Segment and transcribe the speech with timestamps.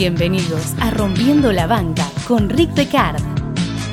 [0.00, 3.20] Bienvenidos a Rompiendo la Banca con Rick Pecard,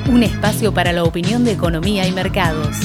[0.08, 2.78] un espacio para la opinión de economía y mercados.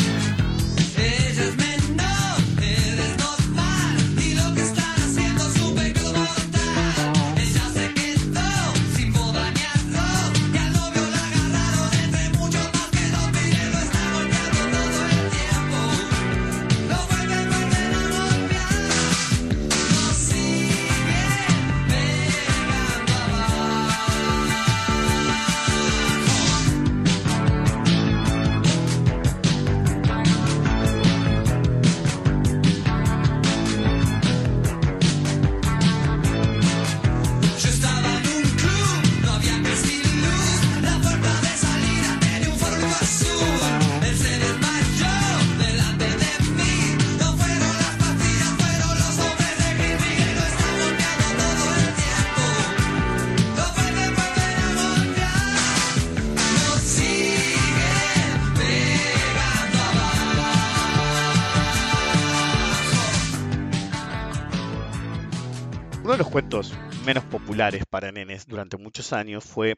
[67.89, 69.75] Para nenes durante muchos años fue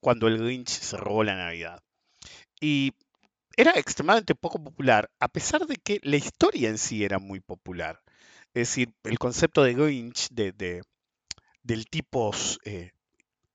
[0.00, 1.82] cuando el Grinch se robó la Navidad.
[2.60, 2.92] Y
[3.56, 8.00] era extremadamente poco popular, a pesar de que la historia en sí era muy popular.
[8.54, 10.82] Es decir, el concepto de Grinch, de,
[11.62, 12.32] del tipo,
[12.64, 12.92] eh,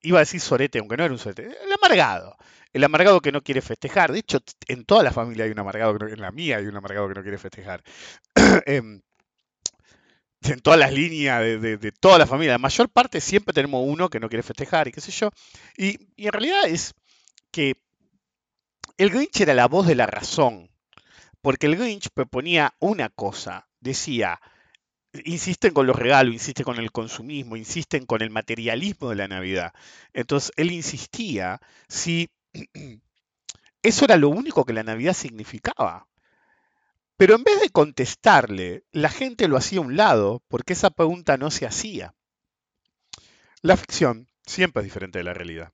[0.02, 2.36] iba a decir sorete, aunque no era un sorete, el amargado.
[2.74, 4.12] El amargado que no quiere festejar.
[4.12, 7.08] De hecho, en toda la familia hay un amargado, en la mía hay un amargado
[7.10, 7.84] que no quiere festejar.
[8.66, 9.02] Em,
[10.42, 12.54] en todas las líneas de, toda la familia.
[12.54, 15.30] La mayor parte siempre tenemos uno que no quiere festejar y qué sé yo.
[15.78, 16.94] Y, en realidad es
[17.52, 17.76] que
[18.98, 20.70] el Grinch era la voz de la razón.
[21.42, 23.68] Porque el Grinch proponía una cosa.
[23.80, 24.40] Decía,
[25.26, 29.74] insisten con los regalos, insisten con el consumismo, insisten con el materialismo de la Navidad.
[30.14, 32.30] Entonces él insistía si
[33.84, 36.08] eso era lo único que la Navidad significaba.
[37.22, 41.38] Pero en vez de contestarle, la gente lo hacía a un lado porque esa pregunta
[41.38, 42.16] no se hacía.
[43.62, 45.72] La ficción siempre es diferente de la realidad.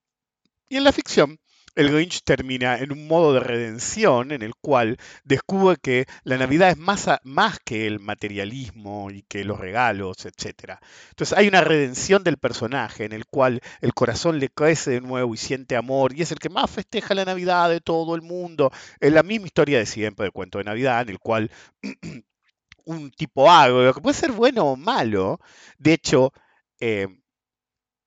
[0.68, 1.40] Y en la ficción,
[1.78, 6.72] el Grinch termina en un modo de redención en el cual descubre que la Navidad
[6.72, 10.80] es más, más que el materialismo y que los regalos, etc.
[11.10, 15.36] Entonces hay una redención del personaje en el cual el corazón le crece de nuevo
[15.36, 18.72] y siente amor y es el que más festeja la Navidad de todo el mundo.
[19.00, 21.52] Es la misma historia de siempre de cuento de Navidad en el cual
[22.86, 25.40] un tipo agro, que puede ser bueno o malo,
[25.78, 26.34] de hecho,
[26.80, 27.08] eh,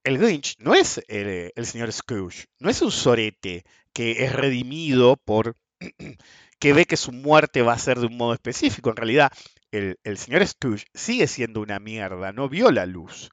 [0.04, 5.56] el Grinch no es el, señor Scrooge, no es un sorete que es redimido por
[6.58, 8.90] que ve que su muerte va a ser de un modo específico.
[8.90, 9.32] En realidad,
[9.70, 13.30] el, señor Scrooge sigue siendo una mierda, no vio la luz.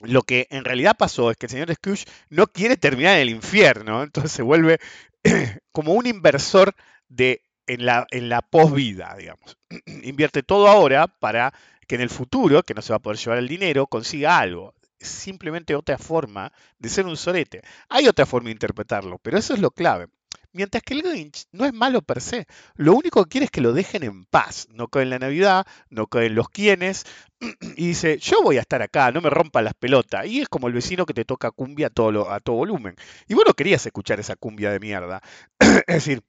[0.00, 3.30] Lo que en realidad pasó es que el señor Scrooge no quiere terminar en el
[3.30, 4.78] infierno, entonces se vuelve
[5.72, 6.74] como un inversor
[7.08, 9.56] de, en la, en la posvida, digamos.
[10.02, 11.52] Invierte todo ahora para
[11.86, 14.74] que en el futuro, que no se va a poder llevar el dinero, consiga algo
[15.00, 17.62] simplemente otra forma de ser un sorete.
[17.88, 20.08] Hay otra forma de interpretarlo, pero eso es lo clave.
[20.52, 23.60] Mientras que el Grinch no es malo per se, lo único que quiere es que
[23.60, 24.66] lo dejen en paz.
[24.70, 27.04] No cae en la Navidad, no cae en los quienes,
[27.76, 30.26] y dice, yo voy a estar acá, no me rompa las pelotas.
[30.26, 32.96] Y es como el vecino que te toca cumbia a todo, a todo volumen.
[33.28, 35.22] Y vos no querías escuchar esa cumbia de mierda.
[35.60, 36.22] es decir,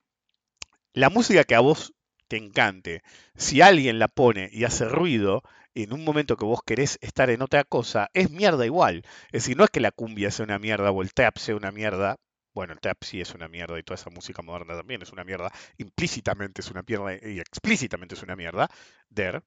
[0.93, 1.93] la música que a vos
[2.27, 3.01] te encante,
[3.35, 5.43] si alguien la pone y hace ruido,
[5.83, 9.03] en un momento que vos querés estar en otra cosa, es mierda igual.
[9.27, 11.71] Es decir, no es que la cumbia sea una mierda o el trap sea una
[11.71, 12.17] mierda.
[12.53, 15.23] Bueno, el trap sí es una mierda y toda esa música moderna también es una
[15.23, 15.51] mierda.
[15.77, 18.69] Implícitamente es una mierda y explícitamente es una mierda.
[19.13, 19.41] There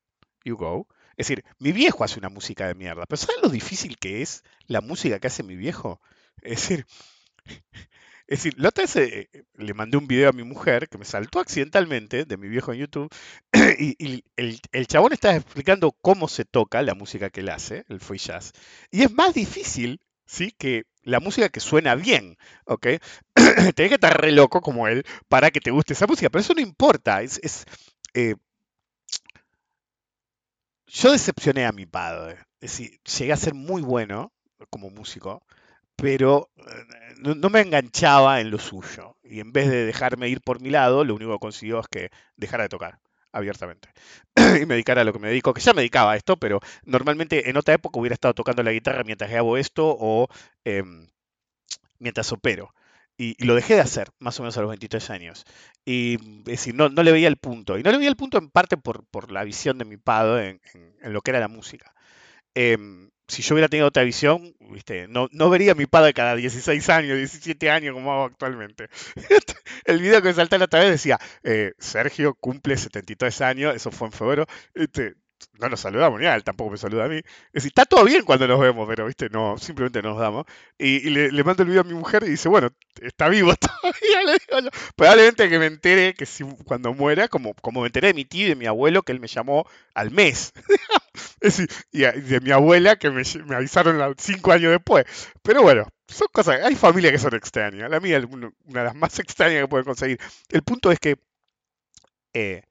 [0.44, 0.87] you go.
[1.16, 3.05] Es decir, mi viejo hace una música de mierda.
[3.06, 6.00] Pero ¿sabes lo difícil que es la música que hace mi viejo?
[6.43, 6.87] Es decir,
[8.27, 11.05] es decir, la otra vez eh, le mandé un video a mi mujer que me
[11.05, 13.09] saltó accidentalmente de mi viejo en YouTube
[13.79, 18.19] y, el, chabón estaba explicando cómo se toca la música que él hace, el free
[18.19, 18.53] jazz.
[18.91, 20.53] Y es más difícil, ¿sí?
[20.57, 22.87] Que la música que suena bien, ¿ok?
[23.35, 26.55] Tenés que estar re loco como él para que te guste esa música, pero eso
[26.55, 27.23] no importa.
[27.23, 27.67] Es,
[28.15, 28.37] eh,
[30.87, 32.39] yo decepcioné a mi padre.
[32.61, 34.33] Es decir, llegué a ser muy bueno
[34.71, 35.43] como músico,
[36.02, 39.16] pero eh, no, me enganchaba en lo suyo.
[39.22, 42.10] Y en vez de dejarme ir por mi lado, lo único que consiguió es que
[42.37, 42.99] dejara de tocar
[43.31, 43.88] abiertamente
[44.37, 46.60] y me dedicara a lo que me dedico, que ya me dedicaba a esto, pero
[46.84, 50.26] normalmente en otra época hubiera estado tocando la guitarra mientras hago esto o
[50.64, 51.08] em,
[52.00, 52.75] mientras opero.
[53.16, 55.44] Y, lo dejé de hacer, más o menos a los 23 años.
[55.84, 57.78] Y es decir, no, no le veía el punto.
[57.78, 60.60] Y no le veía el punto en parte por, por la visión de mi padre
[60.75, 61.94] en, lo que era la música.
[62.54, 65.08] Em, si yo hubiera tenido otra visión, ¿viste?
[65.08, 68.88] No, no vería a mi padre cada 16 años, 17 años como hago actualmente.
[69.87, 73.90] el video que me salté la otra vez decía, eh, Sergio cumple 73 años, eso
[73.90, 75.14] fue en febrero, este,
[75.59, 77.17] no nos saludamos, ni a él tampoco me saluda a mí.
[77.17, 80.47] Es decir, está todo bien cuando nos vemos, pero viste, no, simplemente nos damos.
[80.79, 84.71] Y, le, mando el video a mi mujer y dice, bueno, está vivo todavía.
[84.97, 86.27] Probablemente que me entere que
[86.65, 89.21] cuando muera, como, como me enteré de mi tío y de mi abuelo, que él
[89.21, 90.53] me llamó al mes.
[91.41, 93.23] es decir, y de mi abuela, que me,
[93.55, 95.05] avisaron cinco años después.
[95.43, 97.91] Pero bueno, son cosas, hay familias que son extrañas.
[97.91, 100.19] La mía es una de las más extrañas que pueden conseguir.
[100.49, 101.17] El punto es que...
[102.35, 102.62] Eh,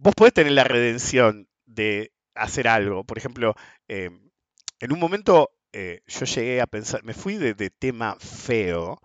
[0.00, 3.04] vos podés tener la redención de hacer algo.
[3.04, 3.54] Por ejemplo,
[3.88, 4.30] em,
[4.80, 9.00] en un momento eh, yo llegué a pensar, me fui de, tema feo,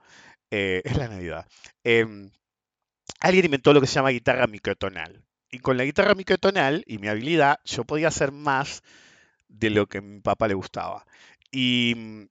[0.51, 1.47] eh, es la Navidad.
[1.83, 2.31] Em,
[3.19, 5.23] alguien inventó lo que se llama guitarra microtonal.
[5.51, 8.81] Y con la guitarra microtonal y mi habilidad, yo podía hacer más
[9.47, 11.05] de lo que a mi papá le gustaba.
[11.51, 12.27] Y mm,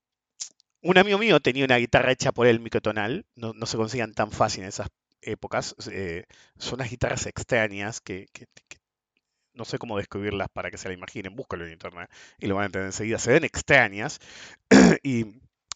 [0.83, 4.33] un amigo mío tenía una guitarra hecha por él microtonal, no, no se conseguían tan
[4.33, 4.89] fácil en esas
[5.25, 6.25] épocas, eh,
[6.59, 8.27] son las guitarras extrañas que,
[9.55, 12.63] no sé cómo describirlas para que se la imaginen, búscalo en internet y lo van
[12.63, 14.19] a entender enseguida, se ven extrañas
[15.03, 15.25] y,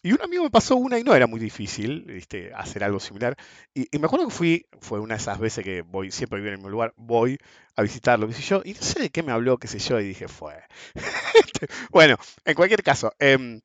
[0.03, 2.53] un amigo me pasó una y no era muy difícil ¿viste?
[2.53, 3.35] hacer algo similar.
[3.73, 6.53] Y, me acuerdo que fui, fue una de esas veces que voy, siempre vivo en
[6.53, 7.37] el mismo lugar, voy
[7.75, 10.27] a visitarlo, yo, y no sé de qué me habló, qué sé yo, y dije,
[10.27, 10.55] fue.
[11.91, 13.59] bueno, en cualquier caso, em,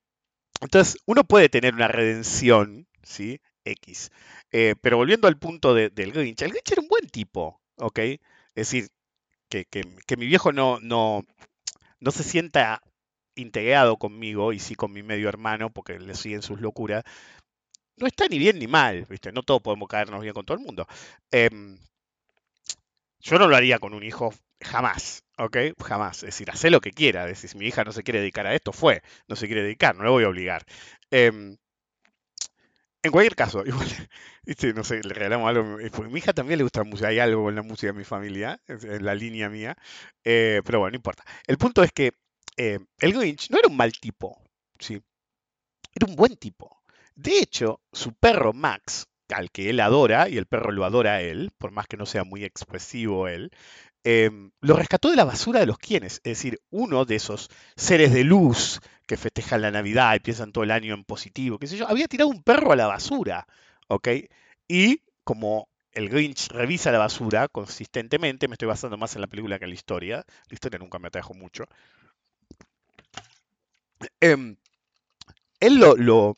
[0.60, 3.40] entonces uno puede tener una redención, ¿sí?
[3.64, 4.10] X.
[4.56, 7.98] Eh, pero volviendo al punto del Grinch, el Grinch era un buen tipo, ¿ok?
[7.98, 8.20] Es
[8.54, 8.88] decir,
[9.48, 9.66] que,
[10.16, 11.24] mi viejo no, no,
[11.98, 12.80] no se sienta
[13.34, 17.02] integrado conmigo y sí con mi medio hermano, porque le siguen sus locuras,
[17.96, 19.32] no está ni bien ni mal, ¿viste?
[19.32, 20.86] No todos podemos caernos bien con todo el mundo.
[21.32, 21.76] Em,
[23.18, 25.56] yo no lo haría con un hijo jamás, ¿ok?
[25.82, 26.18] Jamás.
[26.18, 27.26] Es decir, hace lo que quiera.
[27.26, 29.02] Decir, si mi hija no se quiere dedicar a esto, fue.
[29.26, 30.64] No se quiere dedicar, no le voy a obligar.
[31.10, 31.56] Em,
[33.04, 35.78] en cualquier caso, igual, no sé, le regalamos algo.
[35.78, 37.92] Eh, porque a mi hija también le gusta la música, hay algo con la música
[37.92, 39.76] de mi familia, en la línea mía.
[40.24, 41.24] Eh, pero bueno, no importa.
[41.46, 42.12] El punto es que
[42.56, 44.42] eh, el Grinch no era un mal tipo,
[44.78, 45.02] ¿sí?
[45.94, 46.82] Era un buen tipo.
[47.14, 51.20] De hecho, su perro Max, al que él adora, y el perro lo adora a
[51.20, 53.50] él, por más que no sea muy expresivo él,
[54.06, 58.12] Em, lo rescató de la basura de los quienes, es decir, uno de esos seres
[58.12, 61.78] de luz que festejan la Navidad y piensan todo el año en positivo, qué sé
[61.78, 63.46] yo, había tirado un perro a la basura,
[63.88, 64.08] ¿ok?
[64.68, 69.58] Y como el Grinch revisa la basura consistentemente, me estoy basando más en la película
[69.58, 71.64] que en la historia, la historia nunca me atrajo mucho,
[74.20, 74.56] em,
[75.60, 76.36] él lo, lo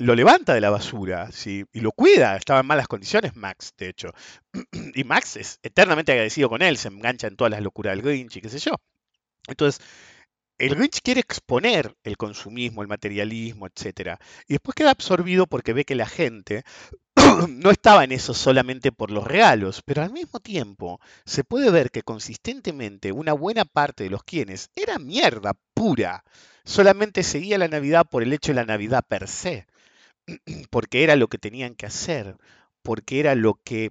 [0.00, 1.64] levanta de la basura ¿sí?
[1.72, 2.36] y lo cuida.
[2.36, 4.12] Estaba en malas condiciones Max, de hecho.
[4.94, 8.36] y Max es eternamente agradecido con él, se engancha en todas las locuras del Grinch
[8.36, 8.72] y qué sé yo.
[9.46, 9.80] Entonces,
[10.58, 14.16] el Grinch quiere exponer el consumismo, el materialismo, etc.
[14.46, 16.64] Y después queda absorbido porque ve que la gente
[17.48, 21.90] no estaba en eso solamente por los regalos, pero al mismo tiempo se puede ver
[21.90, 26.24] que consistentemente una buena parte de los quienes era mierda pura,
[26.64, 29.66] solamente seguía la Navidad por el hecho de la Navidad per se.
[30.70, 32.36] Porque era lo que tenían que hacer,
[32.82, 33.90] porque era lo que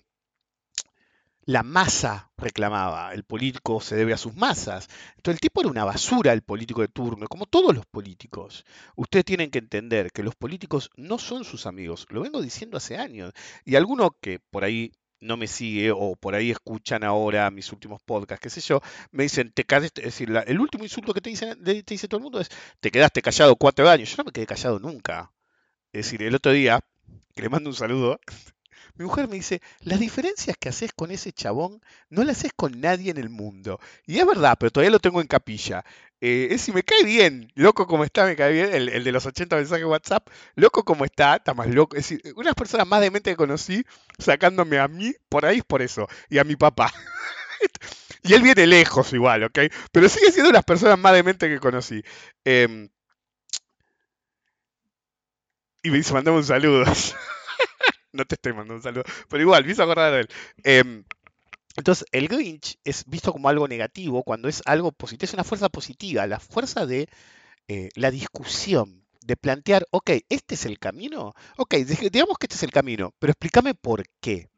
[1.50, 3.12] la masa reclamaba.
[3.14, 4.88] El político se debe a sus masas.
[5.18, 8.66] Entonces el tipo era una basura, el político de turno, como todos los políticos.
[8.96, 12.06] Ustedes tienen que entender que los políticos no son sus amigos.
[12.10, 13.34] Lo vengo diciendo hace años.
[13.66, 14.92] Y alguno que por ahí
[15.22, 18.82] no me sigue o por ahí escuchan ahora mis últimos podcasts, qué sé yo,
[19.12, 22.20] me dicen, te quedaste, es decir, el último insulto que te dice, te dice todo
[22.20, 24.10] el mundo es, te quedaste callado cuatro años.
[24.12, 25.32] Yo no me quedé callado nunca.
[25.92, 26.80] Es decir, el otro día,
[27.34, 28.20] que le mando un saludo,
[28.96, 32.80] mi mujer me dice, las diferencias que haces con ese chabón no las haces con
[32.80, 33.80] nadie en el mundo.
[34.06, 35.84] Y es verdad, pero todavía lo tengo en capilla.
[36.22, 39.26] Eh, es si me cae bien, loco como está, me cae bien, el, de los
[39.26, 41.96] 80 mensajes de WhatsApp, loco como está, está más loco.
[41.96, 43.84] Es decir, unas personas más de mente que conocí,
[44.18, 46.94] sacándome a mí, por ahí es por eso, y a mi papá.
[48.24, 49.60] y él viene lejos igual, ¿ok?
[49.92, 52.04] Pero sigue siendo las personas más de mente que conocí.
[52.44, 52.90] Em,
[55.84, 56.84] y me dice, mandame un saludo.
[58.14, 60.28] no te estoy mandando un saludo, pero igual, me hizo acordar de él.
[60.64, 61.04] Em,
[61.76, 65.70] entonces, el Grinch es visto como algo negativo cuando es algo positivo, es una fuerza
[65.70, 67.08] positiva, la fuerza de
[67.68, 71.76] eh, la discusión, de plantear, ok, este es el camino, ok,
[72.12, 74.50] digamos que este es el camino, pero explícame por qué.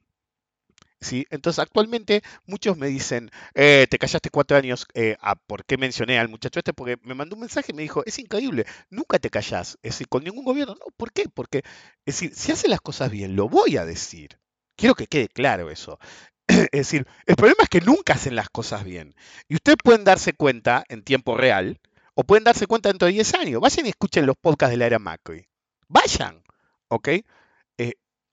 [1.02, 1.26] ¿Sí?
[1.30, 5.18] Entonces, actualmente muchos me dicen, eh, te callaste cuatro años, eh,
[5.48, 6.74] ¿por qué mencioné al muchacho este?
[6.74, 9.78] Porque me mandó un mensaje y me dijo, es increíble, nunca te callás.
[9.82, 11.26] Es decir, con ningún gobierno, no, ¿por qué?
[11.34, 11.60] Porque,
[12.06, 14.40] es decir, si hace las cosas bien, lo voy a decir.
[14.76, 16.00] Quiero que quede claro eso.
[16.48, 19.16] es decir, el problema es que nunca hacen las cosas bien.
[19.48, 21.80] Y ustedes pueden darse cuenta en tiempo real,
[22.14, 23.62] o pueden darse cuenta dentro de 10 años.
[23.62, 25.48] Vayan y escuchen los podcasts de la era Macri.
[25.88, 26.44] Vayan,
[26.88, 27.10] ¿ok?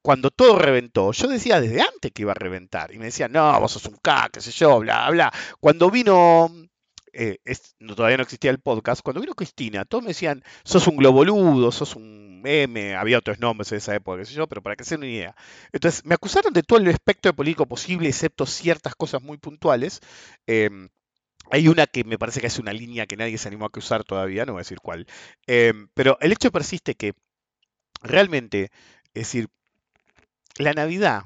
[0.09, 2.95] Cuando todo reventó, yo decía desde antes que iba a reventar.
[2.95, 5.31] Y me decían, no, vos sos un K, qué sé yo, bla, bla.
[5.61, 6.51] Cuando vino
[7.13, 7.37] eh,
[7.95, 11.95] todavía no existía el podcast, cuando vino Cristina, todos me decían, sos un globoludo, sos
[11.95, 14.95] un M, había otros nombres en esa época, qué sé yo, pero para que se
[14.95, 15.37] den una idea.
[15.73, 20.01] Entonces, me acusaron de todo el espectro político posible, excepto ciertas cosas muy puntuales.
[20.47, 20.89] Em,
[21.51, 24.05] hay una que me parece que es una línea que nadie se animó a acusar
[24.05, 25.07] todavía, no voy a decir cuál.
[25.47, 27.13] Em, pero el hecho persiste que
[28.03, 28.71] realmente,
[29.13, 29.49] es decir,
[30.59, 31.25] la Navidad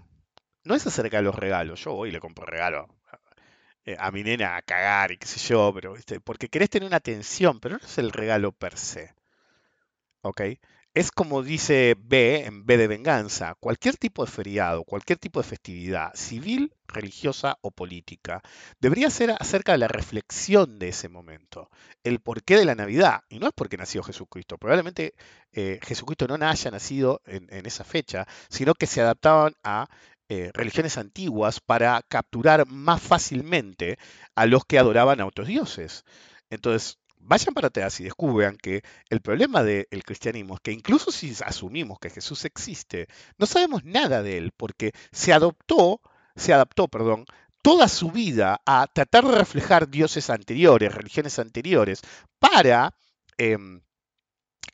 [0.64, 1.84] no es acerca de los regalos.
[1.84, 2.88] Yo voy y le compro regalo
[3.84, 6.96] eh, a mi nena a cagar y qué sé yo, pero porque querés tener una
[6.98, 9.14] atención, pero no es el regalo per se.
[10.22, 10.40] ¿Ok?
[10.94, 15.48] Es como dice B en B de venganza, cualquier tipo de feriado, cualquier tipo de
[15.48, 18.42] festividad, civil, religiosa o política,
[18.78, 21.70] debería ser acerca de la reflexión de ese momento,
[22.04, 23.22] el porqué de la Navidad.
[23.30, 25.14] Y no es porque nació Jesucristo, probablemente
[25.52, 29.88] eh, Jesucristo no haya nacido en, esa fecha, sino que se adaptaban a
[30.28, 33.96] eh, religiones antiguas para capturar más fácilmente
[34.34, 36.04] a los que adoraban a otros dioses.
[36.50, 41.34] Entonces, vayan para atrás y descubran que el problema del cristianismo es que incluso si
[41.44, 46.00] asumimos que Jesús existe, no sabemos nada de él porque se adoptó,
[46.36, 47.24] se adaptó, perdón,
[47.62, 52.02] toda su vida a tratar de reflejar dioses anteriores, religiones anteriores,
[52.40, 52.94] para
[53.38, 53.80] em,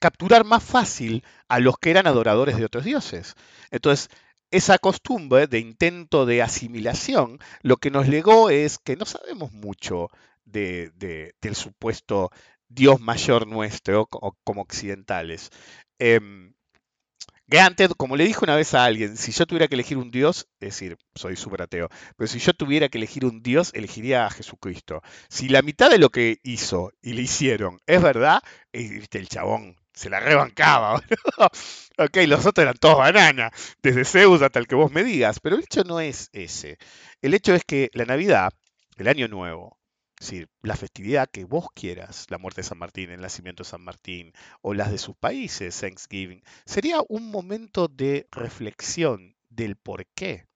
[0.01, 3.35] capturar más fácil a los que eran adoradores de otros dioses.
[3.71, 4.09] Entonces,
[4.51, 10.11] esa costumbre de intento de asimilación lo que nos legó es que no sabemos mucho
[10.51, 12.31] de, del supuesto
[12.69, 15.51] Dios mayor nuestro como occidentales.
[15.99, 16.21] Eh,
[17.97, 20.69] como le dije una vez a alguien, si yo tuviera que elegir un Dios, es
[20.69, 25.03] decir, soy súper ateo, pero si yo tuviera que elegir un Dios, elegiría a Jesucristo.
[25.29, 29.77] Si la mitad de lo que hizo y le hicieron es verdad, viste, el chabón
[29.95, 30.97] se la rebancaba.
[31.99, 33.51] ok, los otros eran todos banana,
[33.83, 36.79] desde Zeus hasta el que vos me digas, pero el hecho no es ese.
[37.23, 38.53] El hecho es que la Navidad,
[38.97, 39.78] el Año Nuevo,
[40.19, 43.83] decir, la festividad que vos quieras, la muerte de San Martín, el nacimiento de San
[43.83, 44.33] Martín,
[44.63, 50.47] o las de sus países, Thanksgiving, sería un momento de reflexión del por qué.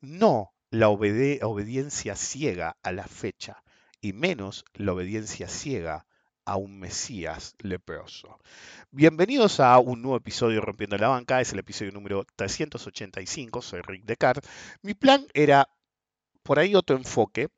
[0.00, 3.62] No la obediencia ciega a la fecha,
[4.00, 6.06] y menos la obediencia ciega
[6.44, 8.38] a un Mesías leproso.
[8.90, 13.80] Bienvenidos a un nuevo episodio de Rompiendo la Banca, es el episodio número 385, soy
[13.82, 14.50] Rick Descartes.
[14.82, 15.68] Mi plan era
[16.42, 17.48] por ahí otro enfoque,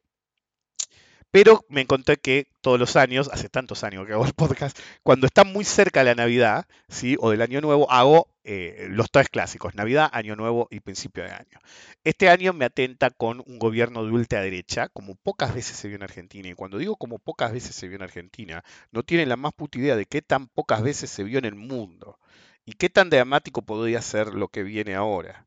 [1.35, 5.27] pero me encontré que todos los años, hace tantos años que hago el podcast, cuando
[5.27, 7.17] está muy cerca la Navidad, ¿sí?
[7.19, 11.33] o del Año Nuevo, hago eh, los tres clásicos, Navidad, Año Nuevo y principio de
[11.33, 11.59] año.
[12.05, 16.05] Este año me atenta con un gobierno de ultraderecha, como pocas veces se vio en
[16.05, 16.49] Argentina.
[16.51, 18.63] Y cuando digo como pocas veces se vio en Argentina,
[18.93, 21.57] no tienen la más puta idea de qué tan pocas veces se vio en el
[21.57, 22.21] mundo.
[22.65, 25.47] Y qué tan dramático podría ser lo que viene ahora.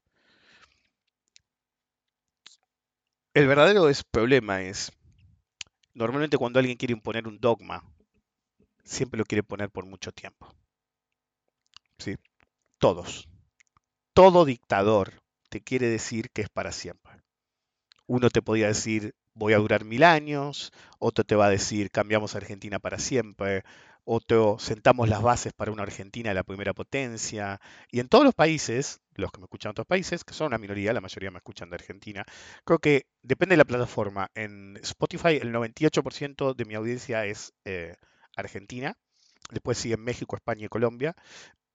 [3.34, 4.92] El verdadero problema es
[5.98, 7.84] Normalmente cuando alguien quiere imponer un dogma,
[8.84, 10.48] siempre lo quiere poner por mucho tiempo.
[11.98, 12.18] ¿Sí?
[12.78, 13.28] Todos.
[14.14, 17.14] Todo dictador te quiere decir que es para siempre.
[18.06, 22.36] Uno te podría decir voy a durar mil años, otro te va a decir cambiamos
[22.36, 23.64] a Argentina para siempre,
[24.08, 27.60] otro sentamos las bases para una Argentina de la primera potencia.
[27.92, 30.58] Y en todos los países, los que me escuchan en otros países, que son una
[30.58, 32.26] minoría, la mayoría me escuchan de Argentina,
[32.64, 34.32] creo que depende de la plataforma.
[34.34, 37.96] En Spotify el 98% de mi audiencia es eh,
[38.38, 38.96] argentina,
[39.52, 41.14] después siguen México, España y Colombia.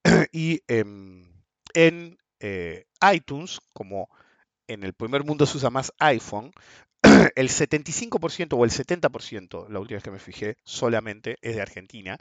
[0.33, 1.25] y em,
[1.75, 4.09] en eh, iTunes, como
[4.69, 6.51] en el primer mundo se usa más iPhone,
[7.37, 12.19] el 75% o el 70%, la última vez que me fijé, solamente es de Argentina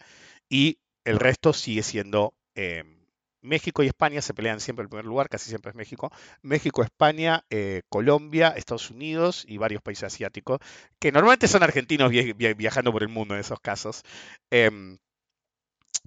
[0.49, 3.01] y el resto sigue siendo em,
[3.41, 6.11] México y España se pelean siempre el primer lugar, casi siempre es México.
[6.43, 10.59] México, España, eh, Colombia, Estados Unidos y varios países asiáticos,
[10.99, 14.03] que normalmente son argentinos viajando por el mundo en esos casos.
[14.51, 14.97] Em,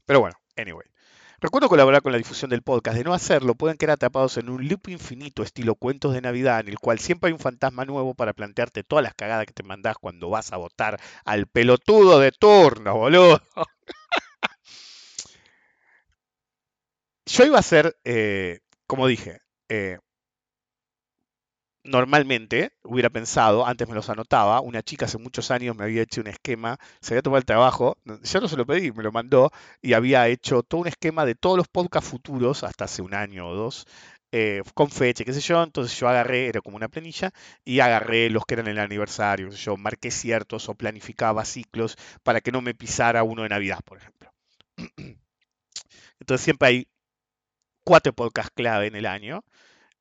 [0.07, 0.94] pero bueno, anyway.
[1.45, 2.97] Recuerdo colaborar con la difusión del podcast.
[2.97, 6.69] De no hacerlo, pueden quedar atrapados en un loop infinito estilo cuentos de Navidad, en
[6.69, 9.99] el cual siempre hay un fantasma nuevo para plantearte todas las cagadas que te mandás
[9.99, 13.43] cuando vas a votar al pelotudo de turno, boludo.
[17.27, 19.99] Yo iba a ser, eh, como dije, eh,
[21.85, 26.21] normalmente hubiera pensado, antes me los anotaba, una chica hace muchos años me había hecho
[26.23, 29.51] un esquema, se había tomado el trabajo, yo no se lo pedí, me lo mandó
[29.83, 33.49] y había hecho todo un esquema de todos los podcasts futuros, hasta hace un año
[33.49, 33.87] o dos,
[34.33, 35.63] eh, con fecha, qué sé yo.
[35.63, 37.31] Entonces yo agarré, era como una planilla,
[37.65, 42.51] y agarré los que eran el aniversario, yo marqué ciertos o planificaba ciclos para que
[42.51, 44.33] no me pisara uno de Navidad, por ejemplo.
[46.19, 46.89] Entonces siempre hay
[47.85, 49.45] cuatro podcasts clave en el año,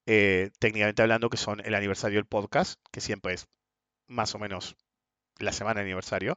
[0.05, 3.48] eh, técnicamente hablando, que son el aniversario del podcast, que siempre es
[4.07, 4.75] más o menos
[5.39, 6.36] la semana de aniversario.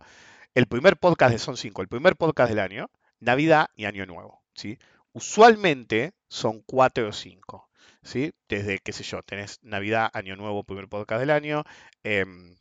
[0.55, 4.43] El primer podcast de son cinco, el primer podcast del año, Navidad y Año Nuevo.
[4.55, 4.79] ¿sí?
[5.13, 7.69] Usualmente son cuatro o cinco.
[8.03, 8.33] ¿sí?
[8.49, 11.65] Desde, qué sé yo, tenés Navidad, Año Nuevo, primer podcast del año.
[12.03, 12.57] Em,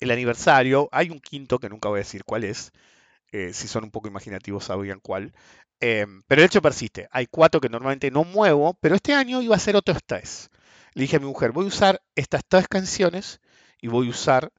[0.00, 2.72] el aniversario, hay un quinto que nunca voy a decir cuál es.
[3.32, 5.32] Eh, si son un poco imaginativos sabrían cuál.
[5.80, 7.08] Em, pero el hecho persiste.
[7.10, 10.50] Hay cuatro que normalmente no muevo, pero este año iba a ser otros tres.
[10.94, 13.40] Le dije a mi mujer, voy a usar estas tres canciones
[13.80, 14.52] y voy a usar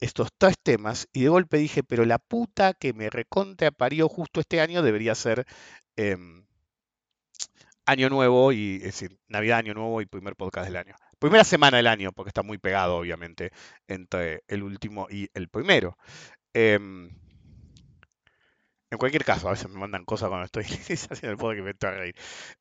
[0.00, 1.08] estos tres temas.
[1.12, 5.14] Y de golpe dije, pero la puta que me reconte parió justo este año debería
[5.14, 5.46] ser
[5.96, 6.44] em,
[7.84, 8.82] Año Nuevo y,
[9.28, 10.94] Navidad, Año Nuevo y primer podcast del año.
[11.18, 13.52] Primera semana del año, porque está muy pegado, obviamente,
[13.86, 15.96] entre el último y el primero.
[18.92, 20.64] En cualquier caso, a veces me mandan cosas cuando estoy
[21.10, 22.14] haciendo el podcast que me estoy a reír.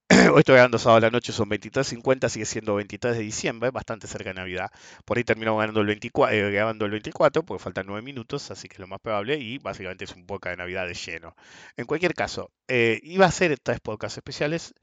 [0.31, 4.07] Hoy estoy grabando sábado a la noche, son 23.50, sigue siendo 23 de diciembre, bastante
[4.07, 4.71] cerca de Navidad.
[5.03, 8.69] Por ahí termino ganando el 24, eh, grabando el 24, porque faltan 9 minutos, así
[8.69, 11.35] que es lo más probable, y básicamente es un podcast de Navidad de lleno.
[11.75, 14.73] En cualquier caso, eh, iba a hacer tres podcasts especiales,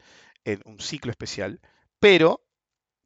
[0.44, 1.62] en un ciclo especial,
[1.98, 2.42] pero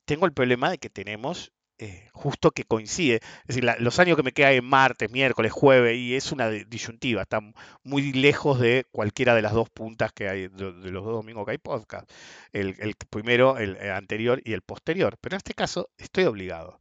[0.04, 1.52] tengo el problema de que tenemos
[1.82, 3.16] eh, justo que coincide.
[3.16, 7.22] Es decir, los años que me quedan en martes, miércoles, jueves, y es una disyuntiva,
[7.22, 7.40] está
[7.82, 11.50] muy lejos de cualquiera de las dos puntas que hay, de, los dos domingos que
[11.50, 12.08] hay podcast.
[12.52, 15.18] El, primero, el, anterior y el posterior.
[15.20, 16.80] Pero en este caso estoy obligado.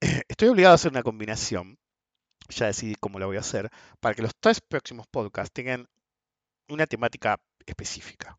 [0.28, 1.78] Estoy obligado a hacer una combinación,
[2.50, 3.70] ya decidí cómo la voy a hacer,
[4.00, 5.88] para que los tres próximos podcasts tengan
[6.68, 8.38] una temática específica.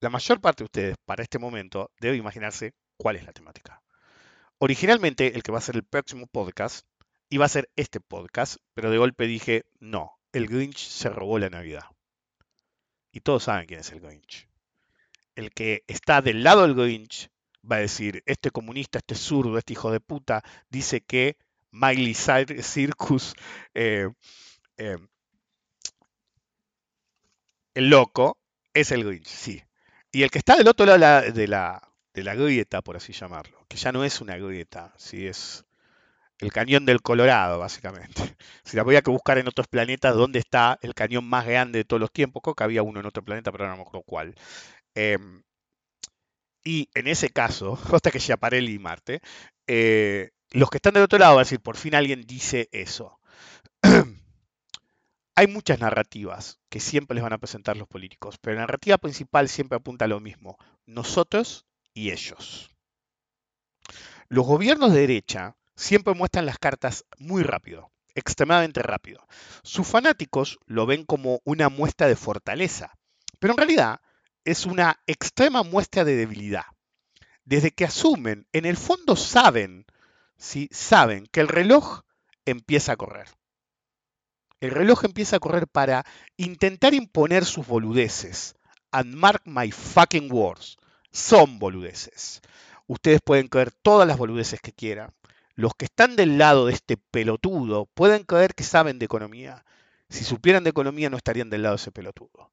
[0.00, 3.82] La mayor parte de ustedes, para este momento, debe imaginarse cuál es la temática.
[4.62, 6.86] Originalmente, el que va a ser el próximo podcast
[7.30, 11.48] iba a ser este podcast, pero de golpe dije, no, el Grinch se robó la
[11.48, 11.84] Navidad.
[13.10, 14.48] Y todos saben quién es el Grinch.
[15.34, 17.30] El que está del lado del Grinch
[17.64, 21.38] va a decir, este comunista, este zurdo, este hijo de puta, dice que
[21.70, 23.32] Miley Circus,
[23.74, 24.10] eh,
[24.76, 24.98] eh,
[27.72, 28.36] el loco,
[28.74, 29.62] es el Grinch, sí.
[30.12, 33.64] Y el que está del otro lado de la, de la grieta, por así llamarlo,
[33.68, 35.26] que ya no es una grieta, ¿sí?
[35.26, 35.64] es
[36.40, 38.14] el cañón del Colorado, básicamente.
[38.64, 41.84] Si la voy a buscar en otros planetas dónde está el cañón más grande de
[41.84, 44.34] todos los tiempos, creo que había uno en otro planeta, pero no me acuerdo cuál.
[44.94, 45.42] Em,
[46.64, 49.20] y en ese caso, hasta que Schiaparelli y Marte,
[49.66, 53.18] eh, los que están del otro lado van a decir, por fin alguien dice eso.
[55.36, 59.48] Hay muchas narrativas que siempre les van a presentar los políticos, pero la narrativa principal
[59.48, 60.58] siempre apunta a lo mismo.
[60.86, 62.70] Nosotros y ellos.
[64.28, 69.26] Los gobiernos de derecha siempre muestran las cartas muy rápido, extremadamente rápido.
[69.62, 72.96] Sus fanáticos lo ven como una muestra de fortaleza,
[73.38, 74.00] pero en realidad
[74.44, 76.64] es una extrema muestra de debilidad.
[77.44, 79.86] Desde que asumen, en el fondo saben,
[80.36, 80.68] ¿sí?
[80.70, 82.02] saben que el reloj
[82.44, 83.28] empieza a correr.
[84.60, 86.04] El reloj empieza a correr para
[86.36, 88.54] intentar imponer sus boludeces.
[88.92, 90.76] And mark my fucking words
[91.12, 92.40] son boludeces.
[92.86, 95.12] Ustedes pueden creer todas las boludeces que quieran.
[95.54, 99.64] Los que están del lado de este pelotudo pueden creer que saben de economía.
[100.08, 102.50] Si supieran de economía no estarían del lado de ese pelotudo.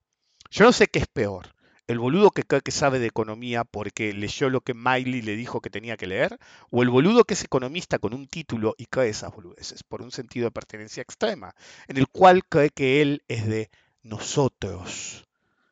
[0.52, 1.56] Yo no sé qué es peor.
[1.88, 5.62] ¿El boludo que cree que sabe de economía porque leyó lo que Miley le dijo
[5.62, 6.38] que tenía que leer?
[6.70, 10.12] ¿O el boludo que es economista con un título y cree esas boludeces por un
[10.12, 11.56] sentido de pertenencia extrema,
[11.88, 13.70] en el cual cree que él es de
[14.04, 15.26] nosotros,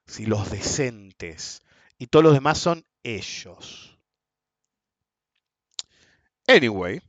[0.08, 1.62] si los decentes,
[1.98, 3.98] y todos los demás son ellos.
[6.48, 7.02] Anyway,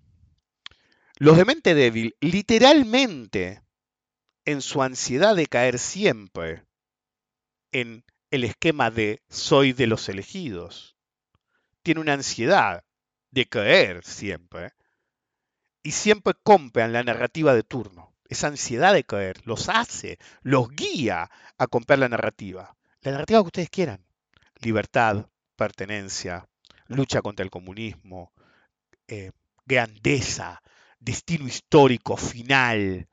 [1.18, 3.62] los de mente débil, literalmente,
[4.44, 6.64] en su ansiedad de caer siempre
[7.72, 10.96] en el esquema de soy de los elegidos,
[11.82, 12.84] tiene una ansiedad
[13.30, 14.72] de caer siempre
[15.82, 18.14] y siempre compran la narrativa de turno.
[18.28, 22.76] Esa ansiedad de caer los hace, los guía a comprar la narrativa.
[23.02, 24.05] La narrativa que ustedes quieran
[24.60, 26.48] libertad, pertenencia,
[26.88, 28.32] lucha contra el comunismo,
[29.08, 29.32] eh,
[29.64, 30.62] grandeza,
[30.98, 33.08] destino histórico final,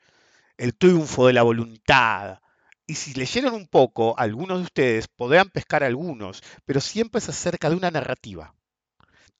[0.57, 2.39] el triunfo de la voluntad.
[2.85, 7.69] Y si leyeron un poco, algunos de ustedes podrán pescar algunos, pero siempre es acerca
[7.69, 8.53] de una narrativa.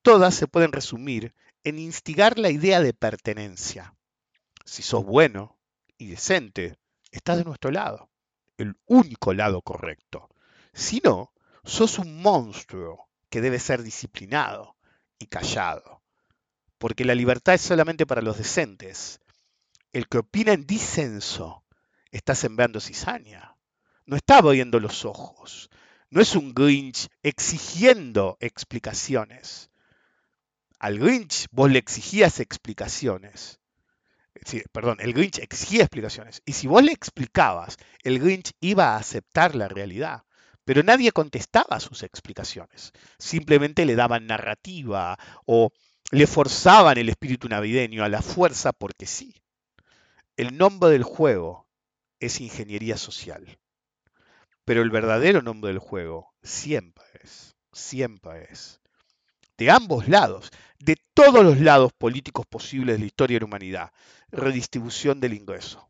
[0.02, 3.96] Todas se pueden resumir en instigar la idea de pertenencia.
[4.66, 5.58] Si sos bueno
[5.98, 6.78] y decente,
[7.12, 8.10] estás de nuestro lado,
[8.58, 10.30] el único lado correcto.
[10.74, 11.33] Si no,
[11.63, 14.76] sos un monstruo que debe ser disciplinado
[15.17, 16.02] y callado,
[16.78, 19.19] porque la libertad es solamente para los decentes.
[19.91, 21.63] El que opina en disenso
[22.12, 23.56] está sembrando cizaña,
[24.06, 25.69] no está abriendo los ojos,
[26.10, 29.71] no es un Grinch exigiendo explicaciones.
[30.78, 33.60] Al Grinch vos le exigías explicaciones.
[34.71, 36.41] perdón, el Grinch exigía explicaciones.
[36.45, 40.23] Y si vos le explicabas, el Grinch iba a aceptar la realidad.
[40.65, 42.91] Pero nadie contestaba sus explicaciones.
[43.17, 45.71] Simplemente le daban narrativa o
[46.12, 49.36] le forzaban el espíritu navideño a la fuerza porque sí.
[50.38, 51.67] El nombre del juego
[52.19, 53.60] es ingeniería social.
[54.65, 58.80] Pero el verdadero nombre del juego siempre es, siempre es,
[59.58, 63.91] de ambos lados, de todos los lados políticos posibles de la historia de la humanidad,
[64.30, 65.89] redistribución del ingreso.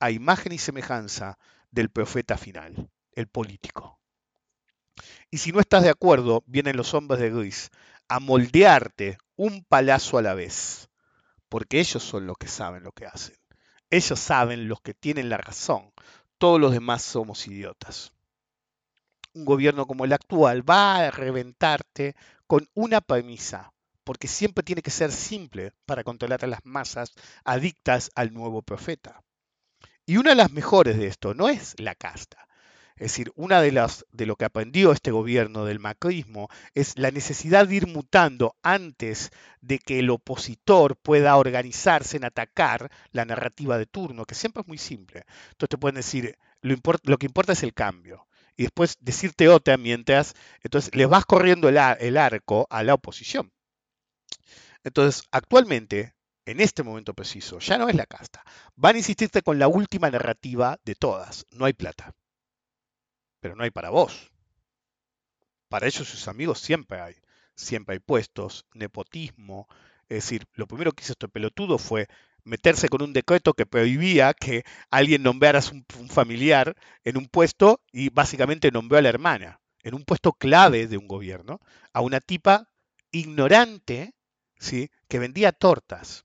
[0.00, 1.38] A imagen y semejanza
[1.72, 3.98] del profeta final, el político.
[5.30, 7.70] Y si no estás de acuerdo, vienen los hombres de gris
[8.08, 10.90] a moldearte un palazo a la vez,
[11.48, 13.36] porque ellos son los que saben lo que hacen.
[13.90, 15.92] Ellos saben los que tienen la razón,
[16.38, 18.12] todos los demás somos idiotas.
[19.34, 22.14] Un gobierno como el actual va a reventarte
[22.46, 23.72] con una premisa,
[24.04, 27.12] porque siempre tiene que ser simple para controlar a las masas
[27.44, 29.22] adictas al nuevo profeta.
[30.06, 32.48] Y una de las mejores de esto no es la casta.
[32.96, 37.10] Es decir, una de las de lo que aprendió este gobierno del macrismo es la
[37.10, 43.78] necesidad de ir mutando antes de que el opositor pueda organizarse en atacar la narrativa
[43.78, 45.24] de turno, que siempre es muy simple.
[45.50, 48.26] Entonces te pueden decir, lo, que importa es el cambio.
[48.56, 53.50] Y después decirte otra mientras, entonces le vas corriendo el arco a la oposición.
[54.84, 58.44] Entonces, actualmente, en este momento preciso, ya no es la casta.
[58.74, 61.46] Van a insistirte con la última narrativa de todas.
[61.52, 62.14] No hay plata.
[63.40, 64.32] Pero no hay para vos.
[65.68, 67.14] Para ellos sus amigos siempre hay.
[67.54, 69.68] Siempre hay puestos, nepotismo.
[70.08, 72.08] Es decir, lo primero que hizo este pelotudo fue
[72.44, 77.80] meterse con un decreto que prohibía que alguien nombrara a un, familiar en un puesto
[77.92, 81.60] y básicamente nombró a la hermana, en un puesto clave de un gobierno,
[81.92, 82.68] a una tipa
[83.12, 84.14] ignorante,
[84.58, 84.90] ¿sí?
[85.08, 86.24] que vendía tortas.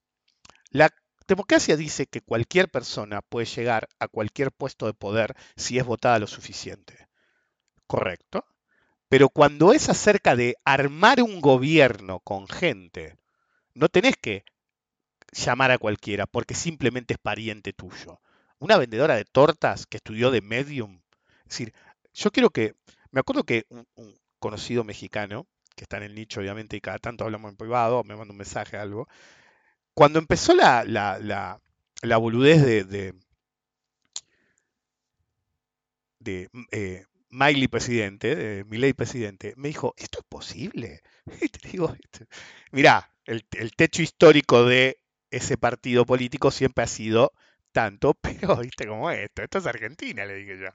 [0.72, 0.94] La
[1.28, 6.20] democracia dice que cualquier persona puede llegar a cualquier puesto de poder si es votada
[6.20, 7.08] lo suficiente.
[7.86, 8.46] ¿Correcto?
[9.10, 13.18] Pero cuando es acerca de armar un gobierno con gente,
[13.74, 14.44] no tenés que
[15.32, 18.20] llamar a cualquiera porque simplemente es pariente tuyo.
[18.60, 21.02] Una vendedora de tortas que estudió de medium.
[21.46, 21.74] Es decir,
[22.14, 22.76] yo quiero que,
[23.12, 23.88] me acuerdo que un,
[24.40, 28.16] conocido mexicano, que está en el nicho obviamente y cada tanto hablamos en privado, me
[28.16, 29.08] manda un mensaje, algo,
[29.98, 33.16] cuando empezó la, la, boludez de,
[36.20, 41.02] de, eh, Miley presidente, de Miley presidente, me dijo, ¿esto es posible?
[41.52, 41.96] Te digo,
[42.72, 43.42] mirá, el,
[43.76, 45.00] techo histórico de
[45.32, 47.34] ese partido político siempre ha sido
[47.72, 50.68] tanto, pero viste cómo es esto, esto es Argentina, le dije yo.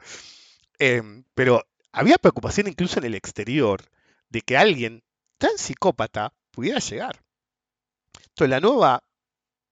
[0.81, 3.85] Eh, pero había preocupación incluso en el exterior
[4.31, 5.05] de que alguien
[5.39, 7.23] tan psicópata pudiera llegar.
[8.17, 9.05] Entonces la nueva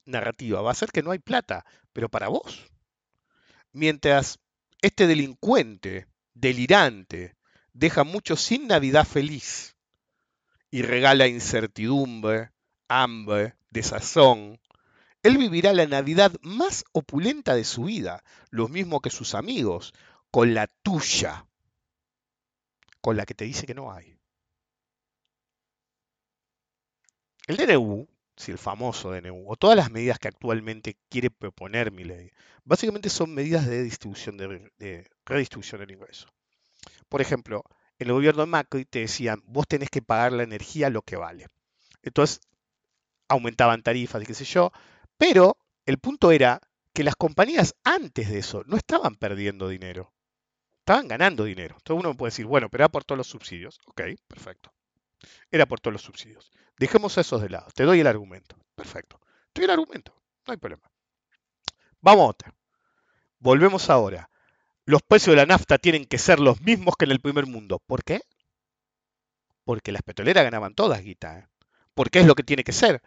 [0.04, 2.70] narrativa va a ser que no hay plata, pero para vos.
[3.72, 4.38] Mientras
[4.82, 7.36] este delincuente, delirante,
[7.72, 9.76] deja mucho sin Navidad feliz
[10.70, 12.50] y regala incertidumbre,
[12.88, 14.60] hambre, desazón,
[15.22, 19.92] él vivirá la Navidad más opulenta de su vida, lo mismo que sus amigos,
[20.30, 21.46] con la tuya,
[23.00, 24.16] con la que te dice que no hay.
[27.46, 28.08] El DNU
[28.40, 32.30] si el famoso DNU, o todas las medidas que actualmente quiere proponer mi ley,
[32.64, 36.26] básicamente son medidas de, distribución de, redistribución del ingreso.
[37.10, 37.62] Por ejemplo,
[37.98, 41.16] en el gobierno de Macri te decían, vos tenés que pagar la energía lo que
[41.16, 41.48] vale.
[42.02, 42.40] Entonces,
[43.28, 44.72] aumentaban tarifas y qué sé yo,
[45.18, 46.60] pero el punto era
[46.94, 50.14] que las compañías antes de eso no estaban perdiendo dinero,
[50.78, 51.76] estaban ganando dinero.
[51.76, 53.78] Entonces uno puede decir, bueno, pero era por todos los subsidios.
[53.86, 54.72] Ok, perfecto.
[55.50, 56.50] Era por todos los subsidios.
[56.78, 57.68] Dejemos esos de lado.
[57.74, 58.56] Te doy el argumento.
[58.74, 59.20] Perfecto.
[59.52, 60.14] Te doy el argumento.
[60.46, 60.90] No hay problema.
[62.00, 62.54] Vamos a otra.
[63.38, 64.30] Volvemos ahora.
[64.84, 67.78] Los precios de la nafta tienen que ser los mismos que en el primer mundo.
[67.86, 68.22] ¿Por qué?
[69.64, 71.38] Porque las petroleras ganaban todas guita.
[71.38, 71.48] ¿eh?
[71.94, 73.02] ¿Por qué es lo que tiene que ser?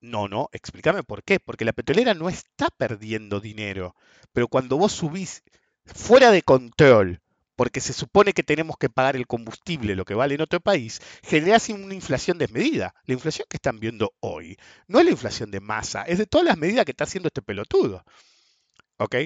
[0.00, 1.40] No, no, explícame por qué.
[1.40, 3.94] Porque la petrolera no está perdiendo dinero.
[4.32, 5.42] Pero cuando vos subís
[5.84, 7.20] fuera de control
[7.58, 11.00] porque se supone que tenemos que pagar el combustible, lo que vale en otro país,
[11.24, 12.94] genera una inflación desmedida.
[13.04, 16.46] La inflación que están viendo hoy no es la inflación de masa, es de todas
[16.46, 18.04] las medidas que está haciendo este pelotudo.
[18.98, 19.16] ¿Ok?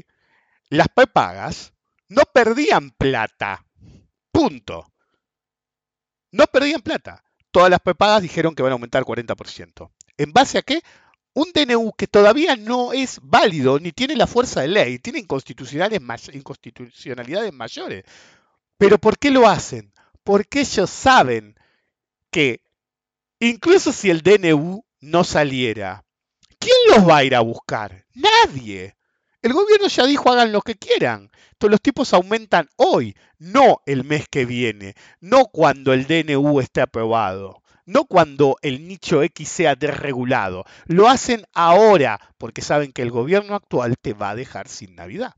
[0.70, 1.74] Las prepagas
[2.08, 3.66] no perdían plata.
[4.32, 4.90] Punto.
[6.30, 7.22] no perdían plata.
[7.50, 9.90] Todas las prepagas dijeron que van a aumentar 40%.
[10.16, 10.80] ¿En base a qué?
[11.34, 17.52] Un DNU que todavía no es válido ni tiene la fuerza de ley, tiene inconstitucionalidades
[17.52, 18.04] mayores.
[18.76, 19.92] Pero ¿por qué lo hacen?
[20.24, 21.56] Porque ellos saben
[22.30, 22.62] que
[23.40, 26.04] incluso si el DNU no saliera,
[26.58, 28.04] ¿quién los va a ir a buscar?
[28.14, 28.96] Nadie.
[29.40, 31.30] El gobierno ya dijo hagan lo que quieran.
[31.52, 36.80] Entonces los tipos aumentan hoy, no el mes que viene, no cuando el DNU esté
[36.80, 40.64] aprobado, no cuando el nicho X sea desregulado.
[40.86, 45.34] Lo hacen ahora porque saben que el gobierno actual te va a dejar sin Navidad.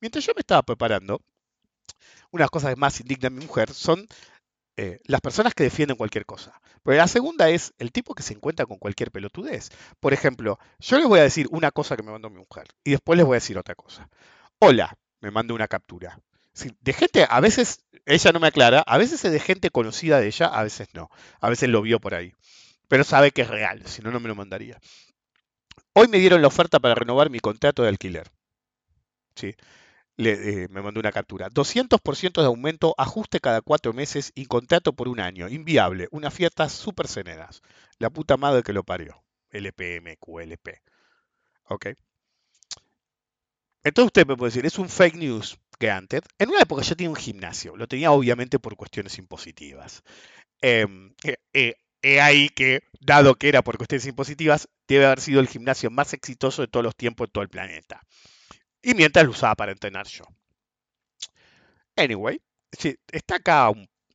[0.00, 1.20] Mientras yo me estaba preparando,
[2.30, 4.06] una cosas que más indigna a mi mujer son
[4.76, 6.60] eh, las personas que defienden cualquier cosa.
[6.82, 9.70] Pero la segunda es el tipo que se encuentra con cualquier pelotudez.
[10.00, 12.92] Por ejemplo, yo les voy a decir una cosa que me mandó mi mujer y
[12.92, 14.08] después les voy a decir otra cosa.
[14.58, 16.18] Hola, me manda una captura.
[16.80, 20.26] De gente, a veces ella no me aclara, a veces es de gente conocida de
[20.26, 21.10] ella, a veces no.
[21.40, 22.34] A veces lo vio por ahí.
[22.88, 24.78] Pero sabe que es real, si no, no me lo mandaría.
[25.94, 28.30] Hoy me dieron la oferta para renovar mi contrato de alquiler.
[29.34, 29.54] ¿Sí?
[30.16, 31.48] le, eh, me mandó una captura.
[31.50, 35.48] 200% de aumento, ajuste cada cuatro meses y contrato por un año.
[35.48, 36.08] Inviable.
[36.10, 37.62] Unas fiestas súper ceneras.
[37.98, 39.22] La puta madre que lo parió.
[39.50, 40.80] LPM, QLP.
[41.64, 41.86] ¿Ok?
[43.84, 45.58] Entonces usted me puede decir, es un fake news
[45.90, 46.22] antes.
[46.38, 47.76] En una época yo tenía un gimnasio.
[47.76, 50.02] Lo tenía obviamente por cuestiones impositivas.
[50.60, 55.48] Em, eh, eh, ahí que, dado que era por cuestiones impositivas, debe haber sido el
[55.48, 58.02] gimnasio más exitoso de todos los tiempos de todo el planeta.
[58.82, 60.24] Y mientras lo usaba para entrenar yo.
[61.96, 62.40] Anyway,
[63.12, 63.70] está acá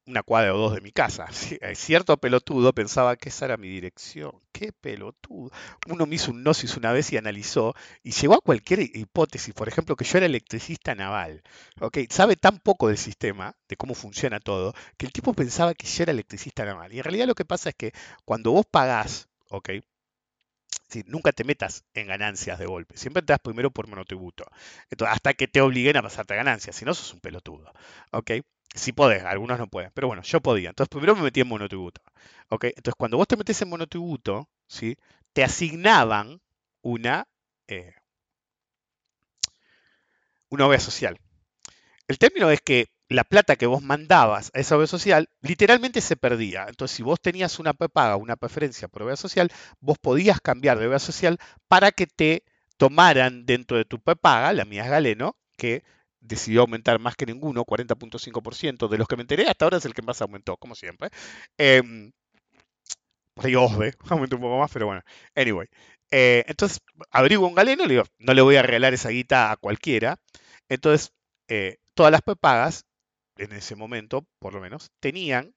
[0.08, 1.28] una cuadra o dos de mi casa.
[1.76, 4.32] Cierto pelotudo pensaba que esa era mi dirección.
[4.52, 5.52] Qué pelotudo.
[5.88, 9.54] Uno me hizo un gnosis una vez y analizó y llegó a cualquier hipótesis.
[9.54, 11.44] Por ejemplo, que yo era electricista naval.
[11.82, 12.08] ¿okay?
[12.10, 16.04] Sabe tan poco del sistema, de cómo funciona todo, que el tipo pensaba que yo
[16.04, 16.94] era electricista naval.
[16.94, 17.94] Y en realidad lo que pasa es que
[18.26, 19.70] cuando vos pagás, ¿ok?
[21.06, 22.98] nunca te metas en ganancias de golpe.
[22.98, 24.46] Siempre das primero por monotributo.
[24.90, 26.76] Entonces, hasta que te obliguen a pasarte ganancias.
[26.76, 27.72] Si no, sos un pelotudo.
[28.12, 28.32] ¿Ok?
[28.78, 29.92] Si podés, algunos no pueden.
[29.94, 30.70] Pero bueno, yo podía.
[30.70, 32.02] Entonces, primero me metí en monotributo.
[32.50, 32.66] ¿Ok?
[32.66, 34.96] Entonces, cuando vos te metes en monotributo, ¿sí?
[35.34, 36.42] Te asignaban
[36.82, 37.28] una,
[37.68, 37.94] eh,
[40.50, 41.18] una obra social.
[42.08, 46.16] El término es que la plata que vos mandabas a esa obra social literalmente se
[46.16, 46.66] perdía.
[46.68, 50.88] Entonces, si vos tenías una paga, una preferencia por obra social, vos podías cambiar de
[50.88, 52.44] obra social para que te
[52.78, 55.84] tomaran dentro de tu paga, la mía es Galeno, que
[56.20, 59.94] decidió aumentar más que ninguno, 40.5%, de los que me enteré hasta ahora es el
[59.94, 61.10] que más aumentó, como siempre.
[63.38, 63.54] Por ahí
[64.10, 65.02] aumentó un poco más, pero bueno.
[65.36, 65.68] Anyway.
[66.12, 66.80] Eh, entonces,
[67.12, 70.18] abrigo un galeno, le digo, no le voy a regalar esa guita a cualquiera.
[70.70, 71.14] Entonces,
[71.48, 72.86] eh, todas las prepagas
[73.38, 75.54] en ese momento, por lo menos, tenían,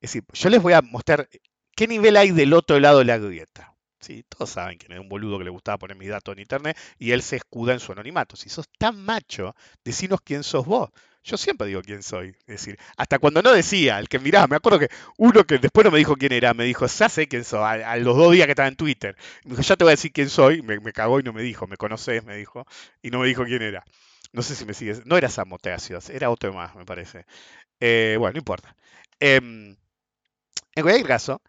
[0.00, 1.28] es decir, yo les voy a mostrar
[1.76, 3.76] qué nivel hay del otro lado de la grieta.
[4.00, 4.24] ¿Sí?
[4.28, 7.12] Todos saben que es un boludo que le gustaba poner mis datos en internet y
[7.12, 8.36] él se escuda en su anonimato.
[8.36, 10.90] Si sos tan macho, decinos quién sos vos.
[11.22, 12.28] Yo siempre digo quién soy.
[12.40, 15.84] Es decir, hasta cuando no decía, el que miraba, me acuerdo que uno que después
[15.84, 18.46] no me dijo quién era, me dijo, ya sé quién soy, a, los dos días
[18.46, 19.16] que estaba en Twitter.
[19.44, 21.42] Me dijo, ya te voy a decir quién soy, me, me cagó y no me
[21.42, 22.66] dijo, me conoces, me dijo,
[23.02, 23.84] y no me dijo quién era.
[24.32, 25.04] No sé si me sigues.
[25.06, 27.26] No era Samoteacios, era otro más, me parece.
[27.80, 28.76] Eh, bueno, no importa.
[29.18, 29.76] Em,
[30.74, 31.42] en cualquier caso,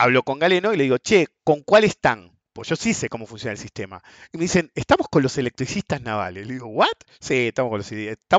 [0.00, 2.32] hablo con Galeno y le digo, che, ¿con cuál están?
[2.54, 4.02] Pues yo sí sé cómo funciona el sistema.
[4.32, 6.46] Y me dicen, estamos con los electricistas navales.
[6.46, 6.88] Le digo, ¿what?
[7.20, 7.78] Sí, estamos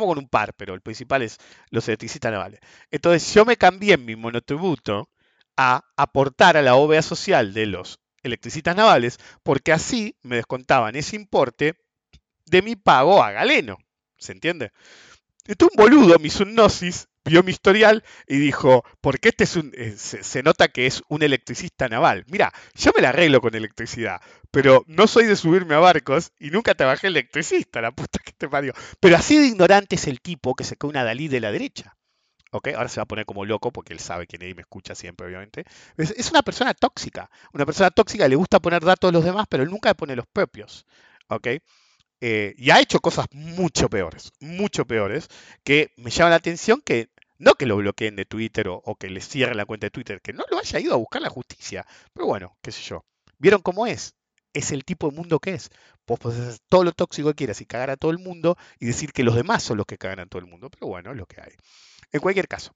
[0.08, 1.38] con, un par, pero el principal es
[1.70, 2.60] los electricistas navales.
[2.90, 5.10] Entonces yo me cambié mi monotributo
[5.56, 11.16] a aportar a la OVA social de los electricistas navales, porque así me descontaban ese
[11.16, 11.76] importe
[12.46, 13.78] de mi pago a Galeno.
[14.18, 14.72] ¿Se entiende?
[15.46, 19.96] Entonces un boludo, mi subnosis, vio mi historial y dijo, porque este es un, eh,
[19.98, 22.26] se, nota que es un electricista naval.
[22.28, 26.50] Mira, yo me la arreglo con electricidad, pero no soy de subirme a barcos y
[26.50, 28.74] nunca trabajé electricista, la puta que te parió.
[29.00, 31.96] Pero así de ignorante es el tipo que se quedó una Dalí de la derecha.
[32.54, 32.68] ¿Ok?
[32.76, 35.26] Ahora se va a poner como loco porque él sabe que nadie me escucha siempre,
[35.26, 35.64] obviamente.
[35.98, 37.30] Es, una persona tóxica.
[37.54, 40.28] Una persona tóxica le gusta poner datos de los demás, pero él nunca pone los
[40.28, 40.86] propios.
[41.30, 41.48] ¿Ok?
[42.22, 45.28] Eh, y ha hecho cosas mucho peores, mucho peores,
[45.64, 49.22] que me llama la atención que no que lo bloqueen de Twitter o, que le
[49.22, 51.86] cierren la cuenta de Twitter, que no lo haya ido a buscar la justicia.
[52.14, 53.04] Pero bueno, qué sé yo.
[53.40, 54.14] ¿Vieron cómo es?
[54.54, 55.72] Es el tipo de mundo que es.
[56.06, 58.86] Vos podés hacer todo lo tóxico que quieras y cagar a todo el mundo y
[58.86, 60.70] decir que los demás son los que cagan a todo el mundo.
[60.70, 61.54] Pero bueno, es lo que hay.
[62.12, 62.76] En cualquier caso.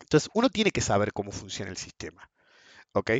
[0.00, 2.30] Entonces, uno tiene que saber cómo funciona el sistema.
[2.92, 3.12] ¿Ok?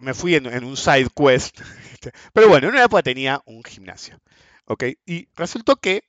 [0.00, 1.60] me fui en, en un side quest.
[2.32, 4.18] Pero bueno, en una época tenía un gimnasio.
[5.06, 6.04] Y resultó que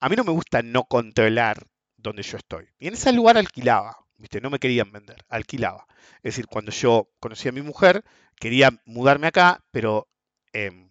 [0.00, 2.68] a mí no me gusta no controlar donde yo estoy.
[2.78, 4.40] Y en ese lugar alquilaba, ¿viste?
[4.40, 5.86] No me querían vender, alquilaba.
[6.16, 8.04] Es decir, cuando yo conocí a mi mujer,
[8.36, 10.08] quería mudarme acá, pero
[10.52, 10.90] em,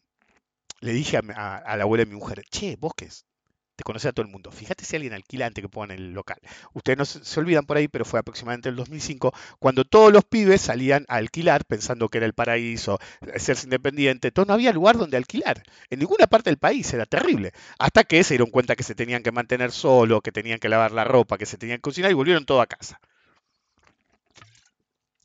[0.80, 3.26] le dije a, a, la abuela de mi mujer, che, vos qué es,
[3.80, 4.52] te conoce a todo el mundo.
[4.52, 6.38] Fíjate si alguien alquila antes que pongan el local.
[6.74, 10.60] Ustedes no se, olvidan por ahí, pero fue aproximadamente el 2005 cuando todos los pibes
[10.60, 13.00] salían a alquilar pensando que era el paraíso,
[13.34, 14.32] hacerse independiente.
[14.32, 15.64] Todo no había lugar donde alquilar.
[15.90, 17.54] En ninguna parte del país era terrible.
[17.78, 20.92] Hasta que se dieron cuenta que se tenían que mantener solo, que tenían que lavar
[20.92, 23.00] la ropa, que se tenían que cocinar y volvieron todo a casa.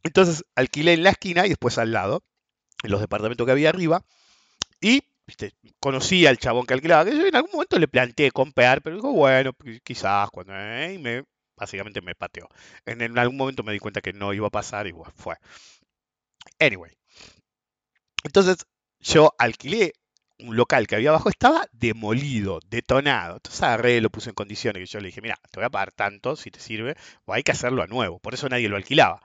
[0.05, 2.23] Entonces alquilé en la esquina y después al lado,
[2.85, 4.05] en los departamentos que había arriba,
[4.81, 5.03] y
[5.81, 10.31] conocí al chabón que alquilaba, en algún momento le planteé comprar, pero dijo, bueno, quizás
[10.31, 10.55] cuando...
[10.57, 11.25] Eh", y me,
[11.57, 12.49] básicamente me pateó.
[12.87, 15.37] En, algún momento me di cuenta que no iba a pasar y fue.
[16.59, 16.93] Anyway.
[18.25, 18.67] Entonces
[19.01, 19.93] yo alquilé
[20.39, 23.37] un local que había abajo, estaba demolido, detonado.
[23.37, 25.93] Entonces agarré, lo puse en condiciones que yo le dije, mira, te voy a pagar
[25.93, 28.19] tanto si te sirve, o hay que hacerlo a nuevo.
[28.19, 29.21] Por eso nadie lo alquilaba.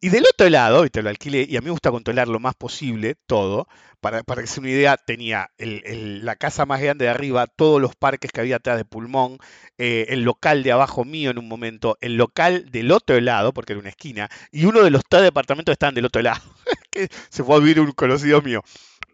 [0.00, 2.38] Y del otro lado, y te lo alquilé, y a mí me gusta controlar lo
[2.38, 3.66] más posible todo,
[4.00, 7.96] para, para que sea una idea, tenía la casa más grande de arriba, todos los
[7.96, 9.38] parques que había atrás de Pulmón,
[9.78, 13.72] eh, el local de abajo mío en un momento, el local del otro lado, porque
[13.72, 16.42] era una esquina, y uno de los tres departamentos estaban del otro lado,
[16.90, 18.62] que se fue a vivir un conocido mío.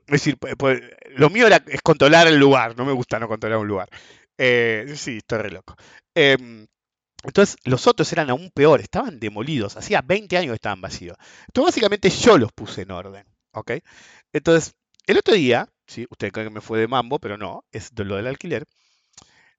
[0.06, 0.82] Es decir, pues,
[1.16, 3.88] lo mío era, es controlar el lugar, no me gusta no controlar un lugar.
[4.36, 5.76] Eh, sí, estoy re loco.
[6.14, 6.66] Em,
[7.22, 11.16] entonces los otros eran aún peor, estaban demolidos, hacía 20 años estaban vacíos.
[11.46, 13.72] Entonces básicamente yo los puse en orden, ¿ok?
[14.32, 14.74] Entonces,
[15.06, 16.06] el otro día, ¿sí?
[16.10, 18.66] ustedes creen que me fue de mambo, pero no, es lo del alquiler,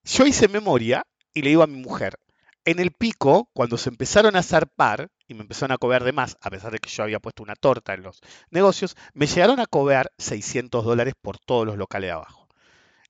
[0.03, 2.19] yo hice memoria y le digo a mi mujer,
[2.65, 6.37] en el pico, cuando se empezaron a zarpar y me empezaron a cobrar de más,
[6.41, 8.21] a pesar de que yo había puesto una torta en los
[8.51, 12.47] negocios, me llegaron a cobrar 600 dólares por todos los locales de abajo.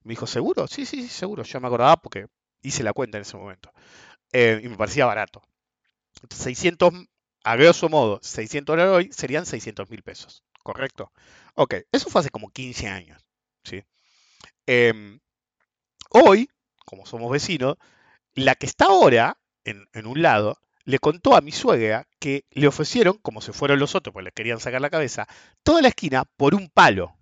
[0.03, 0.67] Me dijo, ¿seguro?
[0.67, 1.43] Sí, sí, sí, seguro.
[1.43, 2.27] Yo me acordaba porque
[2.61, 3.71] hice la cuenta en ese momento.
[4.33, 5.41] Eh, y me parecía barato.
[6.29, 6.93] 600,
[7.43, 11.11] a grosso modo, 600 dólares hoy serían 600 mil pesos, ¿correcto?
[11.55, 13.23] Ok, eso fue hace como 15 años,
[13.63, 13.83] ¿sí?
[14.65, 15.19] Em,
[16.09, 16.49] hoy,
[16.85, 17.75] como somos vecinos,
[18.33, 22.67] la que está ahora en, en, un lado le contó a mi suegra que le
[22.67, 25.27] ofrecieron, como se fueron los otros, porque le querían sacar la cabeza,
[25.63, 27.15] toda la esquina por un palo.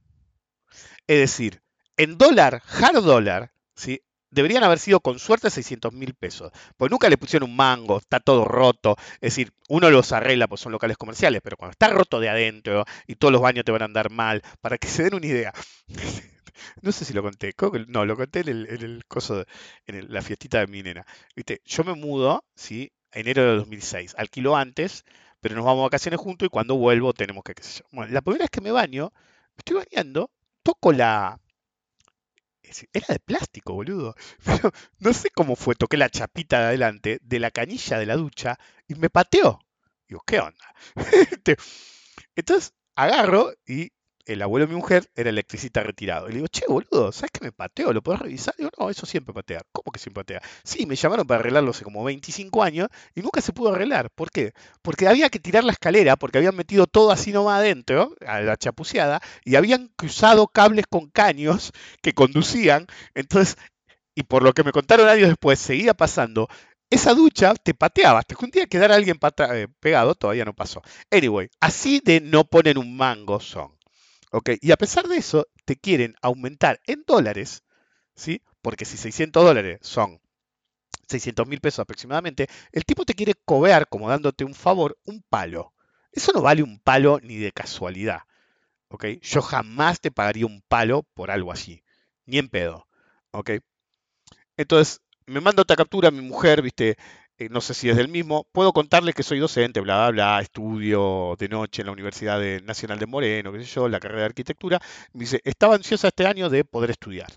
[1.08, 1.62] Es decir,
[1.98, 4.02] en dólar, hard dólar, ¿sí?
[4.32, 6.52] Deberían haber sido con suerte 600 mil pesos.
[6.78, 8.96] Pues nunca le pusieron un mango, está todo roto.
[9.16, 12.86] Es decir, uno los arregla, pues son locales comerciales, pero cuando está roto de adentro
[13.08, 15.54] y todos los baños te van a andar mal, para que se den una idea.
[16.82, 17.56] No sé si lo conté,
[17.88, 19.46] no, lo conté en el, coso,
[19.88, 21.06] en la fiestita de mi nena.
[21.36, 21.62] ¿Viste?
[21.66, 22.92] Yo me mudo, ¿sí?
[23.12, 24.14] Enero de 2006.
[24.18, 25.04] Alquilo antes,
[25.40, 27.86] pero nos vamos a vacaciones juntos y cuando vuelvo tenemos que, qué sé yo.
[27.92, 29.12] Bueno, la primera vez que me baño,
[29.58, 30.30] estoy bañando,
[30.62, 31.40] toco la,
[32.94, 34.16] era de plástico, boludo.
[34.46, 38.16] Pero no sé cómo fue, toqué la chapita de adelante de la canilla de la
[38.16, 38.58] ducha
[38.88, 39.60] y me pateó.
[40.08, 40.76] Digo, ¿qué onda?
[41.32, 41.58] Este,
[42.36, 43.92] entonces agarro y
[44.26, 46.28] el abuelo de mi mujer era electricista retirado.
[46.28, 47.94] Y le digo, che, boludo, ¿sabes que me pateo?
[47.94, 48.54] ¿Lo puedes revisar?
[48.58, 49.62] digo, no, eso siempre patea.
[49.72, 50.42] ¿Cómo que siempre patea?
[50.64, 54.10] Sí, me llamaron para arreglarlo hace como 25 años y nunca se pudo arreglar.
[54.12, 54.54] ¿Por qué?
[54.82, 58.58] Porque había que tirar la escalera, porque habían metido todo así nomás adentro, a la
[58.58, 62.88] chapuceada, y habían cruzado cables con caños que conducían.
[63.16, 63.58] Entonces,
[64.16, 66.48] y por lo que me contaron años después, seguía pasando.
[66.90, 69.18] Esa ducha te pateaba, hasta que un día quedara alguien
[69.54, 70.82] eh, pegado, todavía no pasó.
[71.10, 73.72] Anyway, así de no ponen un mango son.
[74.62, 77.64] Y a pesar de eso, te quieren aumentar en dólares,
[78.16, 78.42] ¿sí?
[78.62, 80.22] Porque si 600 dólares son
[81.10, 85.74] 600 mil pesos aproximadamente, el tipo te quiere cobrar, como dándote un favor, un palo.
[86.12, 88.22] Eso no vale un palo ni de casualidad.
[88.90, 89.06] ¿ok?
[89.22, 91.84] Yo jamás te pagaría un palo por algo así.
[92.26, 92.88] Ni en pedo.
[93.32, 93.52] ¿ok?
[94.58, 96.98] Entonces, me manda otra captura mi mujer, viste,
[97.50, 101.36] no sé si es del mismo, puedo contarles que soy docente, bla, bla, bla, estudio
[101.40, 104.80] de noche en la Universidad Nacional de Moreno, qué sé yo, la carrera de arquitectura.
[105.14, 107.32] Me dice, estaba ansiosa este año de poder estudiar.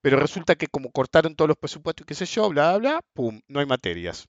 [0.00, 3.00] Pero resulta que como cortaron todos los presupuestos y qué sé yo, bla, bla, bla,
[3.14, 4.28] pum, no hay materias.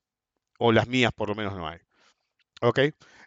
[0.58, 1.78] O las mías por lo menos no hay.
[2.62, 2.80] ¿Ok?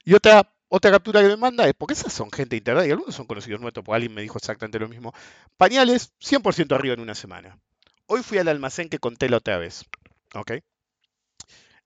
[0.05, 3.15] Y otra, otra captura que me manda es, porque esas son gente internada y algunos
[3.15, 5.13] son conocidos nuestros, porque alguien me dijo exactamente lo mismo.
[5.57, 7.59] Pañales, 100% arriba en una semana.
[8.05, 9.85] Hoy fui al almacén que conté la otra vez.
[10.33, 10.53] ¿Ok?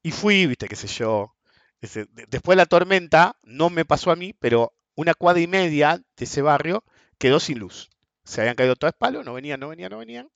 [0.04, 1.36] Y fui, viste, qué sé yo.
[1.80, 6.26] después de la tormenta, no me pasó a mí, pero una cuadra y media de
[6.26, 6.84] ese barrio
[7.18, 7.90] quedó sin luz.
[8.24, 10.30] Se habían caído todas palos, no venían, no venían, no venían.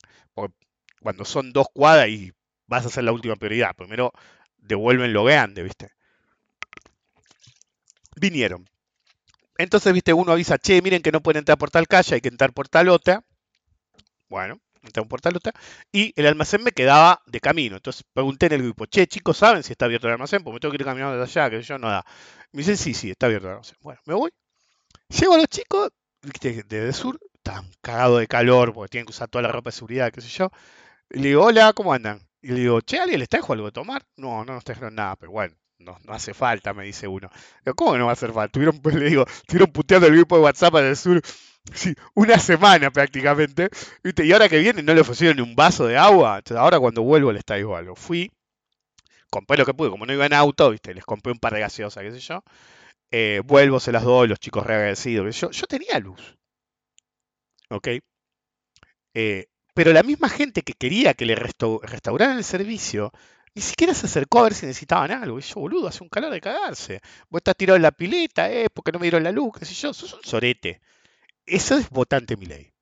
[1.00, 2.32] cuando son dos cuadras y
[2.66, 4.12] vas a hacer la última prioridad, primero
[4.56, 5.90] devuelven lo grande, viste.
[8.16, 8.66] Vinieron.
[9.58, 12.28] Entonces, viste, uno avisa, che, miren que no pueden entrar por tal calle, hay que
[12.28, 13.24] entrar por tal otra.
[14.28, 14.60] Bueno,
[15.00, 15.38] un portal
[15.92, 17.76] y el almacén me quedaba de camino.
[17.76, 20.42] Entonces pregunté en el grupo, che, chicos, ¿saben si está abierto el almacén?
[20.42, 22.04] Porque me tengo que ir caminando de allá, que yo no da.
[22.52, 23.78] Me dicen, sí, sí, está abierto el almacén.
[23.80, 24.30] Bueno, me voy.
[25.08, 25.90] Llego a los chicos,
[26.22, 29.76] desde el sur, están cagados de calor, porque tienen que usar toda la ropa de
[29.76, 30.50] seguridad, qué sé yo.
[31.10, 32.20] Y le digo, hola, ¿cómo andan?
[32.42, 34.04] Y le digo, che, ¿alguien les trajo algo de tomar?
[34.16, 37.30] No, no nos trajeron nada, pero bueno, no, no hace falta, me dice uno.
[37.64, 38.52] Digo, ¿cómo no va a hacer falta?
[38.52, 41.22] Tuvieron, le digo, estuvieron puteando el grupo de WhatsApp del sur
[41.74, 43.68] sí, una semana prácticamente.
[44.02, 44.24] ¿viste?
[44.24, 46.42] Y ahora que viene no le ofrecieron ni un vaso de agua.
[46.56, 47.94] Ahora cuando vuelvo les traigo algo.
[47.96, 48.30] Fui,
[49.30, 50.94] compré lo que pude, como no iba en auto, ¿viste?
[50.94, 52.42] les compré un par de gaseosas, qué sé yo.
[53.10, 55.38] Eh, vuelvo, se las doy, los chicos reagradecidos.
[55.38, 56.36] Yo, yo tenía luz.
[57.70, 57.88] ¿Ok?
[59.14, 63.12] Eh, pero la misma gente que quería que le restauraran el servicio,
[63.54, 65.38] ni siquiera se acercó a ver si necesitaban algo.
[65.38, 67.00] Y yo, boludo, hace un calor de cagarse.
[67.28, 69.74] Vos estás tirado en la pileta, eh, porque no me dieron la luz, qué sé
[69.74, 69.92] yo.
[69.92, 70.80] Sos un sorete.
[71.46, 72.72] Eso es votante mi ley.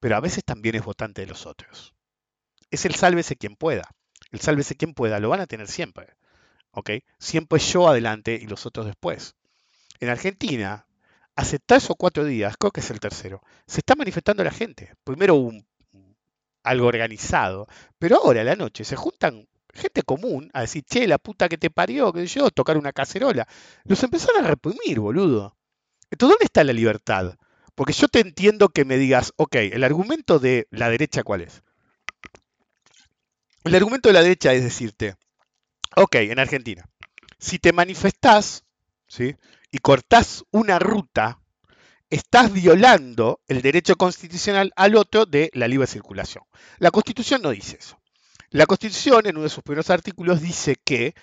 [0.00, 1.94] Pero a veces también es votante de los otros.
[2.70, 3.88] Es el sálvese quien pueda.
[4.30, 6.08] El sálvese quien pueda lo van a tener siempre.
[6.72, 6.90] ¿Ok?
[7.18, 9.34] Siempre yo adelante y los otros después.
[10.00, 10.86] En Argentina,
[11.36, 14.94] hace tres o cuatro días, creo que es el tercero, se está manifestando la gente.
[15.04, 15.66] Primero un,
[16.62, 17.66] algo organizado,
[17.98, 21.58] pero ahora a la noche se juntan gente común a decir, che, la puta que
[21.58, 23.46] te parió, que yo, tocar una cacerola.
[23.84, 25.56] Los empezaron a reprimir, boludo.
[26.12, 27.38] Entonces, ¿dónde está la libertad?
[27.74, 31.62] Porque yo te entiendo que me digas, ok, el argumento de la derecha, ¿cuál es?
[33.64, 35.16] El argumento de la derecha es decirte,
[35.96, 36.84] ok, en Argentina,
[37.38, 38.64] si te manifestás
[39.70, 41.40] y cortás una ruta,
[42.10, 46.44] estás violando el derecho constitucional al otro de la libre circulación.
[46.78, 47.98] La Constitución no dice eso.
[48.50, 51.14] La Constitución, en uno de sus primeros artículos, dice que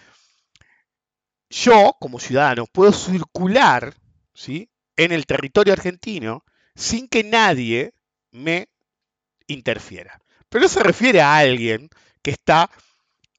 [1.47, 3.93] yo, como ciudadano, puedo circular
[4.39, 4.68] ¿sí?
[4.99, 6.43] En el territorio argentino
[6.75, 7.93] sin que nadie
[8.31, 8.67] me
[9.47, 10.19] interfiera.
[10.49, 11.89] Pero no se refiere a alguien
[12.21, 12.69] que está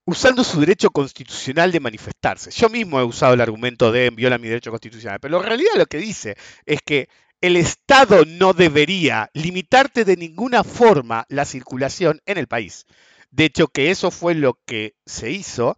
[0.06, 2.50] usando su derecho constitucional de manifestarse.
[2.50, 5.84] Yo mismo he usado el argumento de viola mi derecho constitucional, pero en realidad lo
[5.84, 6.34] que dice
[6.64, 7.10] es que
[7.42, 12.86] el Estado no debería limitarte de ninguna forma la circulación en el país.
[13.30, 15.76] De hecho, que eso fue lo que se hizo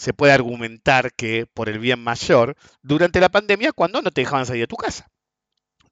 [0.00, 4.46] se puede argumentar que por el bien mayor durante la pandemia cuando no te dejaban
[4.46, 5.10] salir de tu casa.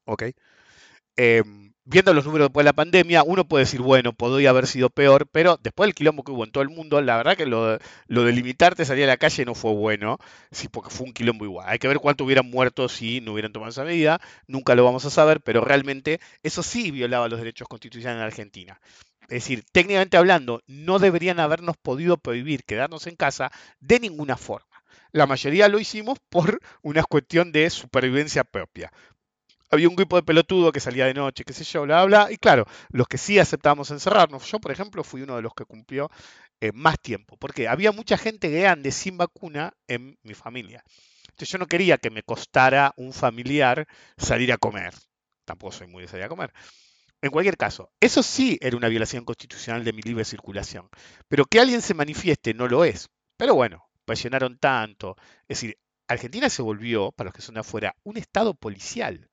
[0.05, 0.23] ¿Ok?
[1.15, 4.89] Em, viendo los números después de la pandemia, uno puede decir, bueno, podría haber sido
[4.89, 7.77] peor, pero después del quilombo que hubo en todo el mundo, la verdad que lo,
[7.77, 10.17] de limitarte a salir a la calle no fue bueno,
[10.49, 11.67] sí, porque fue un quilombo igual.
[11.69, 15.05] Hay que ver cuánto hubieran muerto si no hubieran tomado esa medida, nunca lo vamos
[15.05, 18.81] a saber, pero realmente eso sí violaba los derechos constitucionales en Argentina.
[19.29, 24.65] Es decir, técnicamente hablando, no deberían habernos podido prohibir quedarnos en casa de ninguna forma.
[25.11, 28.91] La mayoría lo hicimos por una cuestión de supervivencia propia.
[29.69, 32.37] Había un grupo de pelotudo que salía de noche, qué sé yo, bla, bla, y
[32.37, 36.09] claro, los que sí aceptábamos encerrarnos, yo por ejemplo fui uno de los que cumplió
[36.59, 40.83] eh, más tiempo, porque había mucha gente grande sin vacuna en mi familia.
[41.29, 44.95] Entonces yo no quería que me costara un familiar salir a comer.
[45.45, 46.51] Tampoco soy muy de salir a comer.
[47.21, 50.89] En cualquier caso, eso sí era una violación constitucional de mi libre circulación.
[51.27, 53.09] Pero que alguien se manifieste no lo es.
[53.37, 55.15] Pero bueno, presionaron tanto.
[55.47, 59.28] Es decir, Argentina se volvió, para los que son de afuera, un estado policial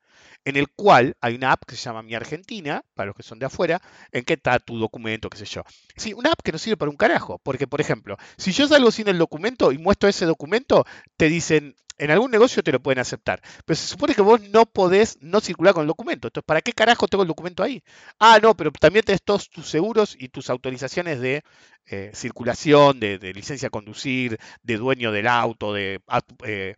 [0.47, 3.41] en el cual hay una app que se llama Mi Argentina, para los que son
[3.41, 3.83] de afuera,
[4.13, 5.65] en que está tu documento, qué sé yo.
[5.97, 8.93] Sí, una app que no sirve para un carajo, porque por ejemplo, si yo salgo
[8.93, 10.87] sin el documento y muestro ese documento,
[11.17, 14.67] te dicen, en algún negocio te lo pueden aceptar, pero se supone que vos no
[14.67, 16.29] podés no circular con el documento.
[16.29, 17.83] Entonces, ¿para qué carajo tengo el documento ahí?
[18.21, 21.43] Ah, no, pero también tenés todos tus seguros y tus autorizaciones de
[21.87, 26.01] eh, circulación, de, licencia a conducir, de dueño del auto, de...
[26.45, 26.77] Eh,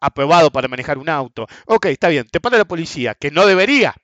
[0.00, 1.46] aprobado para manejar un auto.
[1.66, 3.94] Ok, está bien, te para la policía, que no debería.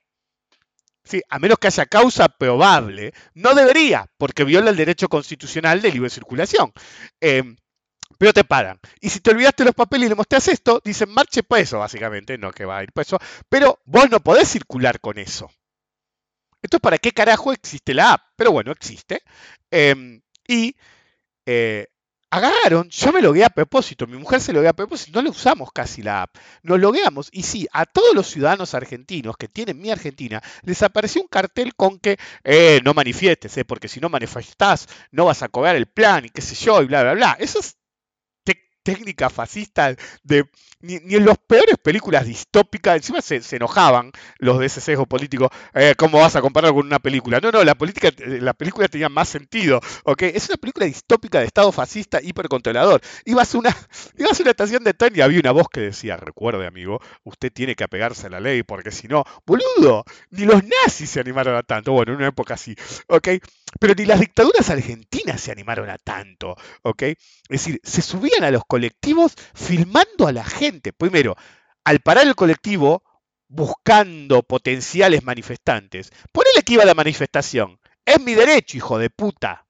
[1.03, 5.91] Sí, a menos que haya causa probable, no debería, porque viola el derecho constitucional de
[5.91, 6.71] libre circulación.
[7.21, 7.55] Em,
[8.17, 8.79] pero te paran.
[9.01, 12.51] Y si te olvidaste los papeles y le mostrás esto, dicen marche preso, básicamente, no
[12.51, 13.19] que va a ir preso,
[13.49, 15.49] pero vos no podés circular con eso.
[16.61, 18.21] Entonces, ¿para qué carajo existe la app?
[18.35, 19.21] Pero bueno, existe.
[19.71, 20.75] Em, y
[21.45, 21.87] eh,
[22.35, 25.71] agarraron, yo me logué a propósito, mi mujer se loguea a propósito, no le usamos
[25.71, 29.91] casi la app, nos logueamos y sí, a todos los ciudadanos argentinos que tienen mi
[29.91, 34.87] Argentina, les apareció un cartel con que eh, no manifiestes, eh, porque si no manifestás
[35.11, 37.37] no vas a cobrar el plan y qué sé yo y bla, bla, bla.
[37.39, 37.77] Eso es
[38.85, 40.45] técnica fascista de
[40.81, 45.95] ni, en las peores películas distópicas, encima se, enojaban los de ese sesgo político, eh,
[45.97, 47.39] ¿cómo vas a comparar con una película?
[47.39, 50.21] No, no, la, política, eh, la película tenía más sentido, ¿ok?
[50.23, 53.01] Es una película distópica de Estado fascista hipercontrolador.
[53.25, 53.75] Ibas a una,
[54.17, 57.51] ibas a una estación de tren y había una voz que decía, recuerde amigo, usted
[57.51, 61.55] tiene que apegarse a la ley, porque si no, boludo, ni los nazis se animaron
[61.55, 62.75] a tanto, bueno, en una época así,
[63.07, 63.29] ¿ok?
[63.79, 67.01] Pero ni las dictaduras argentinas se animaron a tanto, ¿ok?
[67.03, 67.17] Es
[67.49, 70.93] decir, se subían a los colectivos filmando a la gente.
[70.93, 71.35] Primero,
[71.83, 73.03] al parar el colectivo,
[73.47, 76.11] buscando potenciales manifestantes.
[76.31, 77.79] Ponele que iba a la manifestación.
[78.05, 79.67] Es mi derecho, hijo de puta.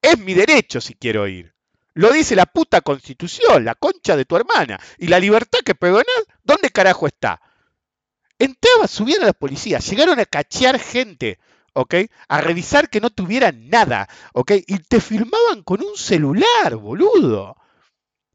[0.00, 1.54] Es mi derecho si quiero ir.
[1.94, 4.80] Lo dice la puta constitución, la concha de tu hermana.
[4.98, 7.40] Y la libertad que pregonás, ¿dónde carajo está?
[8.38, 11.38] Entraba, subían a la policía, llegaron a cachear gente.
[12.28, 14.52] A revisar que no tuvieran nada, ¿ok?
[14.66, 17.56] Y te filmaban con un celular, boludo.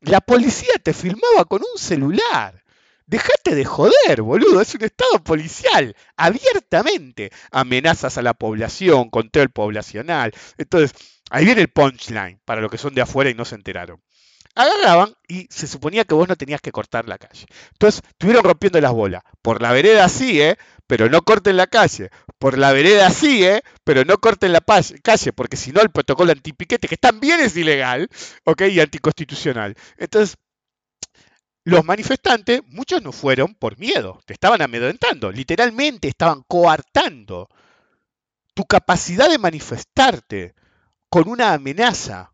[0.02, 2.64] La policía te filmaba con un celular.
[3.06, 4.62] Dejate de joder, boludo.
[4.62, 7.32] Es un estado policial, abiertamente.
[7.52, 10.34] Amenazas a la población, control poblacional.
[10.58, 10.94] Entonces,
[11.30, 14.02] ahí viene el punchline para los que son de afuera y no se enteraron
[14.56, 17.46] agarraban y se suponía que vos no tenías que cortar la calle.
[17.74, 19.24] Entonces, estuvieron rompiendo las bolas.
[19.42, 20.58] Por la vereda sí, ¿eh?
[20.88, 22.10] Pero no corten la calle.
[22.40, 23.62] Por la vereda sí, ¿eh?
[23.84, 28.10] Pero no corten la calle, porque si no el protocolo antipiquete, que también es ilegal,
[28.44, 28.64] ¿ok?
[28.72, 29.76] Y anticonstitucional.
[29.98, 30.36] Entonces,
[31.64, 37.48] los manifestantes, muchos no fueron por miedo, te estaban amedrentando, literalmente estaban coartando
[38.54, 40.56] tu capacidad de manifestarte
[41.10, 42.34] con una amenaza,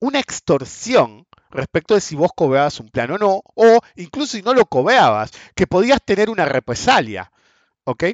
[0.00, 4.54] una extorsión respecto de si vos cobrabas un plan o no, o incluso si no
[4.54, 7.30] lo cobrabas, que podías tener una represalia.
[7.84, 8.04] ¿Ok?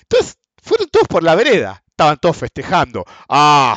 [0.00, 3.04] Entonces, fueron todos por la vereda, estaban todos festejando.
[3.28, 3.76] Ah,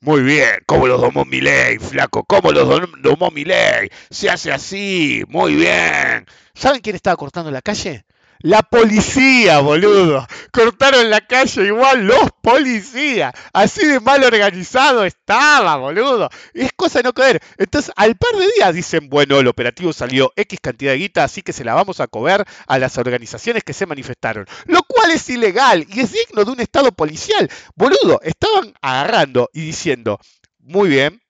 [0.00, 2.24] muy bien, ¿cómo los domó mi ley, flaco?
[2.24, 2.68] ¿Cómo los
[3.02, 3.88] domó mi ley?
[4.10, 6.26] Se hace así, muy bien.
[6.54, 8.04] ¿Saben quién estaba cortando la calle?
[8.40, 10.24] La policía, boludo.
[10.52, 13.32] Cortaron la calle igual los policías.
[13.52, 16.30] Así de mal organizado estaba, boludo.
[16.54, 17.42] Es cosa de no creer.
[17.56, 21.42] Entonces, al par de días dicen, bueno, el operativo salió X cantidad de guita, así
[21.42, 24.46] que se la vamos a cobrar a las organizaciones que se manifestaron.
[24.66, 27.50] Lo cual es ilegal y es digno de un estado policial.
[27.74, 30.20] Boludo, estaban agarrando y diciendo,
[30.60, 31.20] muy bien,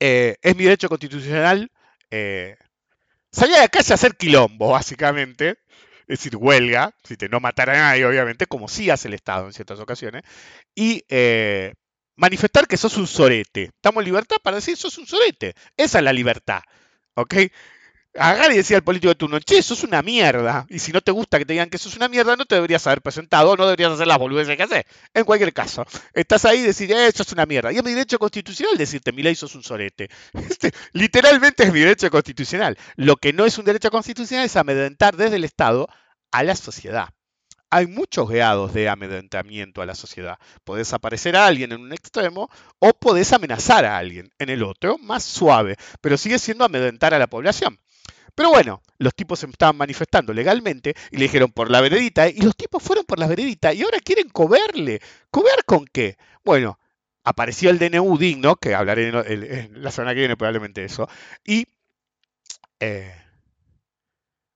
[0.00, 1.70] eh, es mi derecho constitucional.
[2.10, 2.56] Eh,
[3.30, 5.58] salir a la calle a hacer quilombo, básicamente
[6.06, 9.46] es decir, huelga, si te no matar a nadie, obviamente, como sí hace el Estado
[9.46, 10.22] en ciertas ocasiones,
[10.74, 11.74] y eh,
[12.16, 13.70] manifestar que sos un sorete.
[13.74, 15.54] Estamos en libertad para decir sos un sorete.
[15.76, 16.60] Esa es la libertad.
[17.14, 17.34] ¿Ok?
[18.16, 20.66] Agar y decía al político de turno, che, sos una mierda.
[20.68, 22.86] Y si no te gusta que te digan que sos una mierda, no te deberías
[22.86, 24.84] haber presentado, no deberías hacer las boludeces que haces.
[25.12, 27.72] En cualquier caso, estás ahí y decís, eh, sos una mierda.
[27.72, 30.08] Y es mi derecho constitucional decirte, mi ley sos un sorete.
[30.54, 32.78] Este, literalmente es mi derecho constitucional.
[32.96, 35.88] Lo que no es un derecho constitucional es amedrentar desde el Estado
[36.30, 37.08] a la sociedad.
[37.70, 40.38] Hay muchos grados de amedrentamiento a la sociedad.
[40.62, 42.48] Podés aparecer a alguien en un extremo
[42.78, 47.18] o podés amenazar a alguien en el otro, más suave, pero sigue siendo amedrentar a
[47.18, 47.80] la población.
[48.34, 52.40] Pero bueno, los tipos se estaban manifestando legalmente y le dijeron por la veredita y
[52.40, 55.00] los tipos fueron por la veredita y ahora quieren coberle.
[55.30, 56.16] ¿Cober con qué?
[56.44, 56.78] Bueno,
[57.24, 61.08] apareció el DNU digno, que hablaré en la semana que viene probablemente eso,
[61.44, 61.66] y
[62.80, 63.14] eh,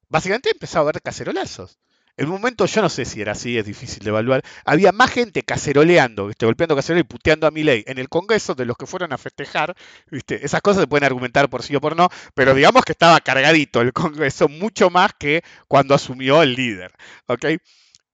[0.09, 1.79] básicamente empezó a haber cacerolazos.
[2.19, 5.09] En un momento, yo no sé si era así, es difícil de evaluar, había más
[5.13, 6.47] gente caceroleando, ¿viste?
[6.47, 9.19] golpeando cacerola y puteando a mi ley en el Congreso de los que fueron a
[9.19, 9.77] festejar.
[10.11, 10.45] ¿viste?
[10.45, 13.81] Esas cosas se pueden argumentar por sí o por no, pero digamos que estaba cargadito
[13.81, 16.93] el Congreso mucho más que cuando asumió el líder.
[17.29, 17.45] ¿ok?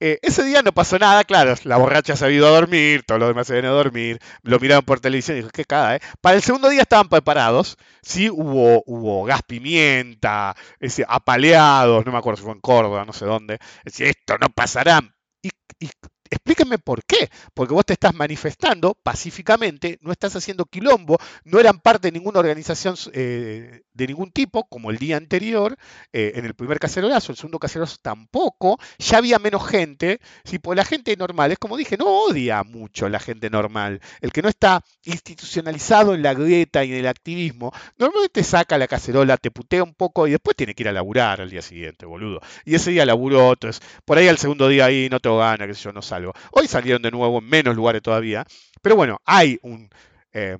[0.00, 3.20] Eh, ese día no pasó nada, claro, la borracha se ha ido a dormir, todos
[3.20, 5.96] los demás se habían ido a dormir, lo miraron por televisión y dijo, qué caga,
[5.96, 6.00] ¿eh?
[6.20, 12.18] Para el segundo día estaban preparados, sí, hubo, hubo gas pimienta, ese, apaleados, no me
[12.18, 15.00] acuerdo si fue en Córdoba, no sé dónde, decía, esto no pasará.
[15.42, 15.88] y
[16.34, 17.30] Explíquenme por qué.
[17.54, 22.40] Porque vos te estás manifestando pacíficamente, no estás haciendo quilombo, no eran parte de ninguna
[22.40, 25.76] organización eh, de ningún tipo, como el día anterior,
[26.12, 30.20] eh, en el primer cacerolazo, el segundo cacerolazo tampoco, ya había menos gente.
[30.44, 30.58] ¿sí?
[30.58, 34.00] Pues la gente normal, es como dije, no odia mucho a la gente normal.
[34.20, 38.88] El que no está institucionalizado en la grieta y en el activismo, normalmente saca la
[38.88, 42.06] cacerola, te putea un poco y después tiene que ir a laburar al día siguiente,
[42.06, 42.40] boludo.
[42.64, 43.80] Y ese día laburó otros.
[44.04, 46.23] Por ahí al segundo día ahí no te gana, que yo, no salgo.
[46.52, 48.44] Hoy salieron de nuevo en menos lugares todavía,
[48.82, 49.88] pero bueno, hay un
[50.32, 50.58] eh,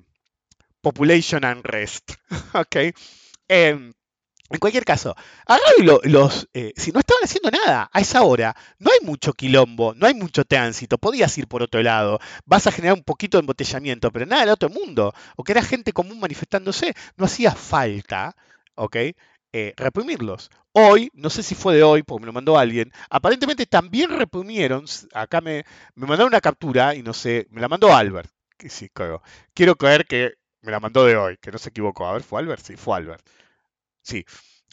[0.81, 2.11] population unrest,
[2.53, 2.75] ¿ok?
[3.47, 3.93] Em,
[4.49, 5.15] En cualquier caso,
[6.03, 10.07] los, eh, si no estaban haciendo nada a esa hora, no hay mucho quilombo, no
[10.07, 14.11] hay mucho tránsito, podías ir por otro lado, vas a generar un poquito de embotellamiento,
[14.11, 18.35] pero nada del otro mundo, o que era gente común manifestándose, no hacía falta,
[18.75, 18.97] ¿ok?
[19.57, 20.51] Eh, reprimirlos.
[20.73, 24.83] Hoy, no sé si fue de hoy, porque me lo mandó alguien, aparentemente también reprimieron,
[25.13, 25.63] acá me,
[25.95, 28.29] me mandaron una captura y no sé, me la mandó Albert,
[28.67, 28.89] sí,
[29.53, 32.05] Quiero creer que me la mandó de hoy, que no se equivocó.
[32.05, 32.63] A ver, ¿fue Albert?
[32.65, 33.25] Sí, fue Albert.
[34.03, 34.25] Sí.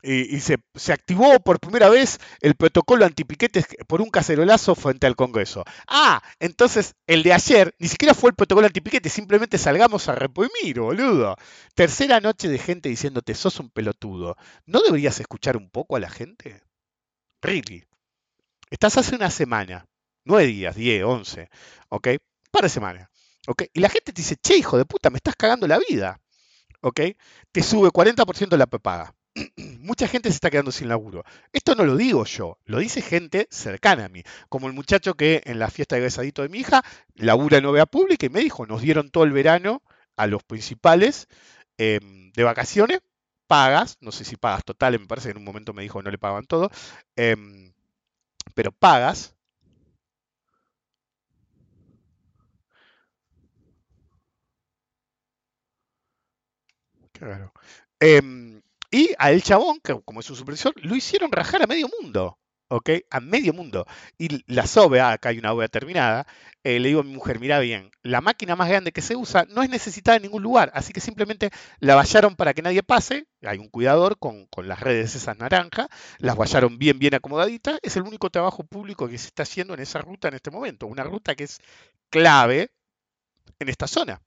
[0.05, 0.59] Y, se,
[0.93, 5.65] activó por primera vez el protocolo antipiquetes por un cacerolazo frente al Congreso.
[5.87, 10.81] Ah, entonces el de ayer ni siquiera fue el protocolo antipiquetes, simplemente salgamos a reprimir,
[10.81, 11.37] boludo.
[11.77, 14.37] Tercera noche de gente diciéndote, sos un pelotudo.
[14.67, 16.61] ¿No deberías escuchar un poco a la gente?
[17.41, 17.85] Really.
[18.71, 19.87] Estás hace una semana,
[20.25, 21.49] nueve días, diez, once,
[21.91, 22.09] ¿ok?
[22.51, 23.09] Para semana,
[23.47, 23.65] ¿ok?
[23.73, 26.21] Y la gente te dice, che, hijo de puta, me estás cagando la vida,
[26.81, 27.01] ¿ok?
[27.53, 29.15] Te sube 40% la prepaga
[29.81, 31.25] mucha gente se está quedando sin laburo.
[31.53, 35.43] Esto no lo digo yo, lo dice gente cercana a mí, como el muchacho que
[35.45, 36.83] en la fiesta de egresadito de mi hija
[37.15, 39.83] labura en novia pública y me dijo, nos dieron todo el verano
[40.17, 41.29] a los principales
[41.79, 43.01] em, de vacaciones,
[43.47, 46.11] pagas, no sé si pagas totales, me parece que en un momento me dijo no
[46.11, 46.71] le pagaban todo,
[47.17, 47.73] em,
[48.55, 49.35] pero pagas.
[57.21, 57.53] Raro.
[58.93, 62.39] Y a el chabón, que como es su supervisor, lo hicieron rajar a medio mundo.
[62.73, 62.91] ¿ok?
[63.11, 63.87] A medio mundo.
[64.19, 66.27] Y la SOBE, acá hay una OVA terminada,
[66.65, 69.45] eh, le digo a mi mujer, mira bien, la máquina más grande que se usa
[69.51, 73.27] no es necesitada en ningún lugar, así que simplemente la vallaron para que nadie pase,
[73.43, 75.89] hay un cuidador con, las redes esas naranjas,
[76.19, 79.81] las vallaron bien, bien acomodaditas, es el único trabajo público que se está haciendo en
[79.81, 81.61] esa ruta en este momento, una ruta que es
[82.11, 82.71] clave
[83.59, 84.23] en esta zona.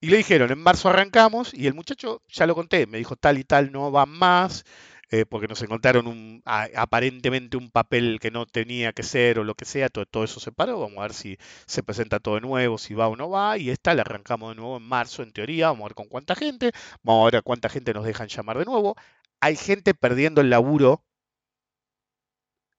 [0.00, 3.38] Y le dijeron, en marzo arrancamos y el muchacho, ya lo conté, me dijo tal
[3.38, 4.64] y tal no va más,
[5.10, 9.54] eh, porque nos encontraron un, aparentemente un papel que no tenía que ser o lo
[9.54, 12.42] que sea, todo, todo, eso se paró, vamos a ver si se presenta todo de
[12.42, 15.32] nuevo, si va o no va, y esta le arrancamos de nuevo en marzo en
[15.32, 16.72] teoría, vamos a ver con cuánta gente,
[17.02, 18.94] vamos a ver a cuánta gente nos dejan llamar de nuevo.
[19.40, 21.04] Hay gente perdiendo el laburo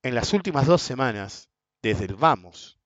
[0.03, 1.49] en las últimas dos semanas,
[1.82, 2.80] desde el vamos,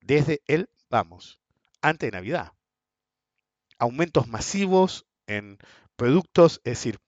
[0.00, 1.40] desde el vamos,
[1.82, 2.52] antes de Navidad
[3.80, 5.58] aumentos masivos en
[5.96, 6.60] productos.
[6.64, 7.00] Es decir,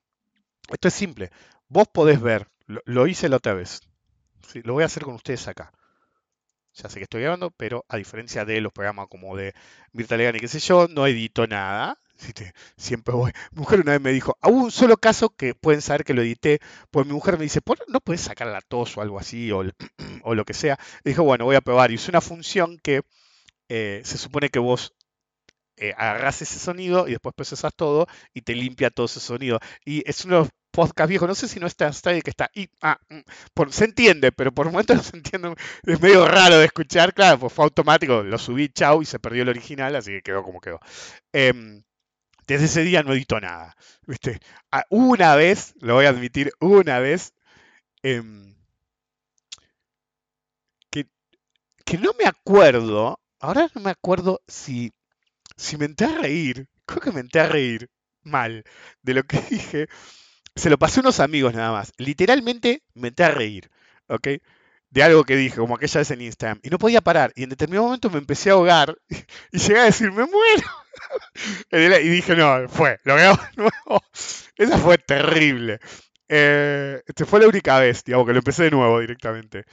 [0.69, 1.31] esto es simple.
[1.69, 3.81] Vos podés ver, lo, hice la otra vez.
[4.63, 5.71] Lo voy a hacer con ustedes acá.
[6.75, 9.53] Ya sé que estoy grabando, pero a diferencia de los programas como de
[9.91, 11.99] Mirta Legan y qué sé yo, no edito nada.
[12.77, 13.31] Siempre voy.
[13.51, 16.23] Mi mujer una vez me dijo, hubo un solo caso que pueden saber que lo
[16.23, 16.59] edité,
[16.89, 19.63] pues mi mujer me dice, ¿no puedes sacar la tos o algo así o,
[20.33, 20.79] lo que sea?
[21.03, 21.91] Y dijo, bueno, voy a probar.
[21.91, 23.01] Y es una función que
[23.69, 24.93] eh, se supone que vos
[25.77, 29.59] eh, agarras ese sonido y después procesas todo y te limpia todo ese sonido.
[29.85, 32.49] Y es uno de los podcasts viejos, no sé si no está ahí que está
[32.81, 37.13] ah, mm, se entiende, pero por momentos no se entiende, es medio raro de escuchar,
[37.13, 40.43] claro, pues fue automático, lo subí, chau, y se perdió el original, así que quedó
[40.43, 40.79] como quedó.
[41.31, 41.83] Em,
[42.47, 43.75] desde ese día no edito nada,
[44.07, 44.39] ¿viste?
[44.71, 47.33] Ah, una vez, lo voy a admitir, una vez,
[48.03, 48.55] em,
[50.89, 51.07] que,
[51.85, 54.91] que no me acuerdo, ahora no me acuerdo si
[55.55, 57.89] si me entré a reír, creo que me entré a reír
[58.23, 58.63] mal
[59.01, 59.87] de lo que dije.
[60.55, 61.93] Se lo pasé a unos amigos nada más.
[61.97, 63.69] Literalmente me entré a reír,
[64.07, 64.27] ¿ok?
[64.89, 66.59] De algo que dije, como aquella vez en Instagram.
[66.63, 67.33] Y no podía parar.
[67.35, 68.95] Y en determinado momento me empecé a ahogar
[69.51, 70.67] y llegué a decir, me muero.
[72.03, 74.03] y dije, no, fue, lo veo de nuevo.
[74.55, 75.79] Esa fue terrible.
[76.27, 79.65] Eh, este fue la única vez, digamos, que lo empecé de nuevo directamente.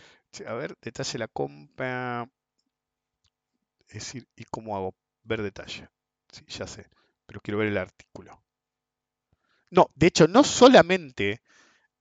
[0.46, 2.28] A ver, detalle la compra.
[3.88, 4.94] Es decir, ¿y cómo hago?
[5.24, 5.88] Ver detalle.
[6.32, 6.88] Sí, ya sé,
[7.26, 8.42] pero quiero ver el artículo.
[9.70, 11.40] No, de hecho, no solamente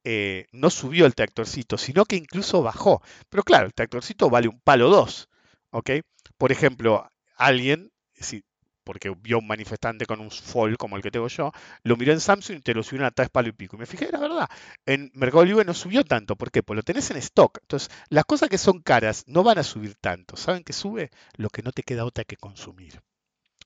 [0.05, 3.01] eh, no subió el tractorcito, sino que incluso bajó.
[3.29, 5.29] Pero claro, el tractorcito vale un palo dos.
[5.71, 5.91] ¿Ok?
[6.37, 8.43] Por ejemplo, alguien, sí,
[8.89, 11.51] porque vio un manifestante con un fall como el que tengo yo,
[11.83, 13.75] lo miró en Samsung y te lo subió a tres palo y pico.
[13.75, 14.49] Y me fijé, la verdad,
[14.87, 16.35] en Mercado Libre no subió tanto.
[16.35, 16.63] ¿Por qué?
[16.63, 17.59] Pues lo tenés en stock.
[17.61, 20.37] Entonces, las cosas que son caras no van a subir tanto.
[20.37, 21.11] ¿Saben qué sube?
[21.35, 22.99] Lo que no te queda otra que consumir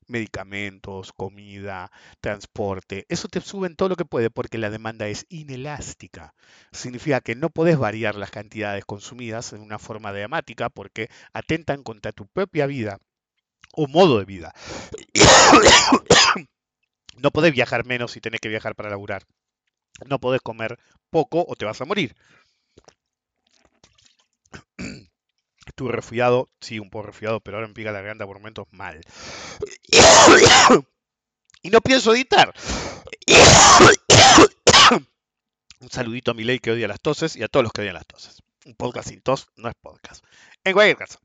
[0.08, 3.06] medicamentos, comida, transporte.
[3.08, 6.34] Eso te sube en todo lo que puede porque la demanda es inelástica.
[6.74, 12.12] Significa que no puedes variar las cantidades consumidas en una forma dramática porque atentan contra
[12.12, 13.00] tu propia vida
[13.72, 14.54] o modo de vida.
[17.16, 19.24] No podés viajar menos si tenés que viajar para laburar.
[20.08, 20.78] No podés comer
[21.10, 22.16] poco o te vas a morir.
[25.66, 29.00] Estuve resfriado, sí, un poco resfriado, pero ahora me pica la garganta por momentos mal.
[31.66, 32.54] Y no pienso editar.
[35.80, 37.94] Un saludito a mi ley que odia las toses y a todos los que odian
[37.94, 38.44] las toses.
[38.66, 40.26] Un podcast sin tos no es podcast.
[40.66, 41.20] En cualquier caso.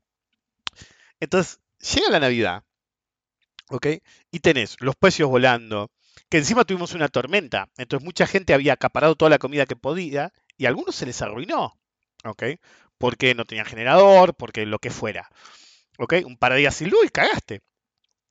[1.19, 2.63] Entonces, llega la Navidad,
[3.69, 3.87] ¿ok?
[4.31, 5.91] Y tenés los precios volando,
[6.29, 10.31] que encima tuvimos una tormenta, entonces mucha gente había acaparado toda la comida que podía
[10.57, 11.73] y a algunos se les arruinó,
[12.23, 12.43] ¿ok?
[12.97, 15.29] Porque no tenían generador, porque lo que fuera,
[15.97, 16.15] ¿ok?
[16.25, 17.61] Un par de días sin luz cagaste.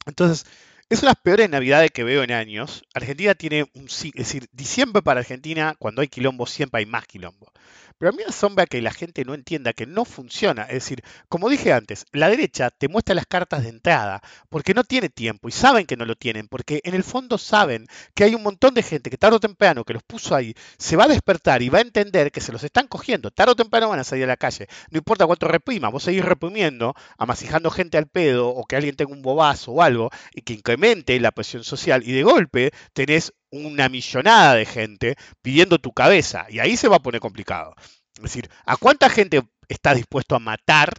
[0.06, 0.46] Entonces,
[0.90, 2.82] es una de las peores navidades que veo en años.
[2.94, 3.86] Argentina tiene un...
[3.86, 7.52] Es decir, diciembre para Argentina, cuando hay quilombo, siempre hay más quilombo.
[7.98, 10.62] Pero a mí me asombra que la gente no entienda que no funciona.
[10.62, 14.84] Es decir, como dije antes, la derecha te muestra las cartas de entrada porque no
[14.84, 18.34] tiene tiempo y saben que no lo tienen, porque en el fondo saben que hay
[18.36, 21.08] un montón de gente que tarde o temprano que los puso ahí se va a
[21.08, 23.30] despertar y va a entender que se los están cogiendo.
[23.32, 24.68] Tarde o temprano van a salir a la calle.
[24.90, 29.12] No importa cuánto reprima, vos seguís reprimiendo, amasijando gente al pedo o que alguien tenga
[29.12, 33.88] un bobazo o algo y que incremente la presión social y de golpe tenés una
[33.88, 37.74] millonada de gente pidiendo tu cabeza y ahí se va a poner complicado.
[38.16, 40.92] Es decir, ¿a cuánta gente está dispuesto a matar,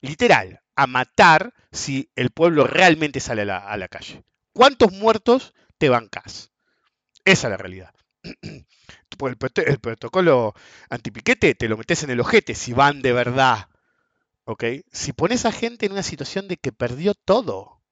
[0.00, 4.24] literal, a matar si el pueblo realmente sale a la, calle?
[4.52, 6.50] ¿Cuántos muertos te bancas?
[7.24, 7.94] Esa es la realidad.
[9.20, 9.36] El,
[9.66, 10.52] el protocolo
[10.90, 13.68] antipiquete te lo metes en el ojete si van de verdad.
[14.44, 14.64] ¿Ok?
[14.90, 17.82] Si pones a gente en una situación de que perdió todo,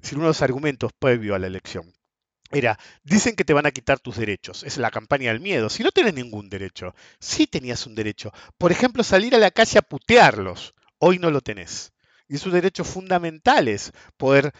[0.00, 1.92] es uno de los argumentos previo a la elección
[2.50, 4.62] era, dicen que te van a quitar tus derechos.
[4.64, 5.68] Es la campaña del miedo.
[5.68, 8.32] Si no tienes ningún derecho, sí tenías un derecho.
[8.58, 10.74] Por ejemplo, salir a la calle a putearlos.
[10.98, 11.92] Hoy no lo tenés.
[12.28, 13.68] Y es un derecho fundamental
[14.16, 14.52] poder,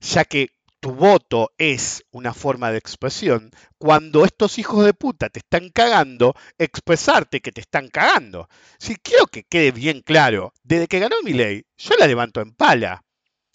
[0.00, 0.50] ya que
[0.82, 6.34] tu voto es una forma de expresión, cuando estos hijos de puta te están cagando,
[6.58, 8.48] expresarte que te están cagando.
[8.80, 12.52] Si quiero que quede bien claro, desde que ganó mi ley, yo la levanto en
[12.52, 13.04] pala.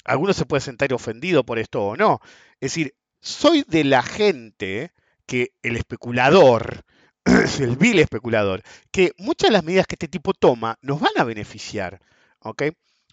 [0.06, 2.22] Algunos se pueden sentar ofendido por esto o no.
[2.62, 4.92] Es decir, soy de la gente
[5.26, 6.84] que el especulador,
[7.60, 11.24] el vil especulador, que muchas de las medidas que este tipo toma nos van a
[11.24, 12.00] beneficiar.
[12.40, 12.64] ¿ok?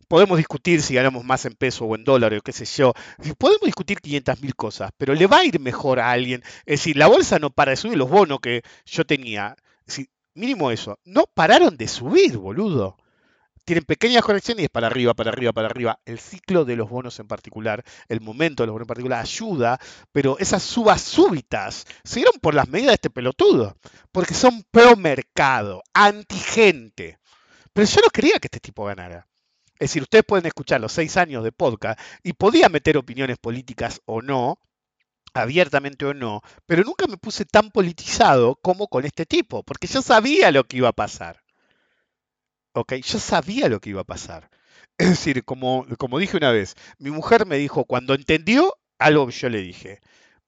[0.09, 2.93] Podemos discutir si ganamos más en peso o en dólar o qué sé yo.
[3.39, 6.43] Podemos discutir 500 mil cosas, pero le va a ir mejor a alguien.
[6.67, 9.57] Es decir, la bolsa no para de subir, los bonos que yo tenía,
[10.35, 12.97] mínimo eso, no pararon de subir, boludo
[13.65, 15.99] tienen pequeñas correcciones y es para arriba, para arriba, para arriba.
[16.05, 19.81] El ciclo de los bonos en particular, el momento de los bonos en particular ayuda,
[20.13, 23.77] pero esas subas súbitas se dieron por las medidas de este pelotudo,
[24.13, 27.19] porque son pro mercado, anti gente.
[27.73, 29.27] Pero yo no quería que este tipo ganara.
[29.75, 34.01] Es decir, ustedes pueden escuchar los seis años de podcast y podía meter opiniones políticas
[34.05, 34.59] o no,
[35.35, 40.01] abiertamente o no, pero nunca me puse tan politizado como con este tipo, porque yo
[40.01, 41.44] sabía lo que iba a pasar.
[42.75, 42.95] ¿Ok?
[42.97, 44.51] Yo sabía lo que iba a pasar.
[44.99, 49.49] Es decir, como, como dije una vez, mi mujer me dijo, cuando entendió algo yo
[49.49, 50.01] le dije,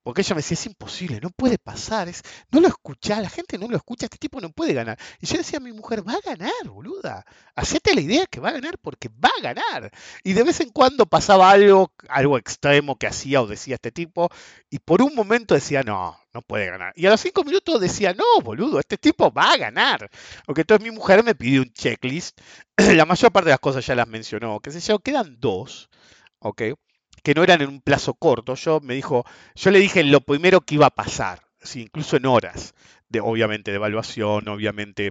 [0.06, 2.08] porque ella me decía, es imposible, no puede pasar,
[2.52, 4.96] no lo escucha, la gente no lo escucha, este tipo no puede ganar.
[5.20, 7.24] Y yo decía a mi mujer, va a ganar, boluda.
[7.56, 9.90] Hacete la idea que va a ganar porque va a ganar.
[10.22, 14.30] Y de vez en cuando pasaba algo, algo extremo que hacía o decía este tipo,
[14.70, 16.92] y por un momento decía, no, no puede ganar.
[16.94, 20.08] Y a los cinco minutos decía, no, boludo, este tipo va a ganar.
[20.46, 22.40] Porque entonces mi mujer me pidió un checklist.
[22.76, 25.90] la mayor parte de las cosas ya las mencionó, que sé yo, quedan dos.
[26.38, 26.62] ¿ok?
[27.26, 28.54] Que no eran en un plazo corto.
[28.54, 29.24] Yo me dijo,
[29.56, 31.42] yo le dije lo primero que iba a pasar,
[31.74, 32.72] incluso en horas,
[33.08, 35.10] de, obviamente de evaluación, obviamente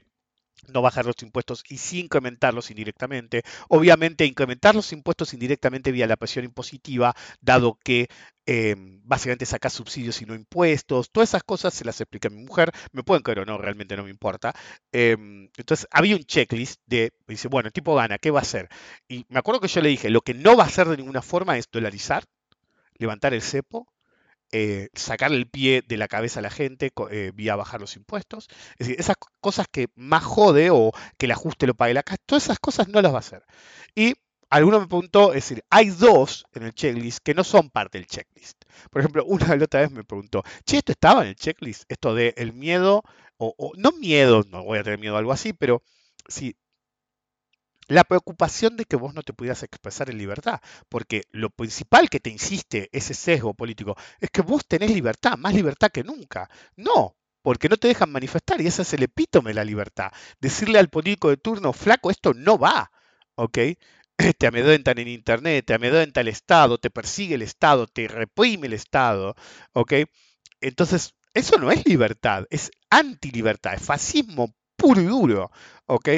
[0.67, 3.43] no bajar los impuestos y sí incrementarlos indirectamente.
[3.69, 8.07] Obviamente incrementar los impuestos indirectamente vía la presión impositiva, dado que
[8.45, 11.11] em, básicamente saca subsidios y no impuestos.
[11.11, 12.71] Todas esas cosas se las explica mi mujer.
[12.91, 14.53] Me pueden creer o no, realmente no me importa.
[14.91, 18.69] Em, entonces había un checklist de, dice, bueno, el tipo gana, ¿qué va a hacer?
[19.07, 21.21] Y me acuerdo que yo le dije, lo que no va a hacer de ninguna
[21.21, 22.23] forma es dolarizar,
[22.97, 23.87] levantar el cepo,
[24.51, 28.47] eh, sacarle el pie de la cabeza a la gente eh, vía bajar los impuestos.
[28.77, 32.17] Es decir, esas cosas que más jode o que el ajuste lo pague la casa,
[32.25, 33.43] todas esas cosas no las va a hacer.
[33.95, 34.13] Y
[34.49, 38.07] alguno me preguntó, es decir, hay dos en el checklist que no son parte del
[38.07, 38.63] checklist.
[38.91, 41.83] Por ejemplo, una de la otra vez me preguntó, che, ¿esto estaba en el checklist?
[41.89, 43.03] Esto de el miedo,
[43.37, 45.83] o, o no miedo, no voy a tener miedo a algo así, pero
[46.27, 46.55] sí,
[47.87, 50.59] la preocupación de que vos no te pudieras expresar en libertad,
[50.89, 55.53] porque lo principal que te insiste ese sesgo político es que vos tenés libertad, más
[55.53, 56.49] libertad que nunca.
[56.75, 60.11] No, porque no te dejan manifestar y ese es el epítome de la libertad.
[60.39, 62.91] Decirle al político de turno, flaco, esto no va,
[63.35, 63.57] ¿ok?
[64.37, 68.73] Te amedrentan en internet, te amedrenta el Estado, te persigue el Estado, te reprime el
[68.73, 69.35] Estado,
[69.73, 69.93] ¿ok?
[70.61, 75.51] Entonces, eso no es libertad, es antilibertad, es fascismo puro y duro,
[75.85, 76.09] ¿ok?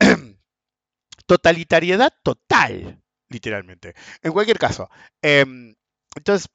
[1.26, 3.94] Totalitariedad total, literalmente.
[4.22, 4.88] En cualquier caso,
[5.20, 5.74] em,
[6.16, 6.48] entonces,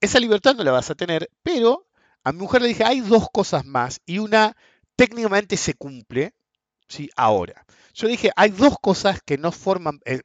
[0.00, 1.88] esa libertad no la vas a tener, pero
[2.24, 4.56] a mi mujer le dije, hay dos cosas más y una
[4.96, 6.34] técnicamente se cumple
[6.88, 7.10] ¿sí?
[7.16, 7.64] ahora.
[7.94, 10.22] Yo dije, hay dos cosas que no forman eh,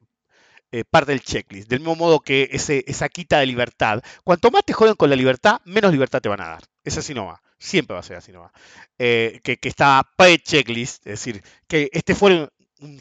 [0.72, 4.02] eh, parte del checklist, del mismo modo que ese, esa quita de libertad.
[4.24, 6.64] Cuanto más te joden con la libertad, menos libertad te van a dar.
[6.84, 7.38] Es así no.
[7.60, 8.52] Siempre va a ser así no.
[8.98, 13.00] Eh, que, que, está pre-checklist, es decir, que este fuera un,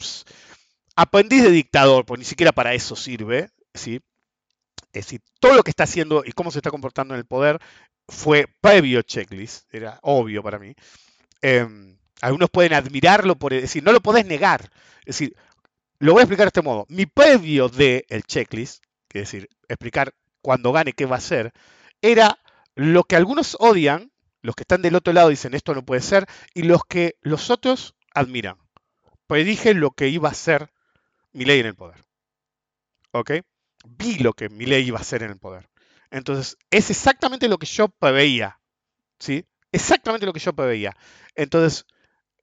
[0.97, 4.01] aprendiz de dictador, pues ni siquiera para eso sirve, ¿sí?
[4.91, 7.59] Es decir, todo lo que está haciendo y cómo se está comportando en el poder
[8.07, 10.73] fue previo checklist, era obvio para mí.
[11.41, 14.71] Em, algunos pueden admirarlo por decir, no lo podés negar.
[15.01, 15.35] Es decir,
[15.99, 16.85] lo voy a explicar de este modo.
[16.89, 18.83] Mi previo del el checklist,
[19.13, 21.53] es decir, explicar cuando gane qué va a hacer,
[22.01, 22.39] era
[22.73, 26.25] lo que algunos odian, los que están del otro lado dicen esto no puede ser,
[26.55, 28.57] y los que los otros admiran.
[29.27, 30.71] Predije lo que iba a ser
[31.37, 32.03] mi ley en el poder.
[33.11, 33.31] ¿Ok?
[33.85, 35.69] Vi lo que mi ley iba a hacer en el poder.
[36.09, 38.59] Entonces, es exactamente lo que yo preveía.
[39.19, 39.45] ¿Sí?
[39.71, 40.97] Exactamente lo que yo preveía.
[41.35, 41.85] Entonces,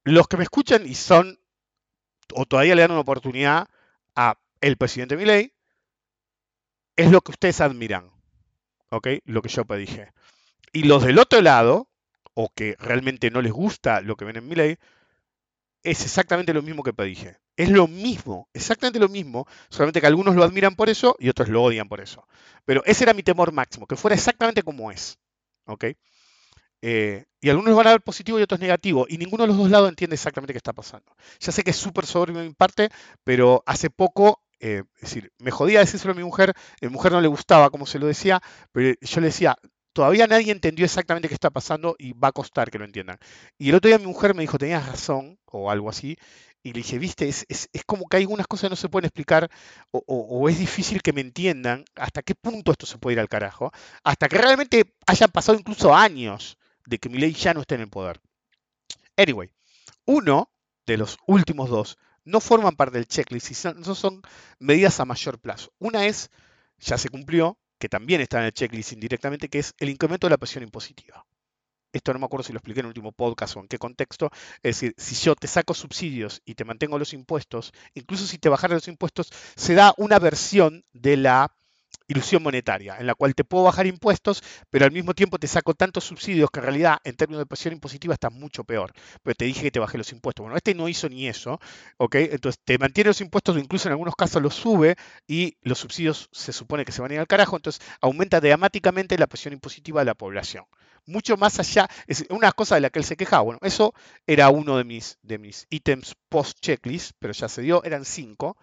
[0.05, 1.39] los que me escuchan y son,
[2.33, 3.67] o todavía le dan una oportunidad
[4.15, 5.53] a el presidente Milei,
[6.95, 8.11] es lo que ustedes admiran.
[8.91, 9.07] ¿Ok?
[9.25, 10.13] Lo que yo predije.
[10.71, 11.89] Y los del otro lado,
[12.33, 14.77] o que realmente no les gusta lo que ven en Milei,
[15.83, 17.39] es exactamente lo mismo que predije.
[17.57, 21.47] Es lo mismo, exactamente lo mismo, solamente que algunos lo admiran por eso y otros
[21.47, 22.27] lo odian por eso.
[22.65, 25.17] Pero ese era mi temor máximo, que fuera exactamente como es.
[25.65, 25.85] ¿Ok?
[26.81, 29.69] Eh, y algunos van a ver positivo y otros negativo, y ninguno de los dos
[29.71, 31.15] lados entiende exactamente qué está pasando.
[31.39, 32.89] Ya sé que es súper soberbio mi parte,
[33.23, 37.11] pero hace poco, eh, es decir, me jodía decírselo a mi mujer, a mi mujer
[37.13, 38.41] no le gustaba como se lo decía,
[38.71, 39.57] pero yo le decía,
[39.93, 43.17] todavía nadie entendió exactamente qué está pasando y va a costar que lo entiendan.
[43.57, 46.17] Y el otro día mi mujer me dijo, tenías razón, o algo así,
[46.65, 47.45] y le dije, viste, es,
[47.85, 49.51] como que hay algunas cosas que no se pueden explicar
[49.91, 53.71] o, es difícil que me entiendan hasta qué punto esto se puede ir al carajo,
[54.03, 56.57] hasta que realmente hayan pasado incluso años
[56.87, 58.19] de que mi ley ya no esté en el poder.
[59.15, 59.51] Anyway,
[60.05, 60.49] uno
[60.87, 64.23] de los últimos dos no forman parte del checklist y son
[64.57, 65.71] medidas a mayor plazo.
[65.77, 66.31] Una es,
[66.79, 70.31] ya se cumplió, que también está en el checklist indirectamente, que es el incremento de
[70.31, 71.27] la presión impositiva.
[71.95, 74.29] Esto no me acuerdo si lo expliqué en el último podcast o en qué contexto.
[74.57, 78.49] Es decir, si yo te saco subsidios y te mantengo los impuestos, incluso si te
[78.49, 81.55] bajaran los impuestos, se da una versión de la
[82.09, 85.73] ilusión monetaria, en la cual te puedo bajar impuestos, pero al mismo tiempo te saco
[85.73, 88.91] tantos subsidios que en realidad en términos de presión impositiva estás mucho peor.
[89.23, 90.43] Pero te dije que te bajé los impuestos.
[90.43, 91.61] Bueno, este no hizo ni eso,
[91.95, 92.15] ¿ok?
[92.15, 96.51] Entonces te mantiene los impuestos, incluso en algunos casos los sube y los subsidios se
[96.51, 100.05] supone que se van a ir al carajo, entonces aumenta dramáticamente la presión impositiva de
[100.05, 100.65] la población.
[101.07, 103.43] Mucho más allá, es una cosa de la que él se quejaba.
[103.43, 103.93] Bueno, eso
[104.25, 108.57] era uno de mis, de mis ítems post-checklist, pero ya se dio, eran cinco.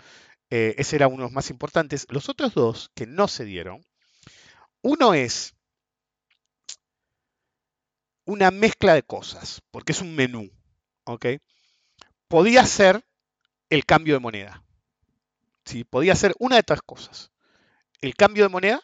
[0.51, 2.07] Eh, ese era uno de los más importantes.
[2.11, 3.84] Los otros dos que no se dieron,
[4.82, 5.55] uno es
[8.24, 10.51] una mezcla de cosas, porque es un menú.
[11.05, 11.26] ¿ok?
[12.28, 13.05] Podía ser
[13.70, 14.64] el cambio de moneda.
[15.64, 15.84] ¿sí?
[15.84, 17.30] Podía ser una de tres cosas.
[18.01, 18.82] El cambio de moneda,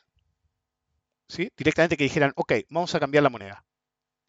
[1.29, 1.51] ¿sí?
[1.57, 3.65] directamente que dijeran, ok, vamos a cambiar la moneda.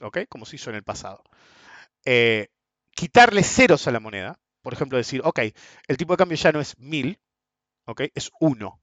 [0.02, 0.20] ¿ok?
[0.30, 1.24] Como se hizo en el pasado.
[2.06, 2.50] Eh,
[2.91, 4.39] quitarle ceros a la moneda.
[4.62, 5.39] Por ejemplo, decir, ok,
[5.88, 7.20] el tipo de cambio ya no es 1000,
[8.14, 8.82] es 1.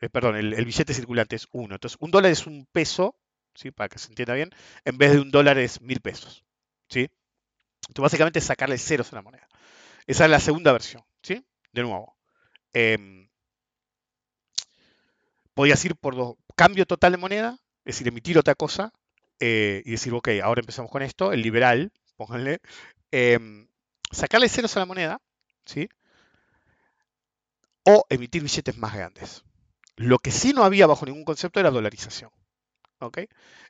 [0.00, 1.74] Eh, perdón, el, billete circulante es 1.
[1.74, 3.16] Entonces, un dólar es un peso,
[3.54, 3.70] ¿sí?
[3.70, 4.50] para que se entienda bien,
[4.84, 6.44] en vez de un dólar es mil pesos.
[6.88, 7.08] ¿sí?
[7.88, 9.48] Entonces, básicamente es sacarle ceros a la moneda.
[10.06, 11.04] Esa es la segunda versión.
[11.22, 11.46] ¿sí?
[11.72, 12.16] De nuevo.
[12.72, 13.23] Eh,
[15.54, 18.92] podías ir por dos, cambio total de moneda, es decir, emitir otra cosa,
[19.40, 22.60] eh, y decir, ok, ahora empezamos con esto, el liberal, pónganle,
[23.10, 23.68] em,
[24.10, 25.20] sacarle ceros a la moneda,
[25.64, 25.88] ¿sí?
[27.84, 29.44] o emitir billetes más grandes.
[29.96, 32.30] Lo que sí no había bajo ningún concepto era dolarización.
[32.98, 33.18] ¿ok?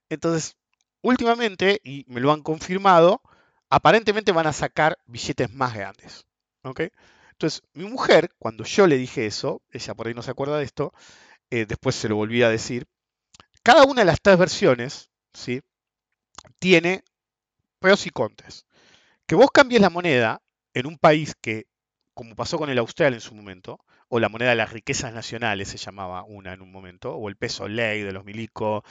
[0.09, 0.57] Entonces,
[1.03, 3.21] últimamente, y me lo han confirmado,
[3.69, 6.25] aparentemente van a sacar billetes más grandes.
[6.63, 6.83] ¿ok?
[7.33, 10.65] Entonces, mi mujer, cuando yo le dije eso, ella por ahí no se acuerda de
[10.65, 10.93] esto,
[11.51, 12.87] eh, después se lo volví a decir,
[13.63, 15.61] cada una de las tres versiones ¿sí?
[16.59, 17.03] tiene
[17.79, 18.67] pros y contras.
[19.27, 20.43] Que vos cambies la moneda
[20.75, 21.67] en un país que,
[22.15, 23.79] como pasó con el Austral en su momento,
[24.09, 27.37] o la moneda de las riquezas nacionales se llamaba una en un momento, o el
[27.37, 28.83] peso ley de los milicos,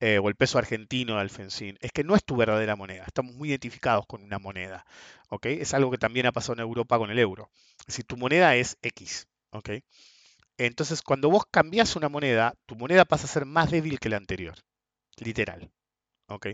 [0.00, 3.34] eh, o el peso argentino de Alfonsín, es que no es tu verdadera moneda, estamos
[3.34, 4.84] muy identificados con una moneda,
[5.30, 5.46] ¿ok?
[5.46, 7.50] Es algo que también ha pasado en Europa con el euro,
[7.80, 9.70] es decir, tu moneda es X, ¿ok?
[10.58, 14.16] Entonces, cuando vos cambias una moneda, tu moneda pasa a ser más débil que la
[14.16, 14.58] anterior,
[15.18, 15.70] literal,
[16.28, 16.48] ¿ok?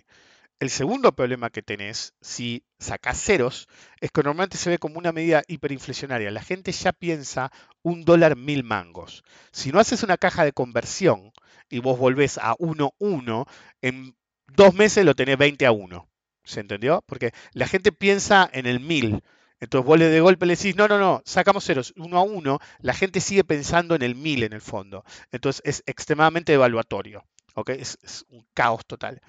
[0.61, 3.69] El segundo problema que tenés, si sacás ceros,
[4.01, 6.31] es que normalmente se ve como una medida hiperinflacionaria.
[6.31, 7.51] La gente ya piensa
[7.83, 9.25] un dólar mil mangos.
[9.53, 11.33] Si no haces una caja de conversión
[11.69, 13.47] y vos volvés a 1-1,
[13.83, 16.09] en dos meses lo tenés 20 a 1.
[16.45, 17.03] ¿Se entendió?
[17.07, 19.23] Porque la gente piensa en el mil.
[19.65, 22.59] Entonces vos de golpe le decís, no, no, no, sacamos ceros uno a uno.
[22.81, 25.05] La gente sigue pensando en el mil en el fondo.
[25.33, 27.25] Entonces es extremadamente evaluatorio.
[27.55, 27.71] ¿ok?
[27.71, 29.21] Es, es un caos total.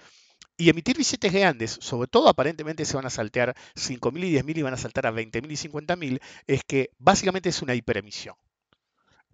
[0.58, 4.62] Y emitir billetes grandes, sobre todo aparentemente se van a saltear 5.000 y 10.000 y
[4.62, 8.36] van a saltar a 20.000 y 50.000, es que básicamente es una hiperemisión.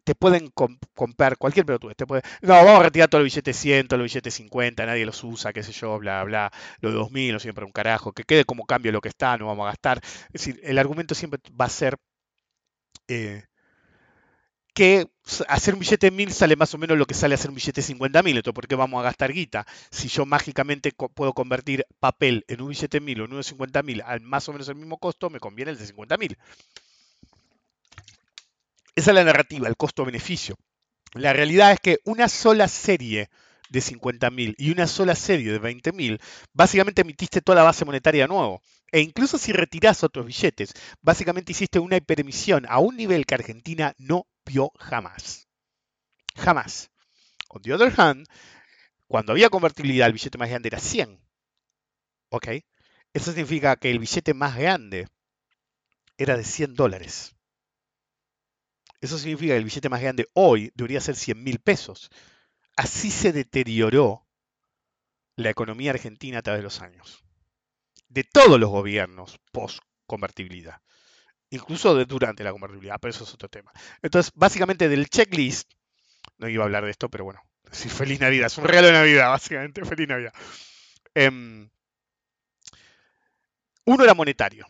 [0.03, 0.49] Te pueden
[0.95, 1.93] comprar cualquier pelotudo.
[1.93, 5.23] Te no, vamos a retirar todos los billetes 100, todos los billetes 50, nadie los
[5.23, 8.65] usa, qué sé yo, bla, bla, los 2.000, no siempre un carajo, que quede como
[8.65, 9.99] cambio lo que está, no vamos a gastar.
[10.03, 11.97] Es decir, el argumento siempre va a ser
[13.07, 13.43] eh,
[14.73, 15.07] que
[15.49, 17.81] hacer un billete de mil sale más o menos lo que sale hacer un billete
[17.81, 18.37] de 50 mil.
[18.37, 19.65] Entonces, ¿por qué vamos a gastar guita?
[19.91, 23.43] Si yo mágicamente puedo convertir papel en un billete de mil o en uno de
[23.43, 26.37] 50 mil al más o menos el mismo costo, me conviene el de 50 mil.
[28.95, 30.55] Esa es la narrativa, el costo-beneficio.
[31.13, 33.29] La realidad es que una sola serie
[33.69, 36.19] de 50.000 y una sola serie de 20.000,
[36.53, 38.61] básicamente emitiste toda la base monetaria de nuevo.
[38.91, 43.93] E incluso si retirás otros billetes, básicamente hiciste una hiperemisión a un nivel que Argentina
[43.97, 45.47] no vio jamás.
[46.35, 46.89] Jamás.
[47.49, 48.27] On the other hand,
[49.07, 51.19] cuando había convertibilidad, el billete más grande era 100.
[52.29, 52.47] ¿Ok?
[53.13, 55.07] Eso significa que el billete más grande
[56.17, 57.35] era de 100 dólares.
[59.01, 62.09] Eso significa que el billete más grande hoy debería ser 100 mil pesos.
[62.77, 64.25] Así se deterioró
[65.35, 67.23] la economía argentina a través de los años.
[68.07, 70.81] De todos los gobiernos post-convertibilidad
[71.51, 73.71] incluso durante la convertibilidad, pero eso es otro tema.
[74.01, 75.69] Entonces, básicamente del checklist,
[76.37, 77.41] no iba a hablar de esto, pero bueno,
[77.71, 80.33] sí, feliz Navidad, es un regalo de Navidad, básicamente, feliz Navidad.
[81.13, 81.69] Em,
[83.85, 84.65] uno era monetario,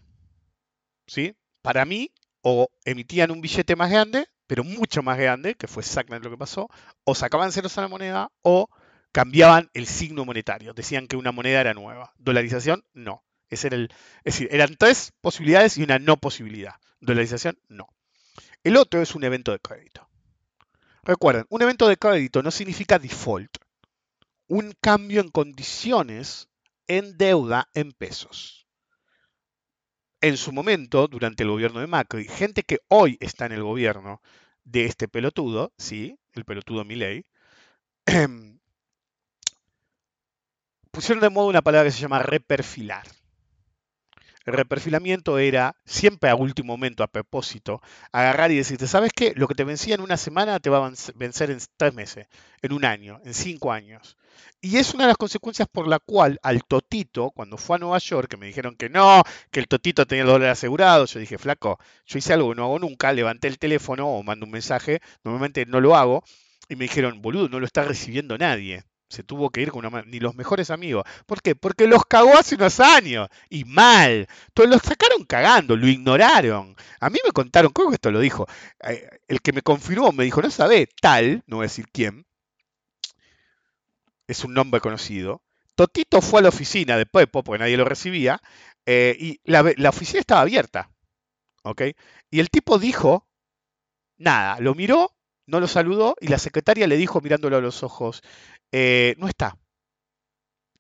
[1.06, 1.36] ¿sí?
[1.62, 2.12] Para mí,
[2.42, 6.40] o emitían un billete más grande, pero mucho más grande, que fue exactamente lo que
[6.40, 6.70] pasó,
[7.04, 8.70] o sacaban ceros a la moneda, o
[9.12, 12.14] cambiaban el signo monetario, decían que una moneda era nueva.
[12.18, 16.76] Dolarización, no el, es decir, eran tres posibilidades y una no posibilidad.
[17.00, 17.88] Dolarización, no.
[18.64, 20.08] El otro es un evento de crédito.
[21.04, 23.58] Recuerden, un evento de crédito no significa default.
[24.48, 26.48] Un cambio en condiciones
[26.88, 28.61] en deuda en pesos.
[30.22, 34.22] En su momento, durante el gobierno de Macri, gente que hoy está en el gobierno
[34.64, 37.26] de este pelotudo, sí, el pelotudo Milei,
[40.92, 43.08] pusieron de modo una palabra que se llama reperfilar.
[44.46, 47.80] El reperfilamiento era, siempre a último momento, a propósito,
[48.12, 49.34] agarrar y decirte, ¿sabes qué?
[49.36, 52.28] Lo que te vencía en una semana te va a vencer en tres meses,
[52.62, 54.18] en un año, en cinco años.
[54.60, 58.00] Y es una de las consecuencias por la cual al Totito, cuando fue a Nueva
[58.00, 59.22] York, que me dijeron que no,
[59.52, 61.78] que el Totito tenía el dólar asegurado, yo dije, flaco,
[62.08, 65.66] yo hice algo que no hago nunca, levanté el teléfono o mando un mensaje, normalmente
[65.68, 66.24] no lo hago,
[66.68, 70.02] y me dijeron, boludo, no lo está recibiendo nadie se tuvo que ir con una
[70.04, 71.04] ni los mejores amigos.
[71.26, 71.56] ¿Por qué?
[71.56, 74.28] Porque los cagó hace unos años y mal.
[74.48, 76.76] Entonces los sacaron cagando, lo ignoraron.
[77.00, 78.48] A mí me contaron, creo que esto lo dijo,
[78.88, 82.26] eh, el que me confirmó me dijo, no sabe, tal, no voy a decir quién,
[84.28, 85.44] es un nombre conocido.
[85.76, 88.42] Totito fue a la oficina de Pepo, porque nadie lo recibía,
[88.86, 90.90] eh, y la, la oficina estaba abierta.
[91.64, 91.82] ¿Ok?
[92.32, 93.28] Y el tipo dijo,
[94.18, 95.12] nada, lo miró
[95.52, 98.24] no lo saludó y la secretaria le dijo mirándolo a los ojos,
[98.72, 99.58] eh, no está.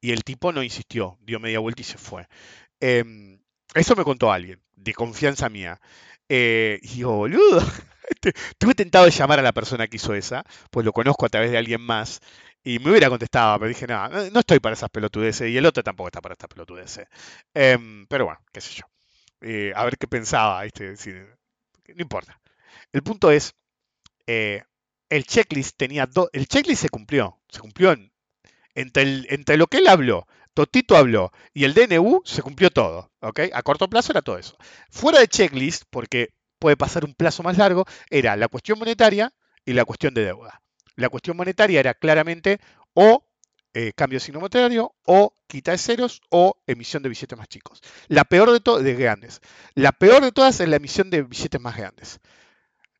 [0.01, 2.27] Y el tipo no insistió, dio media vuelta y se fue.
[2.79, 3.39] Em,
[3.75, 5.79] eso me contó alguien, de confianza mía.
[6.29, 7.59] Eh, y digo, boludo,
[8.09, 11.29] este, tuve tentado de llamar a la persona que hizo esa, pues lo conozco a
[11.29, 12.19] través de alguien más.
[12.63, 15.49] Y me hubiera contestado, pero dije, no, no estoy para esas pelotudeces.
[15.49, 17.07] Y el otro tampoco está para estas pelotudeces.
[17.53, 18.85] Em, pero bueno, qué sé yo.
[19.41, 20.65] Eh, a ver qué pensaba.
[20.65, 20.95] Este,
[21.95, 22.39] no importa.
[22.91, 23.55] El punto es,
[25.11, 26.29] el checklist tenía dos.
[26.33, 27.37] El checklist se cumplió.
[27.49, 27.95] Se cumplió
[28.73, 33.11] entre, entre lo que él habló, Totito habló y el DNU se cumplió todo.
[33.19, 33.41] ¿ok?
[33.53, 34.57] A corto plazo era todo eso.
[34.89, 39.33] Fuera de checklist, porque puede pasar un plazo más largo, era la cuestión monetaria
[39.65, 40.61] y la cuestión de deuda.
[40.95, 42.59] La cuestión monetaria era claramente
[42.93, 43.25] o
[43.73, 47.81] eh, cambio de signo monetario, o quita de ceros, o emisión de billetes más chicos.
[48.09, 49.39] La peor de todas, de grandes.
[49.75, 52.19] La peor de todas es la emisión de billetes más grandes.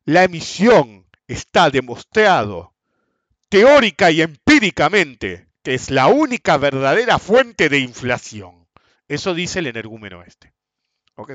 [0.04, 2.74] La emisión está demostrado
[3.48, 8.66] teórica y empíricamente que es la única verdadera fuente de inflación.
[9.08, 10.52] Eso dice el energúmeno este.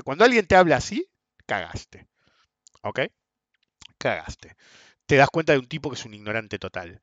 [0.04, 1.08] Cuando alguien te habla así,
[1.46, 2.06] cagaste.
[2.82, 3.00] ¿Ok?
[3.98, 4.56] Cagaste.
[5.06, 7.00] Te das cuenta de un tipo que es un ignorante total.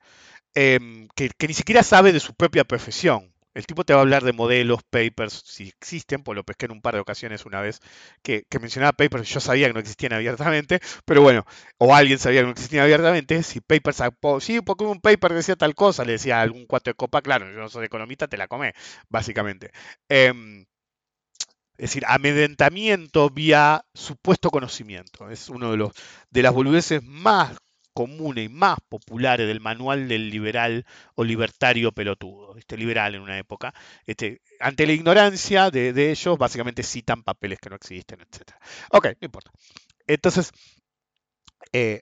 [0.53, 3.33] Em, que, ni siquiera sabe de su propia profesión.
[3.55, 6.73] El tipo te va a hablar de modelos, papers, si existen, pues lo pesqué en
[6.73, 7.79] un par de ocasiones una vez
[8.21, 11.45] que, mencionaba papers, yo sabía que no existían abiertamente, pero bueno,
[11.77, 14.01] o alguien sabía que no existían abiertamente, si papers,
[14.41, 17.57] sí, porque un paper decía tal cosa, le decía algún cuatro de copa, claro, yo
[17.59, 18.73] no soy economista, te la comé,
[19.09, 19.71] básicamente.
[20.09, 20.65] Em,
[21.77, 25.29] Es decir, amedrentamiento vía supuesto conocimiento.
[25.29, 25.91] Es uno de, los,
[26.29, 27.57] de las boludeces más
[27.95, 30.85] comunes y más populares del manual del liberal
[31.15, 33.73] o libertario pelotudo, este liberal en una época.
[34.05, 38.51] Este, ante la ignorancia de, ellos, básicamente citan papeles que no existen, etc.
[38.91, 39.51] Ok, no importa.
[40.07, 40.51] Entonces,
[41.71, 42.01] eh,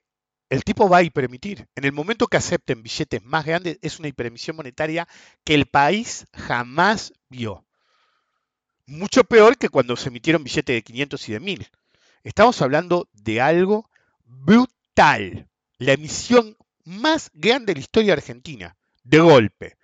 [0.49, 1.67] el tipo va a hiperemitir.
[1.75, 5.07] En el momento que acepten billetes más grandes, es una hiperemisión monetaria
[5.43, 7.65] que el país jamás vio.
[8.87, 11.67] Mucho peor que cuando se emitieron billetes de 500 y de 1000.
[12.23, 13.89] Estamos hablando de algo
[14.25, 15.47] brutal.
[15.78, 18.76] La emisión más grande de la historia argentina.
[19.03, 19.78] De golpe.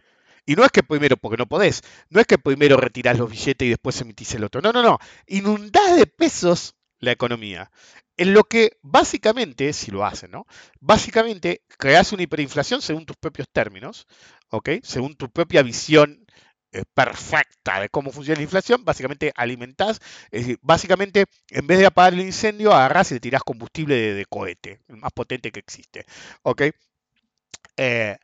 [0.46, 3.66] Y no es que primero, porque no podés, no es que primero retirás los billetes
[3.66, 4.62] y después emitís el otro.
[4.62, 4.98] No, no, no.
[5.28, 7.72] Inundás de pesos la economía.
[8.18, 10.46] En lo que básicamente, si lo hacen, ¿no?
[10.80, 14.08] Básicamente creas una hiperinflación según tus propios términos,
[14.50, 14.70] ¿ok?
[14.84, 16.26] Según tu propia visión
[16.94, 20.00] perfecta de cómo funciona la inflación, básicamente alimentás,
[20.32, 24.26] es decir, básicamente en vez de apagar el incendio, agarrás y le tirás combustible de,
[24.26, 26.06] cohete, el más potente que existe,
[26.44, 26.64] ¿ok?
[27.78, 28.18] Eh,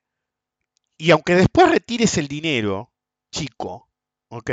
[0.98, 2.92] y aunque después retires el dinero,
[3.32, 3.90] chico,
[4.30, 4.52] ¿ok?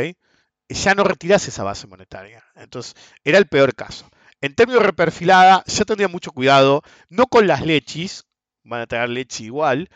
[0.68, 2.43] Ya no retirás esa base monetaria.
[2.55, 4.09] Entonces, era el peor caso.
[4.40, 8.24] En términos de reperfilada, yo tendría mucho cuidado, no con las lechis,
[8.64, 9.88] van a traer leche igual,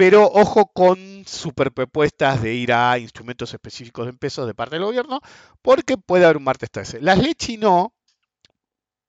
[0.00, 5.20] pero ojo con superpropuestas de ir a instrumentos específicos en pesos de parte del gobierno,
[5.60, 7.02] porque puede haber un martes 13.
[7.02, 7.92] Las lechis no,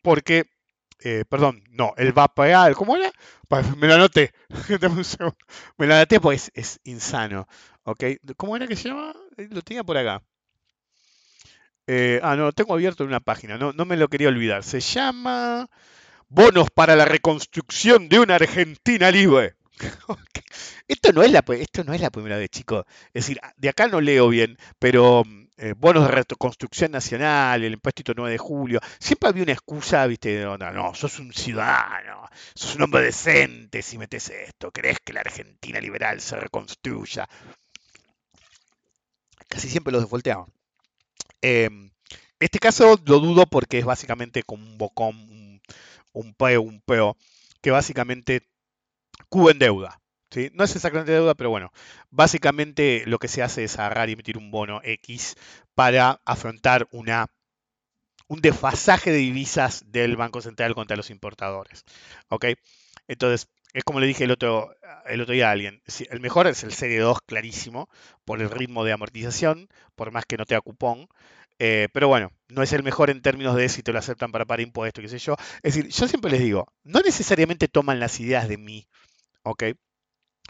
[0.02, 0.48] porque,
[1.00, 3.10] eh, perdón, no, el vapeal, ¿cómo era?
[3.78, 4.34] Me lo anoté,
[5.78, 7.48] me lo anoté pues es insano,
[7.84, 8.04] ¿ok?
[8.36, 9.14] ¿Cómo era que se llama?
[9.38, 10.22] Eh, lo tenía por acá.
[11.88, 14.62] Eh, ah, no, lo tengo abierto en una página, no, no me lo quería olvidar.
[14.66, 15.70] Se llama
[16.28, 19.56] Bonos para la reconstrucción de una Argentina libre.
[20.88, 22.86] esto, no es la, esto no es la primera vez, chicos.
[23.14, 25.24] Es decir, de acá no leo bien, pero
[25.58, 30.44] eh, bonos de reconstrucción nacional, el impuesto 9 de julio, siempre había una excusa, viste,
[30.44, 35.22] no, no, sos un ciudadano, sos un hombre decente si metes esto, crees que la
[35.22, 37.28] Argentina liberal se reconstruya.
[39.48, 40.48] Casi siempre los defolteaban.
[41.42, 41.92] Em,
[42.40, 45.62] este caso lo dudo porque es básicamente como un bocón,
[46.14, 47.18] un peo, un peo,
[47.62, 48.48] que básicamente
[49.32, 50.02] cuba en deuda.
[50.30, 50.52] ¿sí?
[50.54, 51.72] No es exactamente deuda, pero bueno,
[52.10, 55.36] básicamente lo que se hace es agarrar y emitir un bono X
[55.74, 57.28] para afrontar una,
[58.28, 61.86] un desfasaje de divisas del Banco Central contra los importadores.
[62.30, 62.46] ¿ok?
[63.08, 64.76] Entonces, es como le dije el otro,
[65.06, 67.90] el otro día a alguien, el mejor es el Serie 2, clarísimo,
[68.26, 71.08] por el ritmo de amortización, por más que no tenga cupón.
[71.60, 74.46] Eh, pero bueno, no es el mejor en términos de si te lo aceptan para
[74.46, 75.36] pagar impuestos, qué sé yo.
[75.64, 78.88] Es decir, yo siempre les digo, no necesariamente toman las ideas de mí,
[79.44, 79.64] ¿ok?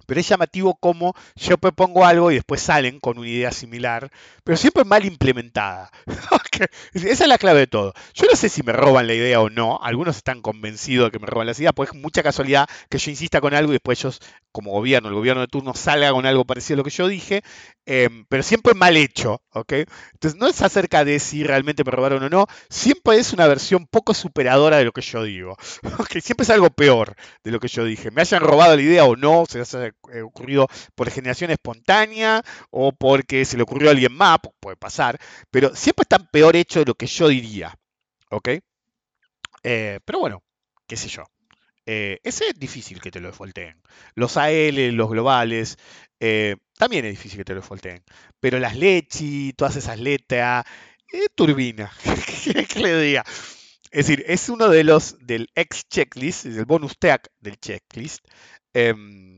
[0.06, 4.12] Pero es llamativo cómo yo propongo algo y después salen con una idea similar,
[4.44, 5.90] pero siempre mal implementada.
[6.94, 7.94] Esa es la clave de todo.
[8.14, 9.80] Yo no sé si me roban la idea o no.
[9.82, 13.12] Algunos están convencidos de que me roban las ideas, pues es mucha casualidad que yo
[13.12, 14.20] insista con algo y después ellos,
[14.52, 17.42] como gobierno, el gobierno de turno, salga con algo parecido a lo que yo dije,
[17.86, 19.42] em, pero siempre mal hecho.
[19.54, 19.74] ¿ok?
[20.14, 23.88] Entonces no es acerca de si realmente me robaron o no, siempre es una versión
[23.88, 25.58] poco superadora de lo que yo digo.
[26.22, 28.12] Siempre es algo peor de lo que yo dije.
[28.12, 32.92] Me hayan robado la idea o no, se les ha ocurrido por generación espontánea o
[32.92, 35.20] porque se le ocurrió a alguien más, puede pasar,
[35.50, 37.76] pero siempre están peor hecho de lo que yo diría.
[38.30, 38.50] ¿Ok?
[39.64, 40.44] Eh, pero bueno,
[40.88, 41.24] qué sé yo.
[41.86, 43.82] Eh, ese es difícil que te lo defolteen.
[44.16, 45.78] Los AL, los globales,
[46.20, 48.04] eh, también es difícil que te lo defolteen.
[48.40, 50.66] Pero las lechi, todas esas letras,
[51.36, 51.92] turbina.
[52.70, 53.24] ¿Qué le diga?
[53.92, 58.26] Es decir, es uno de los del ex checklist, del bonus tag del checklist.
[58.74, 59.31] Em,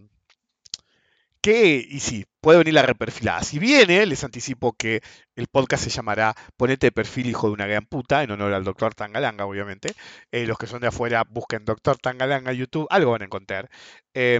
[1.43, 3.43] que, y sí, puede venir la reperfilada.
[3.43, 5.01] Si viene, les anticipo que
[5.35, 8.63] el podcast se llamará Ponete de perfil hijo de una gran puta, en honor al
[8.63, 9.93] doctor Tangalanga, obviamente.
[10.31, 13.69] Eh, los que son de afuera, busquen doctor Tangalanga YouTube, algo van a encontrar.
[14.13, 14.39] Eh,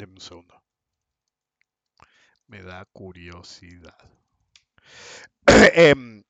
[0.00, 0.62] un segundo.
[2.46, 3.98] Me da curiosidad.
[5.74, 6.22] Em,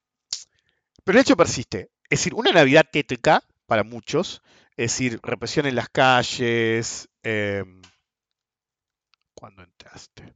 [1.05, 1.90] pero el hecho persiste.
[2.05, 4.43] Es decir, una Navidad tétrica para muchos,
[4.76, 7.64] es decir, represión en las calles, eh,
[9.34, 10.34] cuando entraste.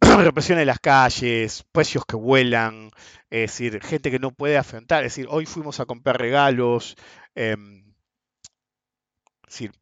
[0.00, 2.90] Represión en las calles, precios que vuelan,
[3.30, 6.96] es decir, gente que no puede afrontar, es decir, hoy fuimos a comprar regalos,
[7.34, 7.94] em,
[9.46, 9.72] es decir,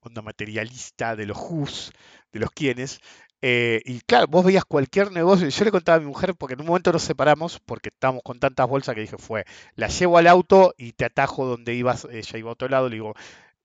[0.00, 1.92] onda materialista de los JUS,
[2.32, 3.00] de los quienes,
[3.42, 5.48] eh, y claro, vos veías cualquier negocio.
[5.48, 8.38] Yo le contaba a mi mujer, porque en un momento nos separamos, porque estábamos con
[8.40, 9.44] tantas bolsas que dije, fue,
[9.76, 12.96] la llevo al auto y te atajo donde ibas, ella iba a otro lado, le
[12.96, 13.14] digo,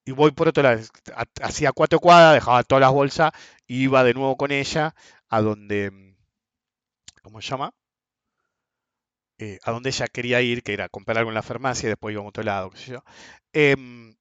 [0.06, 0.82] y voy por otro lado.
[1.41, 3.32] Hacía cuatro cuadras, dejaba todas las bolsas,
[3.68, 4.95] iba de nuevo con ella
[5.30, 6.16] a donde,
[7.22, 7.74] ¿cómo se llama?
[9.40, 12.14] eh, a donde ella quería ir, que era comprar algo en la farmacia y después
[12.14, 13.04] íbamos a otro lado, qué sé yo.
[13.54, 14.16] Em,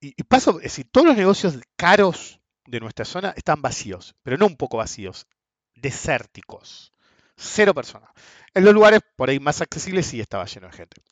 [0.00, 4.36] y, y paso, es decir, todos los negocios caros de nuestra zona están vacíos, pero
[4.36, 5.26] no un poco vacíos,
[5.74, 6.92] desérticos.
[7.36, 8.10] Cero personas.
[8.54, 11.02] En los lugares por ahí más accesibles sí estaba lleno de gente.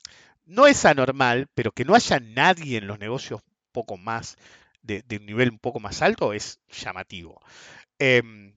[0.45, 3.43] No es anormal, pero que no haya nadie en los negocios
[3.73, 4.37] poco más,
[4.83, 7.41] de, un nivel un poco más alto, es llamativo.
[7.99, 8.55] Em,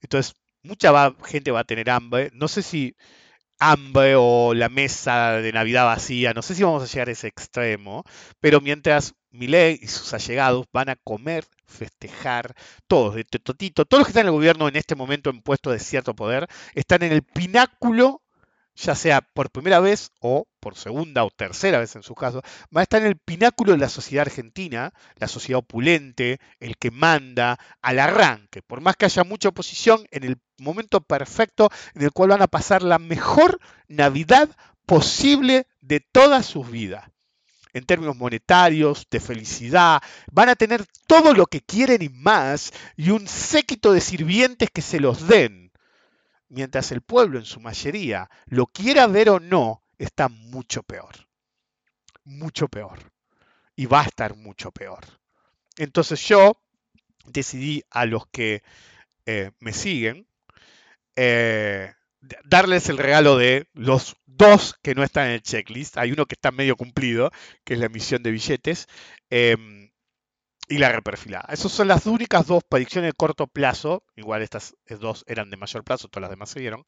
[0.00, 2.30] entonces, mucha gente va a tener hambre.
[2.34, 2.96] No sé si
[3.58, 7.28] hambre o la mesa de Navidad vacía, no sé si vamos a llegar a ese
[7.28, 8.04] extremo,
[8.40, 12.54] pero mientras Milei y sus allegados van a comer, festejar,
[12.86, 15.72] todos, de totito, todos los que están en el gobierno en este momento en puestos
[15.72, 18.22] de cierto poder, están en el pináculo,
[18.74, 22.80] ya sea por primera vez o por segunda o tercera vez en su caso, van
[22.80, 27.58] a estar en el pináculo de la sociedad argentina, la sociedad opulente, el que manda,
[27.80, 32.30] al arranque, por más que haya mucha oposición, en el momento perfecto en el cual
[32.30, 34.50] van a pasar la mejor Navidad
[34.86, 37.10] posible de todas sus vidas.
[37.76, 40.00] En términos monetarios, de felicidad,
[40.32, 44.80] van a tener todo lo que quieren y más, y un séquito de sirvientes que
[44.80, 45.70] se los den.
[46.48, 51.28] Mientras el pueblo en su mayoría, lo quiera ver o no, está mucho peor.
[52.24, 53.12] Mucho peor.
[53.76, 55.04] Y va a estar mucho peor.
[55.76, 56.58] Entonces yo
[57.26, 58.62] decidí a los que
[59.26, 60.26] eh, me siguen,
[61.14, 61.92] eh,
[62.44, 65.98] darles el regalo de los dos que no están en el checklist.
[65.98, 67.30] Hay uno que está medio cumplido,
[67.64, 68.86] que es la emisión de billetes,
[69.30, 69.90] em,
[70.68, 71.46] y la reperfilada.
[71.52, 75.84] Esas son las únicas dos predicciones de corto plazo, igual estas dos eran de mayor
[75.84, 76.84] plazo, todas las demás se dieron,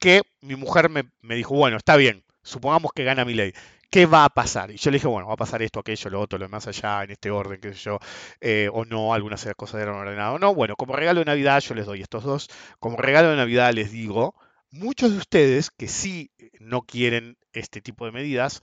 [0.00, 3.52] que mi mujer me, me dijo, bueno, está bien, supongamos que gana mi ley.
[3.90, 4.70] ¿Qué va a pasar?
[4.70, 7.02] Y yo le dije, bueno, va a pasar esto, aquello, lo otro, lo demás allá,
[7.02, 7.98] en este orden, qué sé yo,
[8.40, 10.54] eh, o no, algunas cosas eran ordenadas o no.
[10.54, 12.48] Bueno, como regalo de Navidad yo les doy estos dos.
[12.78, 14.36] Como regalo de Navidad les digo,
[14.70, 16.30] muchos de ustedes que sí
[16.60, 18.60] no quieren este tipo de medidas,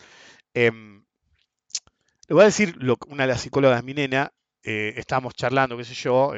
[0.53, 1.05] em,
[2.27, 4.31] le voy a decir lo, una de las psicólogas, mi nena,
[4.63, 6.34] eh, estábamos charlando, qué sé yo,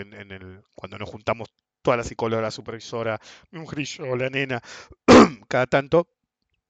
[0.75, 1.49] cuando nos juntamos
[1.81, 3.19] toda la psicóloga, la supervisora,
[3.51, 4.61] mi mujer y la nena,
[5.47, 6.07] cada tanto.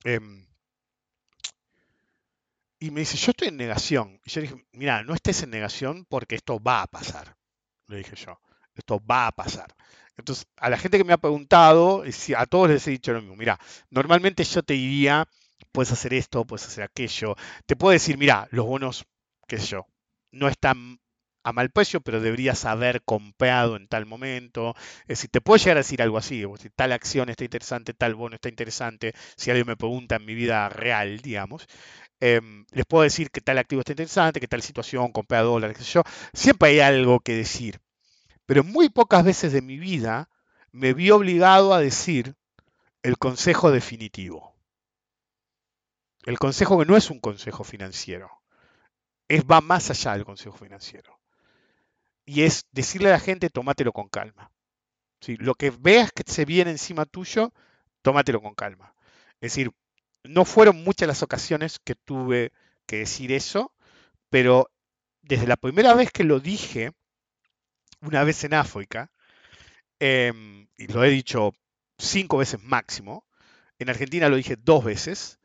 [0.04, 0.46] em,
[2.80, 4.20] y me dice, yo estoy en negación.
[4.26, 7.36] Y yo dije, mira, no estés en negación porque esto va a pasar.
[7.88, 8.40] Le dije yo,
[8.74, 9.76] esto va a pasar.
[10.20, 13.22] Entonces, a la gente que me ha preguntado, si- a todos les he dicho lo
[13.22, 13.36] mismo.
[13.36, 13.60] Mira,
[13.90, 15.28] normalmente yo te diría,
[15.72, 17.36] puedes hacer esto, puedes hacer aquello.
[17.66, 19.06] Te puedo decir, mira, los bonos,
[19.48, 19.88] qué sé yo,
[20.32, 21.00] no están
[21.44, 24.76] a mal precio, pero deberías haber comprado en tal momento.
[25.04, 28.16] Es decir, te puedo llegar a decir algo así, si tal acción está interesante, tal
[28.16, 31.66] bono está interesante, si alguien me pregunta en mi vida real, digamos.
[32.20, 35.84] Em, les puedo decir que tal activo está interesante, que tal situación, compré dólares, qué
[35.84, 36.04] sé yo.
[36.34, 37.80] Siempre hay algo que decir.
[38.50, 40.28] Pero muy pocas veces de mi vida
[40.72, 42.36] me vi obligado a decir
[43.04, 44.56] el consejo definitivo.
[46.24, 48.42] El consejo que no es un consejo financiero.
[49.28, 51.20] Es, va más allá del consejo financiero.
[52.26, 54.52] Y es decirle a la gente, tómatelo con calma.
[55.28, 57.54] Lo que veas que se viene encima tuyo,
[58.02, 58.96] tómatelo con calma.
[59.42, 59.70] Es decir,
[60.24, 62.52] no fueron muchas las ocasiones que tuve
[62.88, 63.76] que decir eso,
[64.32, 64.72] pero
[65.22, 66.94] desde la primera vez que lo dije,
[68.02, 69.12] una vez en África,
[70.00, 71.54] em, y lo he dicho
[71.98, 73.26] cinco veces máximo,
[73.80, 75.40] en Argentina lo dije dos veces,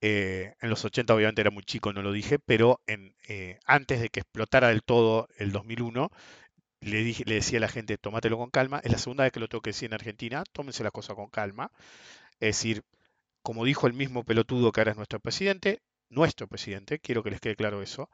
[0.00, 4.00] eh, en los 80 obviamente era muy chico, no lo dije, pero en, eh, antes
[4.00, 6.10] de que explotara del todo el 2001,
[6.80, 9.40] le, dije, le decía a la gente, tómatelo con calma, es la segunda vez que
[9.40, 11.70] lo tengo que decir en Argentina, tómense la cosa con calma,
[12.40, 12.82] es decir,
[13.42, 17.40] como dijo el mismo pelotudo que ahora es nuestro presidente, nuestro presidente, quiero que les
[17.40, 18.10] quede claro eso,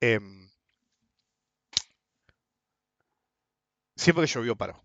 [0.00, 0.48] em,
[3.96, 4.82] siempre que llovió paró.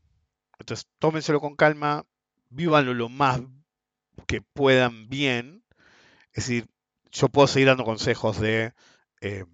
[0.59, 2.05] Entonces, tómenselo con calma,
[2.49, 3.41] vívanlo lo más
[4.27, 5.63] que puedan bien.
[6.33, 6.67] Es decir,
[7.11, 8.73] yo puedo seguir dando consejos de,
[9.21, 9.45] eh,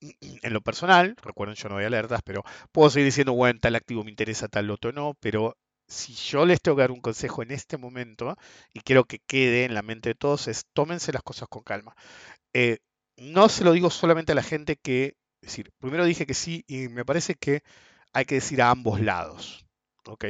[0.00, 4.04] en lo personal, recuerden, yo no doy alertas, pero puedo seguir diciendo, bueno, tal activo
[4.04, 5.56] me interesa, tal otro no, pero
[5.86, 8.36] si yo les tengo que dar un consejo en este momento,
[8.72, 11.94] y quiero que quede en la mente de todos, es tómense las cosas con calma.
[12.52, 12.78] Eh,
[13.16, 16.64] no se lo digo solamente a la gente que, es decir, primero dije que sí,
[16.68, 17.62] y me parece que
[18.12, 19.66] hay que decir a ambos lados,
[20.06, 20.24] ¿ok?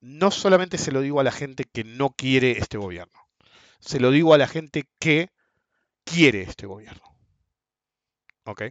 [0.00, 3.20] No solamente se lo digo a la gente que no quiere este gobierno,
[3.80, 5.30] se lo digo a la gente que
[6.04, 7.16] quiere este gobierno,
[8.44, 8.62] ¿ok?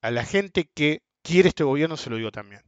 [0.00, 2.62] A la gente que quiere este gobierno se lo digo también.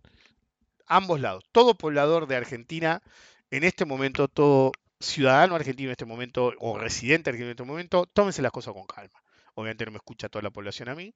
[0.87, 1.45] Ambos lados.
[1.53, 3.03] Todo poblador de Argentina
[3.51, 8.07] en este momento, todo ciudadano argentino en este momento o residente argentino en este momento,
[8.07, 9.21] tómense las cosas con calma.
[9.55, 11.15] Obviamente no me escucha toda la población a mí.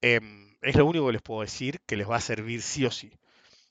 [0.00, 2.90] Em, es lo único que les puedo decir que les va a servir sí o
[2.90, 3.12] sí.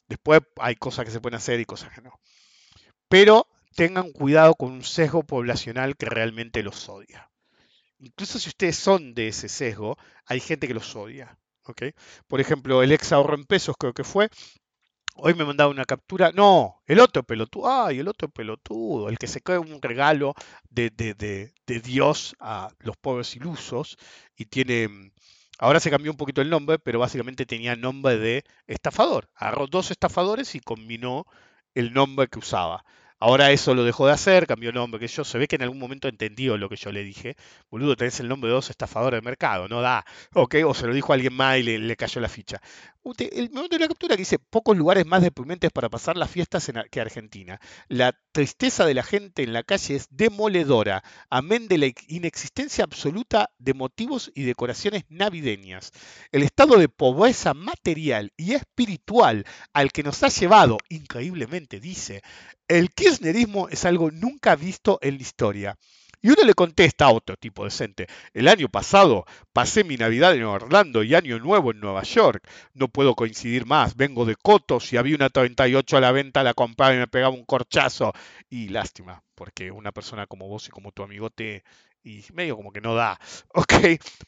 [0.07, 2.19] Después hay cosas que se pueden hacer y cosas que no.
[3.10, 7.30] Pero tengan cuidado con un sesgo poblacional que realmente los odia.
[7.99, 11.38] Incluso si ustedes son de ese sesgo, hay gente que los odia.
[12.27, 14.30] Por ejemplo, el ex ahorro en pesos creo que fue,
[15.18, 16.31] Hoy me mandaba una captura.
[16.34, 17.72] No, el otro pelotudo.
[17.72, 19.07] Ay, el otro pelotudo.
[19.07, 20.34] El que se cae un regalo
[20.69, 23.97] de, de, de, de, Dios a los pobres ilusos.
[24.35, 25.14] Y tiene.
[25.57, 29.30] Ahora se cambió un poquito el nombre, pero básicamente tenía nombre de estafador.
[29.36, 31.26] Agarró dos estafadores y combinó
[31.73, 32.84] el nombre que usaba.
[33.19, 35.61] Ahora eso lo dejó de hacer, cambió el nombre, que yo se ve que en
[35.61, 37.36] algún momento entendió lo que yo le dije.
[37.72, 40.06] Boludo, tenés el nombre de dos estafadores del mercado, no da.
[40.34, 42.61] Ok, o se lo dijo a alguien más y le, cayó la ficha.
[43.06, 46.68] El momento de la captura que dice, pocos lugares más deprimentes para pasar las fiestas
[46.69, 47.61] en, que Argentina.
[47.88, 53.52] La tristeza de la gente en la calle es demoledora, amén de la inexistencia absoluta
[53.60, 55.91] de motivos y decoraciones navideñas.
[56.32, 62.23] El estado de pobreza material y espiritual al que nos ha llevado, increíblemente dice,
[62.68, 65.77] el kirchnerismo es algo nunca visto en la historia.
[66.21, 70.43] Y uno le contesta a otro tipo decente, el año pasado pasé mi Navidad en
[70.43, 72.47] Orlando y Año Nuevo en Nueva York.
[72.73, 76.53] No puedo coincidir más, vengo de Cotos y había una 38 a la venta, la
[76.53, 78.13] compraba y me pegaba un corchazo.
[78.49, 81.63] Y lástima, porque una persona como vos y como tu amigo te...
[82.03, 83.19] Y medio como que no da.
[83.55, 83.73] ¿Ok?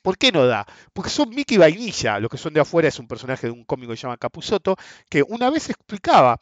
[0.01, 0.65] ¿Por qué no da?
[0.93, 2.19] Porque son Mickey Vainilla.
[2.19, 4.75] Lo que son de afuera es un personaje de un cómico que se llama Capuzotto,
[5.09, 6.39] que una vez explicaba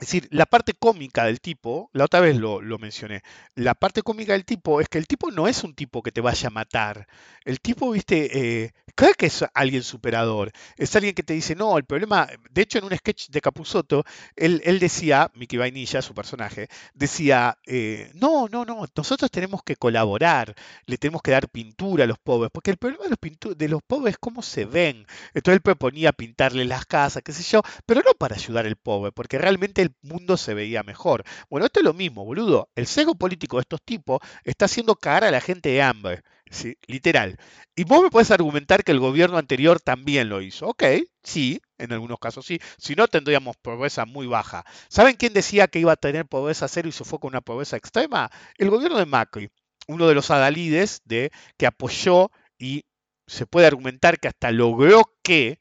[0.00, 3.22] es decir, la parte cómica del tipo, la otra vez lo, mencioné,
[3.54, 6.22] la parte cómica del tipo es que el tipo no es un tipo que te
[6.22, 7.06] vaya a matar.
[7.44, 8.72] El tipo, viste, eh,
[9.16, 10.52] que es alguien superador.
[10.76, 14.04] Es alguien que te dice, no, el problema, de hecho en un sketch de Capuzotto,
[14.36, 20.54] él, decía, Mickey Vainilla, su personaje, decía, eh, no, no, no, nosotros tenemos que colaborar,
[20.86, 23.82] le tenemos que dar pintura a los pobres, porque el problema de los, de los
[23.82, 25.06] pobres es cómo se ven.
[25.34, 29.12] Entonces él proponía pintarle las casas, qué sé yo, pero no para ayudar al pobre,
[29.12, 31.24] porque realmente el mundo se veía mejor.
[31.48, 32.68] Bueno, esto es lo mismo, boludo.
[32.74, 36.22] El sesgo político de estos tipos está haciendo cagar a la gente de hambre.
[36.50, 36.76] ¿Sí?
[36.86, 37.36] Literal.
[37.74, 40.68] Y vos me puedes argumentar que el gobierno anterior también lo hizo.
[40.68, 40.84] Ok,
[41.22, 42.60] sí, en algunos casos sí.
[42.78, 44.64] Si no, tendríamos pobreza muy baja.
[44.88, 47.76] ¿Saben quién decía que iba a tener pobreza cero y se fue con una pobreza
[47.76, 48.30] extrema?
[48.58, 49.50] El gobierno de Macri,
[49.86, 52.84] uno de los adalides de, que apoyó y
[53.26, 55.60] se puede argumentar que hasta logró que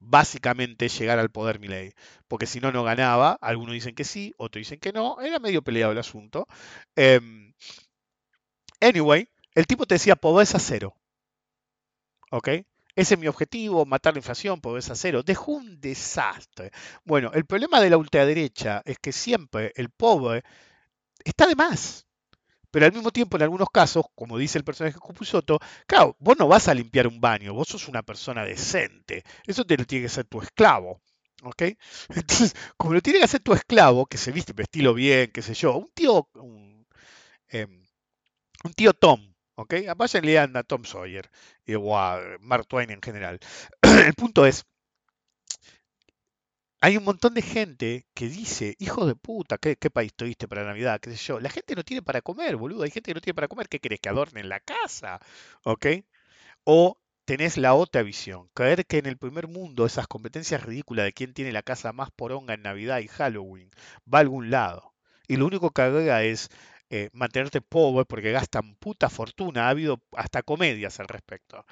[0.00, 1.92] básicamente llegar al poder Milei,
[2.28, 3.38] porque si no, no ganaba.
[3.40, 5.20] Algunos dicen que sí, otros dicen que no.
[5.20, 6.46] Era medio peleado el asunto.
[6.96, 7.52] Em,
[8.80, 10.94] anyway, el tipo te decía pobreza cero.
[12.30, 12.48] ¿Ok?
[12.94, 15.22] Ese es mi objetivo, matar la inflación, pobreza cero.
[15.24, 16.70] Dejó un desastre.
[17.04, 20.44] Bueno, el problema de la ultraderecha es que siempre el pobre
[21.24, 22.06] está de más.
[22.70, 26.46] Pero al mismo tiempo, en algunos casos, como dice el personaje Cupusoto, claro, vos no
[26.48, 29.24] vas a limpiar un baño, vos sos una persona decente.
[29.46, 31.00] Eso te lo tiene que ser tu esclavo.
[31.42, 31.62] ¿Ok?
[32.10, 35.54] Entonces, como lo tiene que hacer tu esclavo, que se viste, vestilo bien, qué sé
[35.54, 36.86] yo, un tío, un,
[37.48, 37.84] em,
[38.64, 39.20] un tío Tom,
[39.58, 39.74] ¿ok?
[40.22, 41.28] Le a Tom Sawyer
[41.76, 43.40] o a Mark Twain en general.
[43.82, 44.64] El punto es,
[46.80, 51.00] hay un montón de gente que dice, hijo de puta, ¿qué, país tuviste para Navidad?
[51.00, 51.40] ¿Qué sé yo?
[51.40, 52.84] La gente no tiene para comer, boludo.
[52.84, 53.68] Hay gente que no tiene para comer.
[53.68, 55.18] ¿Qué querés que adornen la casa?
[55.64, 55.86] ¿Ok?
[56.64, 58.48] O tenés la otra visión.
[58.54, 62.10] Creer que en el primer mundo esas competencias ridículas de quién tiene la casa más
[62.12, 63.70] poronga en Navidad y Halloween
[64.12, 64.94] va a algún lado.
[65.26, 66.48] Y lo único que agrega es
[66.90, 69.66] eh, mantenerte pobre porque gastan puta fortuna.
[69.66, 71.64] Ha habido hasta comedias al respecto.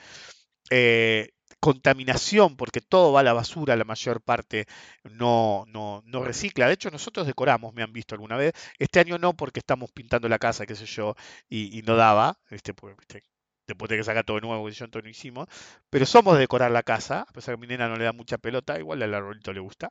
[0.70, 1.30] Eh,
[1.60, 4.66] contaminación, porque todo va a la basura, la mayor parte
[5.04, 6.66] no, no, no, recicla.
[6.66, 8.52] De hecho, nosotros decoramos, me han visto alguna vez.
[8.78, 11.14] Este año no, porque estamos pintando la casa, qué sé yo,
[11.48, 12.38] y, no daba.
[12.50, 12.96] Este, pues,
[13.66, 15.48] después de que saca todo nuevo, que yo no hicimos.
[15.90, 18.12] Pero somos de decorar la casa, a pesar que a mi nena no le da
[18.12, 19.90] mucha pelota, igual al arbolito le gusta.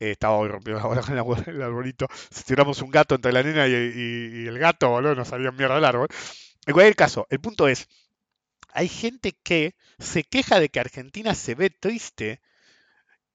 [0.00, 2.06] Eh, estaba hoy rompiendo ahora con el arbolito.
[2.30, 5.84] Si tiramos un gato entre la nena y, el gato, boludo, nos salía mierda el
[5.84, 6.08] árbol.
[6.66, 7.88] En cualquier caso, el punto es
[8.72, 12.42] hay gente que se queja de que Argentina se ve triste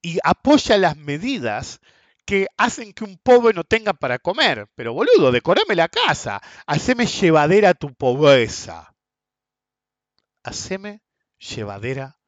[0.01, 1.80] y apoya las medidas
[2.26, 4.68] que hacen que un pobre no tenga para comer.
[4.76, 8.90] Pero boludo, decorame la casa, haceme llevadera tu pobreza.
[10.43, 11.01] Haceme
[11.38, 12.19] llevadera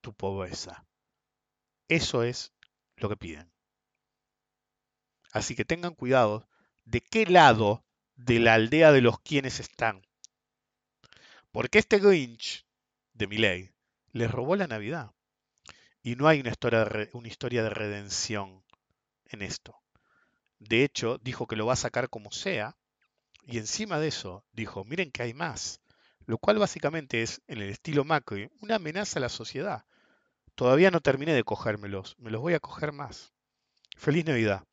[0.00, 0.86] tu pobreza.
[1.88, 2.52] Eso es
[2.96, 3.52] lo que piden.
[5.32, 6.48] Así que tengan cuidado
[6.84, 7.84] de qué lado
[8.14, 10.02] de la aldea de los quienes están.
[11.50, 12.66] Porque este Grinch
[13.12, 13.74] de Milley
[14.12, 15.12] les robó la Navidad.
[16.02, 18.64] Y no hay una historia, de, una historia de redención
[19.26, 19.80] en esto.
[20.58, 22.76] De hecho, dijo que lo va a sacar como sea.
[23.44, 25.81] Y encima de eso, dijo, miren que hay más
[26.26, 29.84] lo cual básicamente es, en el estilo Macri, una amenaza a la sociedad.
[30.54, 33.32] Todavía no terminé de cogérmelos, me los voy a coger más.
[33.96, 34.64] Feliz Navidad.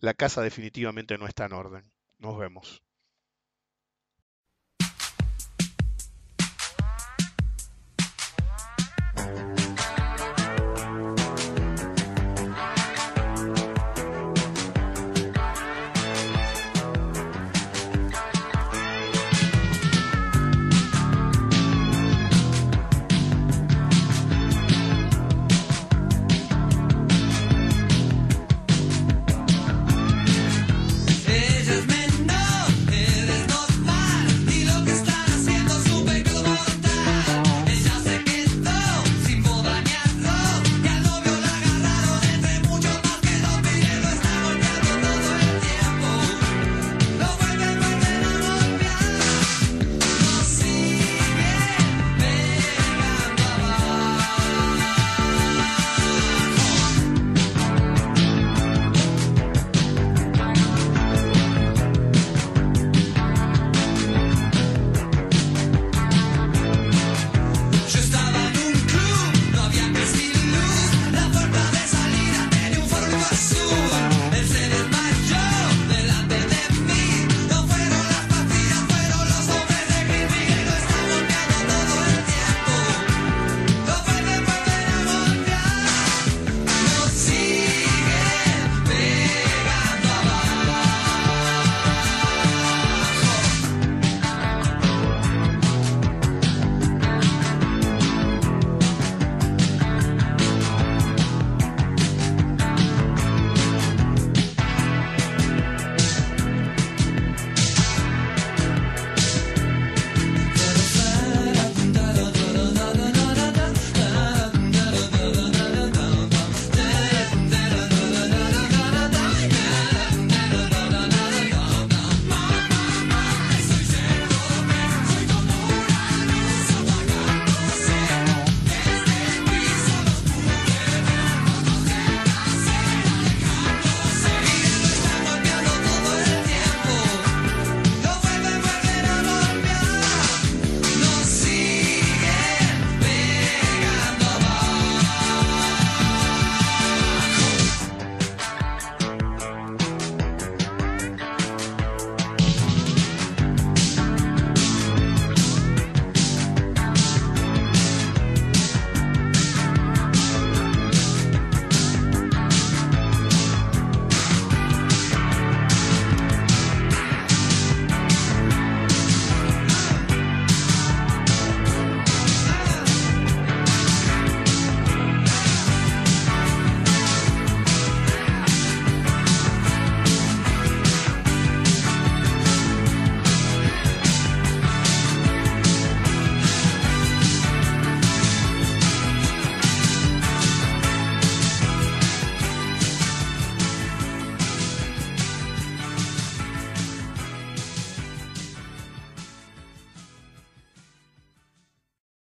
[0.00, 1.92] La casa definitivamente no está en orden.
[2.18, 2.82] Nos vemos.